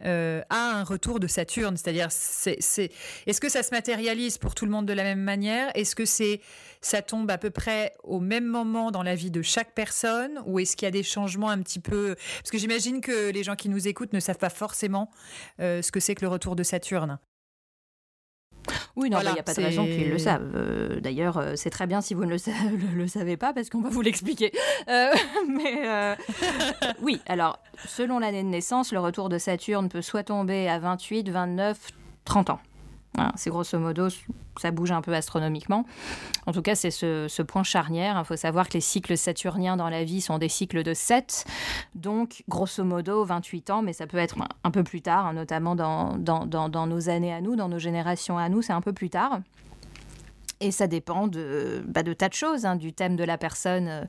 euh, 0.06 0.42
a 0.50 0.78
un 0.78 0.84
retour 0.84 1.20
de 1.20 1.26
Saturne, 1.26 1.76
c'est-à-dire 1.76 2.12
c'est, 2.12 2.58
c'est, 2.60 2.92
est-ce 3.26 3.42
que 3.42 3.50
ça 3.50 3.64
se 3.64 3.72
matérialise 3.72 4.38
pour 4.38 4.54
tout 4.54 4.66
le 4.66 4.72
monde 4.72 4.86
de 4.86 4.94
la 4.94 5.04
même 5.04 5.22
manière? 5.22 5.72
Est-ce 5.74 5.96
que 5.96 6.06
c'est 6.06 6.42
ça 6.82 7.02
tombe 7.02 7.32
à 7.32 7.40
peu 7.40 7.50
près 7.50 7.94
au 8.04 8.20
même 8.20 8.46
moment 8.46 8.92
dans 8.92 9.02
la 9.02 9.16
vie 9.16 9.32
de 9.32 9.42
chaque 9.42 9.74
personne? 9.74 10.40
Ou 10.46 10.60
est-ce 10.60 10.76
qu'il 10.76 10.86
y 10.86 10.90
a 10.90 10.92
des 10.92 11.04
changements 11.04 11.50
un 11.50 11.62
petit 11.64 11.80
peu? 11.80 12.16
Parce 12.38 12.52
que 12.52 12.60
j'imagine 12.60 13.02
que 13.02 13.32
les 13.32 13.44
gens 13.44 13.56
qui 13.56 13.70
nous 13.70 13.88
écoutent 13.88 14.14
ne 14.14 14.20
savent 14.20 14.38
pas 14.38 14.52
forcément 14.52 15.10
euh, 15.60 15.82
ce 15.82 15.92
que 15.92 16.00
c'est 16.00 16.14
que 16.14 16.22
le 16.22 16.30
retour 16.30 16.56
de 16.56 16.62
Saturne. 16.62 17.18
Oui, 18.96 19.10
non, 19.10 19.18
il 19.20 19.22
Voilà, 19.22 19.34
n'y 19.34 19.40
a 19.40 19.44
pas 19.44 19.54
de 19.54 19.62
raison 19.62 19.86
qu'ils 19.86 20.10
le 20.10 20.18
savent. 20.18 20.52
Euh, 20.56 21.00
D'ailleurs, 21.00 21.38
euh, 21.38 21.54
c'est 21.56 21.70
très 21.70 21.88
bien 21.88 22.02
si 22.02 22.14
vous 22.14 22.26
ne 22.26 22.30
le, 22.32 22.38
sa- 22.38 22.52
le- 22.72 22.98
le 22.98 23.08
savez 23.08 23.38
pas, 23.38 23.54
parce 23.54 23.70
qu'on 23.70 23.82
va 23.82 23.90
vous 23.90 24.02
l'expliquer. 24.02 24.52
Euh, 24.90 25.12
mais 25.48 26.16
oui, 27.02 27.22
alors, 27.28 27.60
selon 27.88 28.20
l'année 28.20 28.44
de 28.44 28.48
naissance, 28.50 28.92
le 28.92 29.00
retour 29.00 29.30
de 29.30 29.38
Saturne 29.38 29.90
peut 29.90 30.02
soit 30.02 30.24
tomber 30.24 30.68
à 30.70 30.80
28, 30.80 31.30
29, 31.30 31.78
30 32.26 32.50
ans. 32.50 32.60
C'est 33.36 33.50
grosso 33.50 33.78
modo, 33.80 34.08
ça 34.60 34.72
bouge 34.72 34.92
un 34.92 35.02
peu 35.02 35.14
astronomiquement. 35.14 35.86
En 36.46 36.52
tout 36.52 36.62
cas, 36.62 36.76
c'est 36.76 36.92
ce, 36.92 37.42
point 37.42 37.64
charnière. 37.64 38.18
Il 38.20 38.26
faut 38.26 38.36
savoir 38.36 38.68
que 38.68 38.74
les 38.74 38.82
cycles 38.82 39.18
saturniens 39.18 39.78
dans 39.78 39.90
la 39.90 40.04
vie 40.04 40.22
sont 40.22 40.38
des 40.38 40.50
cycles 40.50 40.84
de 40.84 40.94
7, 40.94 41.46
donc 41.96 42.44
grosso 42.48 42.84
modo 42.84 43.24
28 43.26 43.70
ans, 43.70 43.82
mais 43.82 43.94
ça 43.94 44.08
peut 44.08 44.18
être 44.18 44.38
un- 44.64 44.72
peu 44.72 44.84
plus 44.84 45.02
tard, 45.02 45.28
hein, 45.28 45.34
notamment 45.34 45.76
dans 45.76 46.88
nos 46.88 47.10
années 47.10 47.34
à 47.34 47.42
nous, 47.42 47.56
dans 47.56 47.70
nos 47.70 47.80
générations 47.80 48.38
à 48.38 48.50
nous, 48.50 48.62
c'est 48.62 48.74
un 48.74 48.82
peu 48.82 48.94
plus 48.94 49.10
tard. 49.10 49.40
Et 50.60 50.72
ça 50.72 50.88
dépend 50.88 51.28
de, 51.28 51.84
bah, 51.88 52.02
de 52.02 52.14
tas 52.14 52.30
de 52.30 52.34
choses, 52.34 52.66
hein, 52.66 52.76
du 52.76 52.92
thème 52.92 53.16
de 53.16 53.24
la 53.24 53.38
personne, 53.38 53.88
euh, 53.88 54.04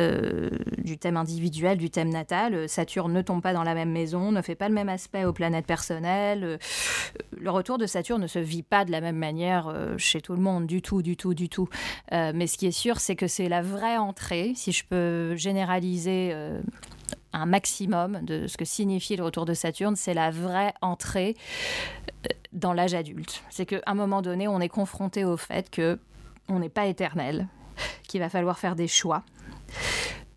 euh, 0.00 0.50
du 0.78 0.96
thème 0.96 1.18
individuel, 1.18 1.76
du 1.76 1.90
thème 1.90 2.08
natal. 2.08 2.66
Saturne 2.68 3.12
ne 3.12 3.20
tombe 3.20 3.42
pas 3.42 3.52
dans 3.52 3.62
la 3.62 3.74
même 3.74 3.90
maison, 3.90 4.32
ne 4.32 4.40
fait 4.40 4.54
pas 4.54 4.68
le 4.68 4.74
même 4.74 4.88
aspect 4.88 5.24
aux 5.26 5.34
planètes 5.34 5.66
personnelles. 5.66 6.44
Euh, 6.44 6.56
Le 7.38 7.50
retour 7.50 7.76
de 7.76 7.84
Saturne 7.84 8.22
ne 8.22 8.26
se 8.26 8.38
vit 8.38 8.62
pas 8.62 8.86
de 8.86 8.90
la 8.90 9.02
même 9.02 9.16
manière 9.16 9.72
chez 9.98 10.22
tout 10.22 10.32
le 10.32 10.40
monde, 10.40 10.66
du 10.66 10.80
tout, 10.80 11.02
du 11.02 11.16
tout, 11.16 11.34
du 11.34 11.48
tout. 11.48 11.68
Mais 12.12 12.46
ce 12.46 12.56
qui 12.56 12.66
est 12.66 12.70
sûr, 12.70 12.98
c'est 12.98 13.16
que 13.16 13.26
c'est 13.26 13.48
la 13.48 13.62
vraie 13.62 13.98
entrée, 13.98 14.52
si 14.54 14.72
je 14.72 14.84
peux 14.84 15.36
généraliser 15.36 16.34
un 17.36 17.46
maximum 17.46 18.20
de 18.22 18.46
ce 18.46 18.56
que 18.56 18.64
signifie 18.64 19.16
le 19.16 19.24
retour 19.24 19.44
de 19.44 19.54
Saturne, 19.54 19.94
c'est 19.94 20.14
la 20.14 20.30
vraie 20.30 20.74
entrée 20.80 21.36
euh, 22.08 22.34
dans 22.52 22.72
l'âge 22.72 22.94
adulte. 22.94 23.42
C'est 23.50 23.66
qu'à 23.66 23.82
un 23.86 23.94
moment 23.94 24.22
donné, 24.22 24.48
on 24.48 24.60
est 24.60 24.68
confronté 24.68 25.24
au 25.24 25.36
fait 25.36 25.70
que 25.70 25.98
on 26.48 26.58
n'est 26.58 26.68
pas 26.68 26.86
éternel, 26.86 27.48
qu'il 28.08 28.20
va 28.20 28.28
falloir 28.28 28.58
faire 28.58 28.76
des 28.76 28.88
choix, 28.88 29.22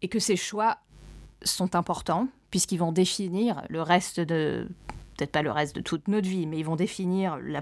et 0.02 0.08
que 0.08 0.20
ces 0.20 0.36
choix 0.36 0.78
sont 1.44 1.76
importants 1.76 2.28
puisqu'ils 2.52 2.78
vont 2.78 2.92
définir 2.92 3.62
le 3.70 3.82
reste 3.82 4.20
de 4.20 4.68
peut-être 5.16 5.32
pas 5.32 5.42
le 5.42 5.52
reste 5.52 5.76
de 5.76 5.82
toute 5.82 6.08
notre 6.08 6.28
vie, 6.28 6.48
mais 6.48 6.58
ils 6.58 6.66
vont 6.66 6.76
définir 6.76 7.38
la, 7.38 7.62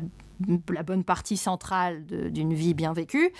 la 0.71 0.83
bonne 0.83 1.03
partie 1.03 1.37
centrale 1.37 2.05
d'une 2.05 2.53
vie 2.53 2.73
bien 2.73 2.93
vécue, 2.93 3.31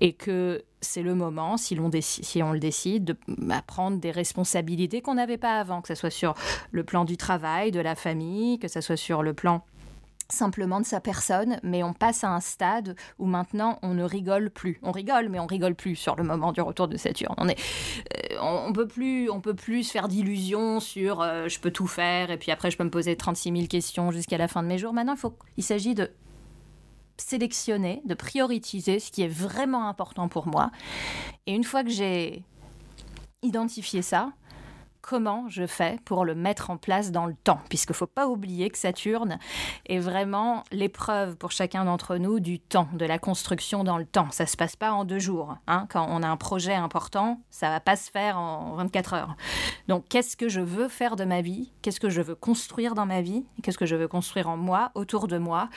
et 0.00 0.12
que 0.12 0.62
c'est 0.80 1.02
le 1.02 1.14
moment, 1.14 1.56
si, 1.56 1.74
l'on 1.74 1.90
si 2.00 2.42
on 2.42 2.52
le 2.52 2.60
décide, 2.60 3.04
de 3.04 3.16
bah, 3.26 3.62
prendre 3.66 3.98
des 3.98 4.10
responsabilités 4.10 5.00
qu'on 5.00 5.14
n'avait 5.14 5.38
pas 5.38 5.58
avant, 5.58 5.82
que 5.82 5.88
ce 5.88 5.94
soit 5.94 6.10
sur 6.10 6.34
le 6.70 6.84
plan 6.84 7.04
du 7.04 7.16
travail, 7.16 7.70
de 7.70 7.80
la 7.80 7.94
famille, 7.94 8.58
que 8.58 8.68
ce 8.68 8.80
soit 8.80 8.96
sur 8.96 9.22
le 9.22 9.34
plan 9.34 9.64
simplement 10.30 10.80
de 10.80 10.86
sa 10.86 11.00
personne, 11.00 11.58
mais 11.62 11.82
on 11.82 11.92
passe 11.92 12.22
à 12.22 12.28
un 12.28 12.40
stade 12.40 12.96
où 13.18 13.26
maintenant 13.26 13.78
on 13.82 13.94
ne 13.94 14.04
rigole 14.04 14.50
plus. 14.50 14.78
On 14.82 14.92
rigole, 14.92 15.28
mais 15.28 15.38
on 15.38 15.46
rigole 15.46 15.74
plus 15.74 15.96
sur 15.96 16.16
le 16.16 16.22
moment 16.22 16.52
du 16.52 16.60
retour 16.60 16.88
de 16.88 16.96
Saturne. 16.96 17.34
On 17.38 17.48
est, 17.48 17.58
euh, 18.32 18.36
on, 18.40 18.72
peut 18.72 18.86
plus, 18.86 19.30
on 19.30 19.40
peut 19.40 19.54
plus 19.54 19.84
se 19.84 19.92
faire 19.92 20.08
d'illusions 20.08 20.80
sur 20.80 21.22
euh, 21.22 21.48
je 21.48 21.58
peux 21.58 21.70
tout 21.70 21.86
faire 21.86 22.30
et 22.30 22.36
puis 22.36 22.52
après 22.52 22.70
je 22.70 22.76
peux 22.76 22.84
me 22.84 22.90
poser 22.90 23.16
36 23.16 23.52
000 23.52 23.66
questions 23.68 24.10
jusqu'à 24.10 24.38
la 24.38 24.48
fin 24.48 24.62
de 24.62 24.68
mes 24.68 24.78
jours. 24.78 24.92
Maintenant, 24.92 25.16
faut, 25.16 25.34
il 25.56 25.64
s'agit 25.64 25.94
de 25.94 26.10
sélectionner, 27.18 28.02
de 28.04 28.14
prioriser 28.14 28.98
ce 29.00 29.10
qui 29.10 29.22
est 29.22 29.28
vraiment 29.28 29.88
important 29.88 30.28
pour 30.28 30.46
moi. 30.46 30.70
Et 31.46 31.54
une 31.54 31.64
fois 31.64 31.84
que 31.84 31.90
j'ai 31.90 32.42
identifié 33.42 34.02
ça, 34.02 34.32
comment 35.08 35.46
je 35.48 35.66
fais 35.66 35.98
pour 36.04 36.26
le 36.26 36.34
mettre 36.34 36.68
en 36.68 36.76
place 36.76 37.12
dans 37.12 37.24
le 37.24 37.32
temps 37.32 37.60
Puisqu'il 37.70 37.92
ne 37.92 37.96
faut 37.96 38.06
pas 38.06 38.28
oublier 38.28 38.68
que 38.68 38.76
Saturne 38.76 39.38
est 39.86 40.00
vraiment 40.00 40.64
l'épreuve 40.70 41.36
pour 41.36 41.50
chacun 41.50 41.86
d'entre 41.86 42.16
nous 42.18 42.40
du 42.40 42.60
temps, 42.60 42.88
de 42.92 43.06
la 43.06 43.18
construction 43.18 43.84
dans 43.84 43.96
le 43.96 44.04
temps. 44.04 44.28
Ça 44.32 44.44
ne 44.44 44.48
se 44.48 44.56
passe 44.58 44.76
pas 44.76 44.92
en 44.92 45.04
deux 45.06 45.18
jours. 45.18 45.56
hein. 45.66 45.86
Quand 45.88 46.06
on 46.10 46.22
a 46.22 46.28
un 46.28 46.36
projet 46.36 46.74
important, 46.74 47.40
ça 47.48 47.70
va 47.70 47.80
pas 47.80 47.96
se 47.96 48.10
faire 48.10 48.38
en 48.38 48.74
24 48.74 49.14
heures. 49.14 49.34
Donc, 49.88 50.04
qu'est-ce 50.10 50.36
que 50.36 50.50
je 50.50 50.60
veux 50.60 50.88
faire 50.88 51.16
de 51.16 51.24
ma 51.24 51.40
vie? 51.40 51.72
Qu'est-ce 51.80 52.00
que 52.00 52.10
je 52.10 52.20
veux 52.20 52.34
construire 52.34 52.94
dans 52.94 53.06
ma 53.06 53.22
vie? 53.22 53.46
Qu'est-ce 53.62 53.78
que 53.78 53.86
je 53.86 53.96
veux 53.96 54.08
construire 54.08 54.50
en 54.50 54.58
moi, 54.58 54.90
autour 54.94 55.26
de 55.26 55.38
moi? 55.38 55.70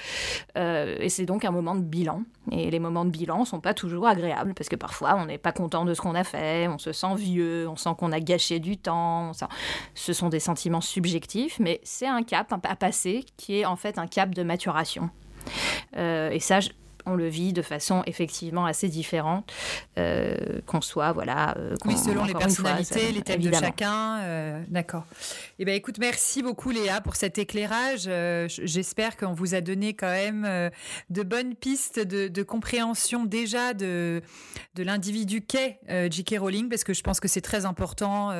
Euh, 0.58 0.98
Et 1.00 1.08
c'est 1.08 1.26
donc 1.26 1.46
un 1.46 1.52
moment 1.52 1.76
de 1.76 1.82
bilan. 1.84 2.24
Et 2.52 2.70
les 2.70 2.80
moments 2.80 3.06
de 3.06 3.12
bilan 3.12 3.46
sont 3.46 3.62
pas 3.62 3.74
toujours 3.74 4.08
agréables 4.08 4.54
parce 4.56 4.68
que 4.68 4.76
parfois 4.76 5.16
on 5.16 5.26
n'est 5.28 5.38
pas 5.38 5.52
content 5.52 5.86
de 5.86 5.94
ce 5.94 6.02
qu'on 6.02 6.16
a 6.16 6.24
fait, 6.24 6.68
on 6.68 6.80
se 6.80 6.92
sent 6.92 7.16
vieux, 7.16 7.70
on 7.70 7.76
sent 7.76 7.92
qu'on 7.98 8.12
a 8.12 8.20
gâché 8.20 8.60
du 8.60 8.78
temps. 8.78 9.21
Ce 9.96 10.14
sont 10.14 10.30
des 10.30 10.40
sentiments 10.40 10.82
subjectifs, 10.82 11.60
mais 11.60 11.80
c'est 11.84 12.08
un 12.08 12.24
cap 12.24 12.54
à 12.64 12.76
passer 12.76 13.26
qui 13.38 13.60
est 13.60 13.66
en 13.66 13.76
fait 13.76 13.98
un 13.98 14.08
cap 14.08 14.34
de 14.34 14.44
maturation. 14.44 15.10
Euh, 15.98 16.30
et 16.30 16.40
ça, 16.40 16.60
on 17.06 17.16
le 17.16 17.28
vit 17.28 17.54
de 17.54 17.62
façon 17.62 18.04
effectivement 18.06 18.66
assez 18.66 18.88
différente, 18.90 19.52
euh, 19.98 20.36
qu'on 20.66 20.82
soit, 20.82 21.12
voilà. 21.12 21.56
euh, 21.58 21.76
Oui, 21.86 21.98
selon 21.98 22.24
les 22.26 22.34
personnalités, 22.34 23.12
les 23.12 23.22
thèmes 23.22 23.42
de 23.42 23.52
chacun. 23.52 24.20
euh, 24.22 24.64
D'accord. 24.68 25.06
Eh 25.60 25.66
ben, 25.66 25.76
écoute, 25.76 25.98
merci 26.00 26.42
beaucoup 26.44 26.70
Léa 26.72 27.02
pour 27.02 27.16
cet 27.16 27.38
éclairage. 27.38 28.10
J'espère 28.48 29.18
qu'on 29.18 29.34
vous 29.34 29.56
a 29.56 29.62
donné 29.62 29.94
quand 29.94 30.10
même 30.10 30.72
de 31.10 31.24
bonnes 31.24 31.56
pistes 31.56 32.00
de, 32.00 32.28
de 32.28 32.44
compréhension 32.44 33.26
déjà 33.26 33.74
de, 33.74 34.22
de 34.76 34.84
l'individu 34.84 35.42
qu'est 35.42 35.80
J.K. 36.10 36.36
Rowling, 36.40 36.70
parce 36.70 36.84
que 36.84 36.94
je 36.94 37.02
pense 37.04 37.20
que 37.20 37.28
c'est 37.28 37.42
très 37.42 37.66
important 37.66 38.32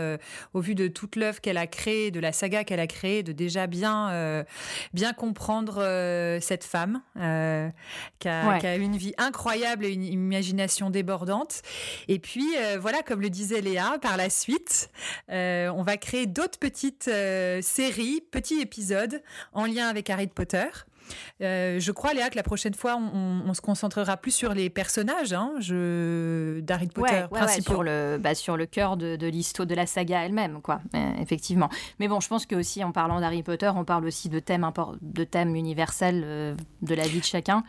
au 0.54 0.62
vu 0.62 0.76
de 0.76 0.88
toute 0.88 1.16
l'œuvre 1.16 1.42
qu'elle 1.42 1.58
a 1.58 1.68
créée, 1.68 2.12
de 2.12 2.20
la 2.20 2.32
saga 2.32 2.64
qu'elle 2.64 2.80
a 2.80 2.88
créée, 2.88 3.24
de 3.24 3.32
déjà 3.32 3.68
bien, 3.68 4.44
bien 4.94 5.14
comprendre 5.14 5.76
cette 6.42 6.64
femme 6.64 7.02
qui, 8.20 8.28
a, 8.28 8.51
Ouais. 8.52 8.60
qui 8.60 8.68
a 8.68 8.76
une 8.76 8.98
vie 8.98 9.14
incroyable 9.18 9.86
et 9.86 9.92
une 9.92 10.04
imagination 10.04 10.90
débordante. 10.90 11.62
Et 12.08 12.20
puis, 12.20 12.48
euh, 12.58 12.78
voilà, 12.80 13.02
comme 13.04 13.22
le 13.22 13.30
disait 13.30 13.62
Léa, 13.62 13.98
par 14.02 14.18
la 14.18 14.30
suite, 14.30 14.90
euh, 15.30 15.70
on 15.70 15.84
va 15.84 15.98
créer 15.98 16.26
d'autres 16.26 16.60
petites 16.60 17.08
euh, 17.08 17.62
séries, 17.62 18.22
petits 18.32 18.60
épisodes 18.60 19.22
en 19.54 19.66
lien 19.66 19.88
avec 19.88 20.10
Harry 20.10 20.28
Potter. 20.28 20.68
Je 21.40 21.92
crois, 21.92 22.14
Léa, 22.14 22.30
que 22.30 22.36
la 22.36 22.44
prochaine 22.44 22.74
fois, 22.74 22.98
on, 22.98 23.54
se 23.54 23.62
concentrera 23.62 24.16
plus 24.16 24.32
sur 24.32 24.54
les 24.54 24.70
personnages 24.70 25.34
hein, 25.34 25.54
d'Harry 25.60 26.88
Potter 26.88 27.26
sur 27.62 27.84
le 27.84 28.18
bah, 28.18 28.34
sur 28.34 28.56
le 28.56 28.66
cœur 28.66 28.96
de, 28.96 29.16
de 29.16 29.28
l'histoire 29.28 29.66
de 29.66 29.76
la 29.76 29.86
saga 29.86 30.24
elle-même, 30.24 30.62
quoi. 30.62 30.82
effectivement. 31.20 31.70
Mais 32.00 32.08
bon, 32.08 32.20
je 32.20 32.28
pense 32.28 32.46
que 32.46 32.56
aussi 32.56 32.84
en 32.84 32.92
parlant 32.92 33.20
d'Harry 33.20 33.44
Potter, 33.44 33.70
on 33.76 33.84
parle 33.84 34.06
aussi 34.06 34.30
de 34.30 34.40
thèmes 34.40 34.70
de 35.02 35.24
thèmes 35.24 35.56
universels 35.56 36.56
de 36.82 36.96
la 36.96 37.08
vie 37.08 37.20
de 37.20 37.26
chacun, 37.26 37.64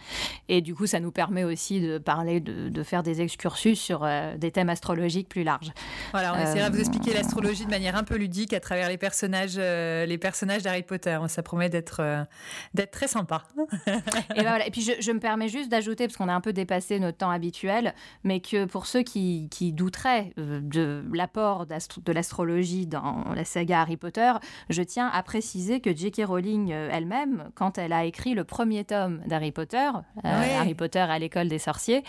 et 0.48 0.60
du 0.60 0.74
coup, 0.74 0.86
ça 0.86 1.00
nous 1.00 1.10
permet 1.10 1.44
aussi 1.44 1.80
de 1.80 1.98
parler 1.98 2.40
de, 2.40 2.68
de 2.68 2.82
faire 2.82 3.02
des 3.02 3.20
excursus 3.20 3.80
sur 3.80 4.06
des 4.36 4.50
thèmes 4.50 4.68
astrologiques 4.68 5.28
plus 5.28 5.42
larges. 5.42 5.72
Voilà, 6.12 6.34
on 6.34 6.40
essaiera 6.40 6.70
de 6.70 6.74
vous 6.74 6.80
expliquer 6.80 7.12
l'astrologie 7.12 7.64
de 7.64 7.70
manière 7.70 7.96
un 7.96 8.04
peu 8.04 8.16
ludique 8.16 8.52
à 8.52 8.60
travers 8.60 8.88
les 8.88 8.98
personnages, 8.98 9.56
les 9.56 10.18
personnages 10.18 10.62
d'Harry 10.62 10.82
Potter. 10.82 11.18
Ça 11.28 11.42
promet 11.42 11.68
d'être 11.68 12.26
d'être 12.74 12.90
très 12.90 13.08
sympa. 13.08 13.21
Et, 14.36 14.42
ben 14.42 14.58
et, 14.64 14.70
puis 14.70 14.82
je, 14.82 15.12
me 15.12 15.18
permets 15.18 15.48
juste 15.48 15.68
d'ajouter, 15.70 16.06
parce 16.06 16.16
qu'on 16.16 16.28
a 16.28 16.34
un 16.34 16.40
peu 16.40 16.52
dépassé 16.52 16.98
notre 16.98 17.18
temps 17.18 17.30
habituel, 17.30 17.94
mais 18.24 18.40
que 18.40 18.64
pour 18.64 18.86
ceux 18.86 19.02
qui, 19.02 19.48
qui 19.50 19.72
douteraient 19.72 20.32
euh, 20.38 20.60
de 20.62 21.04
l'apport 21.12 21.66
de 21.66 22.12
l'astrologie 22.12 22.86
dans 22.86 23.24
la 23.34 23.44
saga 23.44 23.82
Harry 23.82 23.96
Potter, 23.96 24.32
je 24.70 24.82
tiens 24.82 25.08
à 25.12 25.22
préciser 25.22 25.80
que 25.80 25.94
J.K. 25.94 26.22
Rowling 26.26 26.72
euh, 26.72 26.88
elle-même, 26.92 27.50
quand 27.54 27.78
elle 27.78 27.92
a 27.92 28.04
écrit 28.04 28.34
le 28.34 28.44
premier 28.44 28.84
tome 28.84 29.20
d'Harry 29.26 29.52
Potter, 29.52 29.90
euh, 30.24 30.58
Harry 30.58 30.74
Potter 30.74 31.00
à 31.00 31.18
l'école 31.18 31.48
des 31.48 31.58
sorciers, 31.58 32.02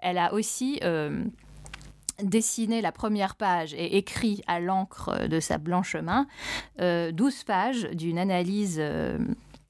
elle 0.00 0.18
a 0.18 0.32
aussi... 0.32 0.80
dessiné 2.22 2.80
la 2.80 2.92
première 2.92 3.34
page 3.34 3.74
et 3.74 3.96
écrit 3.96 4.40
à 4.46 4.60
l'encre 4.60 5.26
de 5.26 5.40
sa 5.40 5.58
blanche 5.58 5.96
main 5.96 6.28
12 6.78 7.42
pages 7.42 7.88
d'une 7.92 8.18
analyse 8.18 8.80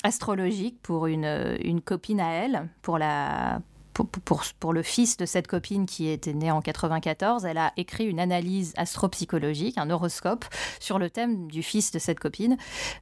astrologique 0.05 0.81
pour 0.83 1.07
une, 1.07 1.57
une 1.61 1.81
copine 1.81 2.21
à 2.21 2.31
elle, 2.31 2.69
pour 2.83 2.99
le 2.99 4.83
fils 4.83 5.17
de 5.17 5.27
cette 5.27 5.47
copine 5.47 5.87
qui 5.87 6.09
était 6.09 6.35
né 6.35 6.51
en 6.51 6.61
94, 6.61 7.45
elle 7.45 7.59
a 7.59 7.73
écrit 7.77 8.05
une 8.05 8.21
analyse 8.21 8.73
astropsychologique, 8.77 9.79
un 9.79 9.91
horoscope, 9.91 10.45
sur 10.81 10.99
le 10.99 11.11
thème 11.11 11.49
du 11.49 11.63
fils 11.63 11.91
de 11.91 11.99
cette 11.99 12.21
copine, 12.21 12.57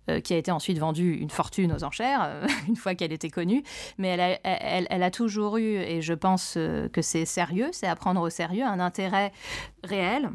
euh, 0.09 0.21
qui 0.21 0.35
a 0.35 0.37
été 0.37 0.51
ensuite 0.51 0.79
vendu 0.79 1.15
une 1.15 1.31
fortune 1.31 1.73
aux 1.73 1.85
enchères, 1.85 2.23
euh, 2.25 2.47
une 2.69 2.77
fois 2.77 2.95
qu'elle 2.95 3.13
était 3.13 3.31
connue. 3.31 3.63
Mais 3.99 4.09
elle 4.09 4.21
a, 4.21 4.39
elle, 4.45 5.03
a 5.03 5.11
toujours 5.11 5.57
eu, 5.57 5.77
et 5.77 6.03
je 6.03 6.15
pense 6.15 6.55
euh, 6.57 6.89
que 6.89 7.03
c'est 7.03 7.25
sérieux, 7.25 7.71
c'est 7.73 7.89
à 7.89 7.97
prendre 7.97 8.21
au 8.21 8.31
sérieux, 8.31 8.65
un 8.65 8.81
intérêt 8.81 9.33
réel 9.83 10.31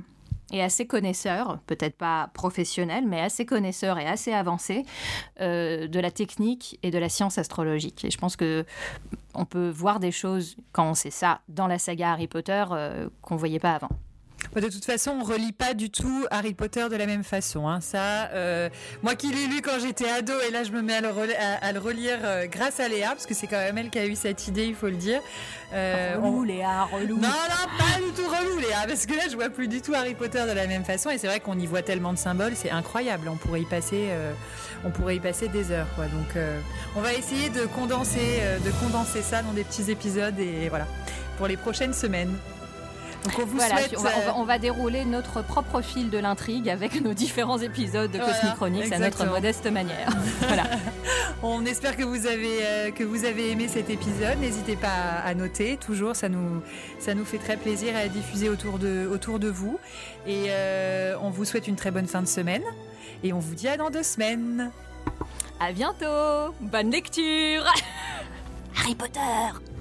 et 0.52 0.64
assez 0.64 0.88
connaisseur, 0.88 1.60
peut-être 1.68 1.98
pas 1.98 2.30
professionnel, 2.34 3.06
mais 3.06 3.20
assez 3.20 3.46
connaisseur 3.46 4.00
et 4.00 4.06
assez 4.06 4.32
avancé 4.32 4.86
euh, 5.42 5.88
de 5.88 6.00
la 6.00 6.12
technique 6.12 6.80
et 6.84 6.92
de 6.92 6.98
la 6.98 7.10
science 7.10 7.38
astrologique. 7.38 8.06
Et 8.06 8.12
je 8.12 8.18
pense 8.18 8.36
que 8.36 8.66
on 9.34 9.46
peut 9.46 9.70
voir 9.70 10.00
des 10.00 10.12
choses 10.12 10.56
quand 10.72 10.90
on 10.90 10.94
sait 10.94 11.12
ça 11.12 11.42
dans 11.50 11.68
la 11.68 11.80
saga 11.80 12.14
Harry 12.14 12.28
Potter 12.28 12.64
euh, 12.72 13.10
qu'on 13.22 13.36
voyait 13.36 13.60
pas 13.60 13.76
avant. 13.76 13.90
De 14.56 14.70
toute 14.70 14.86
façon, 14.86 15.12
on 15.22 15.24
relit 15.24 15.52
pas 15.52 15.74
du 15.74 15.92
tout 15.92 16.26
Harry 16.32 16.54
Potter 16.54 16.88
de 16.90 16.96
la 16.96 17.06
même 17.06 17.24
façon. 17.24 17.68
Hein. 17.68 17.80
Ça, 17.80 18.30
euh, 18.32 18.70
moi 19.04 19.16
qui 19.16 19.32
l'ai 19.32 19.46
lu 19.48 19.62
quand 19.62 19.80
j'étais 19.80 20.10
ado, 20.10 20.34
et 20.48 20.52
là 20.52 20.64
je 20.64 20.72
me 20.72 20.82
mets 20.82 20.96
à 20.96 21.02
le, 21.02 21.80
relire 21.80 22.20
euh, 22.24 22.48
grâce 22.48 22.80
à 22.80 22.88
Léa, 22.88 23.10
parce 23.10 23.26
que 23.26 23.36
c'est 23.36 23.46
quand 23.46 23.58
même 23.58 23.78
elle 23.78 23.90
qui 23.90 24.00
a 24.00 24.06
eu 24.08 24.16
cette 24.16 24.48
idée, 24.48 24.66
il 24.66 24.76
faut 24.76 24.88
le 24.88 24.96
dire. 24.96 25.22
Euh, 25.74 26.16
relou, 26.20 26.44
Léa, 26.44 26.86
relou. 26.86 27.18
Non, 27.18 27.28
non, 27.28 27.78
pas 27.78 28.00
du 28.00 28.12
tout 28.14 28.28
relou, 28.28 28.60
Léa, 28.60 28.88
parce 28.88 29.06
que 29.06 29.14
là 29.14 29.24
je 29.30 29.36
vois 29.36 29.50
plus 29.50 29.68
du 29.68 29.82
tout 29.82 29.94
Harry 29.94 30.16
Potter 30.16 30.44
de 30.48 30.54
la 30.54 30.66
même 30.66 30.86
façon, 30.86 31.12
et 31.12 31.18
c'est 31.18 31.28
vrai 31.28 31.40
qu'on 31.40 31.60
y 31.60 31.68
voit 31.68 31.84
tellement 31.84 32.14
de 32.14 32.18
symboles, 32.18 32.54
c'est 32.56 32.72
incroyable. 32.72 33.30
On 33.30 33.36
pourrait 33.36 33.62
y 33.62 33.66
passer, 33.66 34.10
on 34.86 34.90
pourrait 34.90 35.18
y 35.18 35.20
passer 35.20 35.50
des 35.50 35.72
heures, 35.72 35.88
quoi. 35.96 36.06
Donc, 36.06 36.44
on 36.96 37.02
va 37.02 37.14
essayer 37.14 37.50
de 37.50 37.66
condenser, 37.66 38.42
de 38.66 38.72
condenser 38.86 39.22
ça 39.22 39.44
dans 39.44 39.54
des 39.54 39.64
petits 39.64 39.92
épisodes, 39.92 40.40
et 40.40 40.70
voilà, 40.70 40.88
pour 41.38 41.48
les 41.48 41.58
prochaines 41.58 41.94
semaines 41.94 42.36
on, 44.36 44.44
va, 44.44 44.58
dérouler 44.58 45.06
notre 45.06 45.42
propre 45.42 45.82
fil 45.82 46.10
de 46.10 46.18
l'intrigue 46.18 46.70
avec 46.70 47.02
nos 47.02 47.14
différents 47.14 47.58
épisodes 47.60 48.12
de 48.12 48.18
Cosmic 48.18 48.56
Chronics 48.56 48.92
à 48.92 49.00
notre 49.00 49.26
modeste 49.26 49.70
manière. 49.72 50.10
voilà. 50.42 50.64
On 51.44 51.66
espère 51.66 51.96
que 51.96 52.04
vous 52.04 52.26
avez 52.26 52.66
euh, 52.66 52.92
que 52.92 53.04
vous 53.04 53.26
avez 53.26 53.52
aimé 53.52 53.68
cet 53.68 53.90
épisode. 53.90 54.40
N'hésitez 54.40 54.76
pas 54.76 55.22
à, 55.24 55.34
noter. 55.36 55.78
Toujours, 55.78 56.16
ça 56.16 56.30
nous 56.30 56.62
ça 57.00 57.14
nous 57.14 57.26
fait 57.26 57.38
très 57.38 57.58
plaisir 57.58 57.96
à 57.96 58.08
diffuser 58.08 58.50
autour 58.50 58.80
de 58.80 59.08
autour 59.12 59.40
de 59.40 59.50
vous. 59.50 59.80
Et 60.26 60.46
euh, 60.50 61.16
on 61.22 61.30
vous 61.30 61.46
souhaite 61.46 61.68
une 61.68 61.76
très 61.76 61.92
bonne 61.92 62.08
fin 62.08 62.22
de 62.22 62.28
semaine. 62.28 62.64
Et 63.24 63.34
on 63.34 63.40
vous 63.40 63.56
dit 63.56 63.68
à 63.68 63.78
dans 63.78 63.90
deux 63.90 64.04
semaines. 64.04 64.72
À 65.60 65.72
bientôt. 65.72 66.54
Bonne 66.62 66.92
lecture. 66.92 67.64
Harry 68.76 68.96
Potter. 68.96 69.77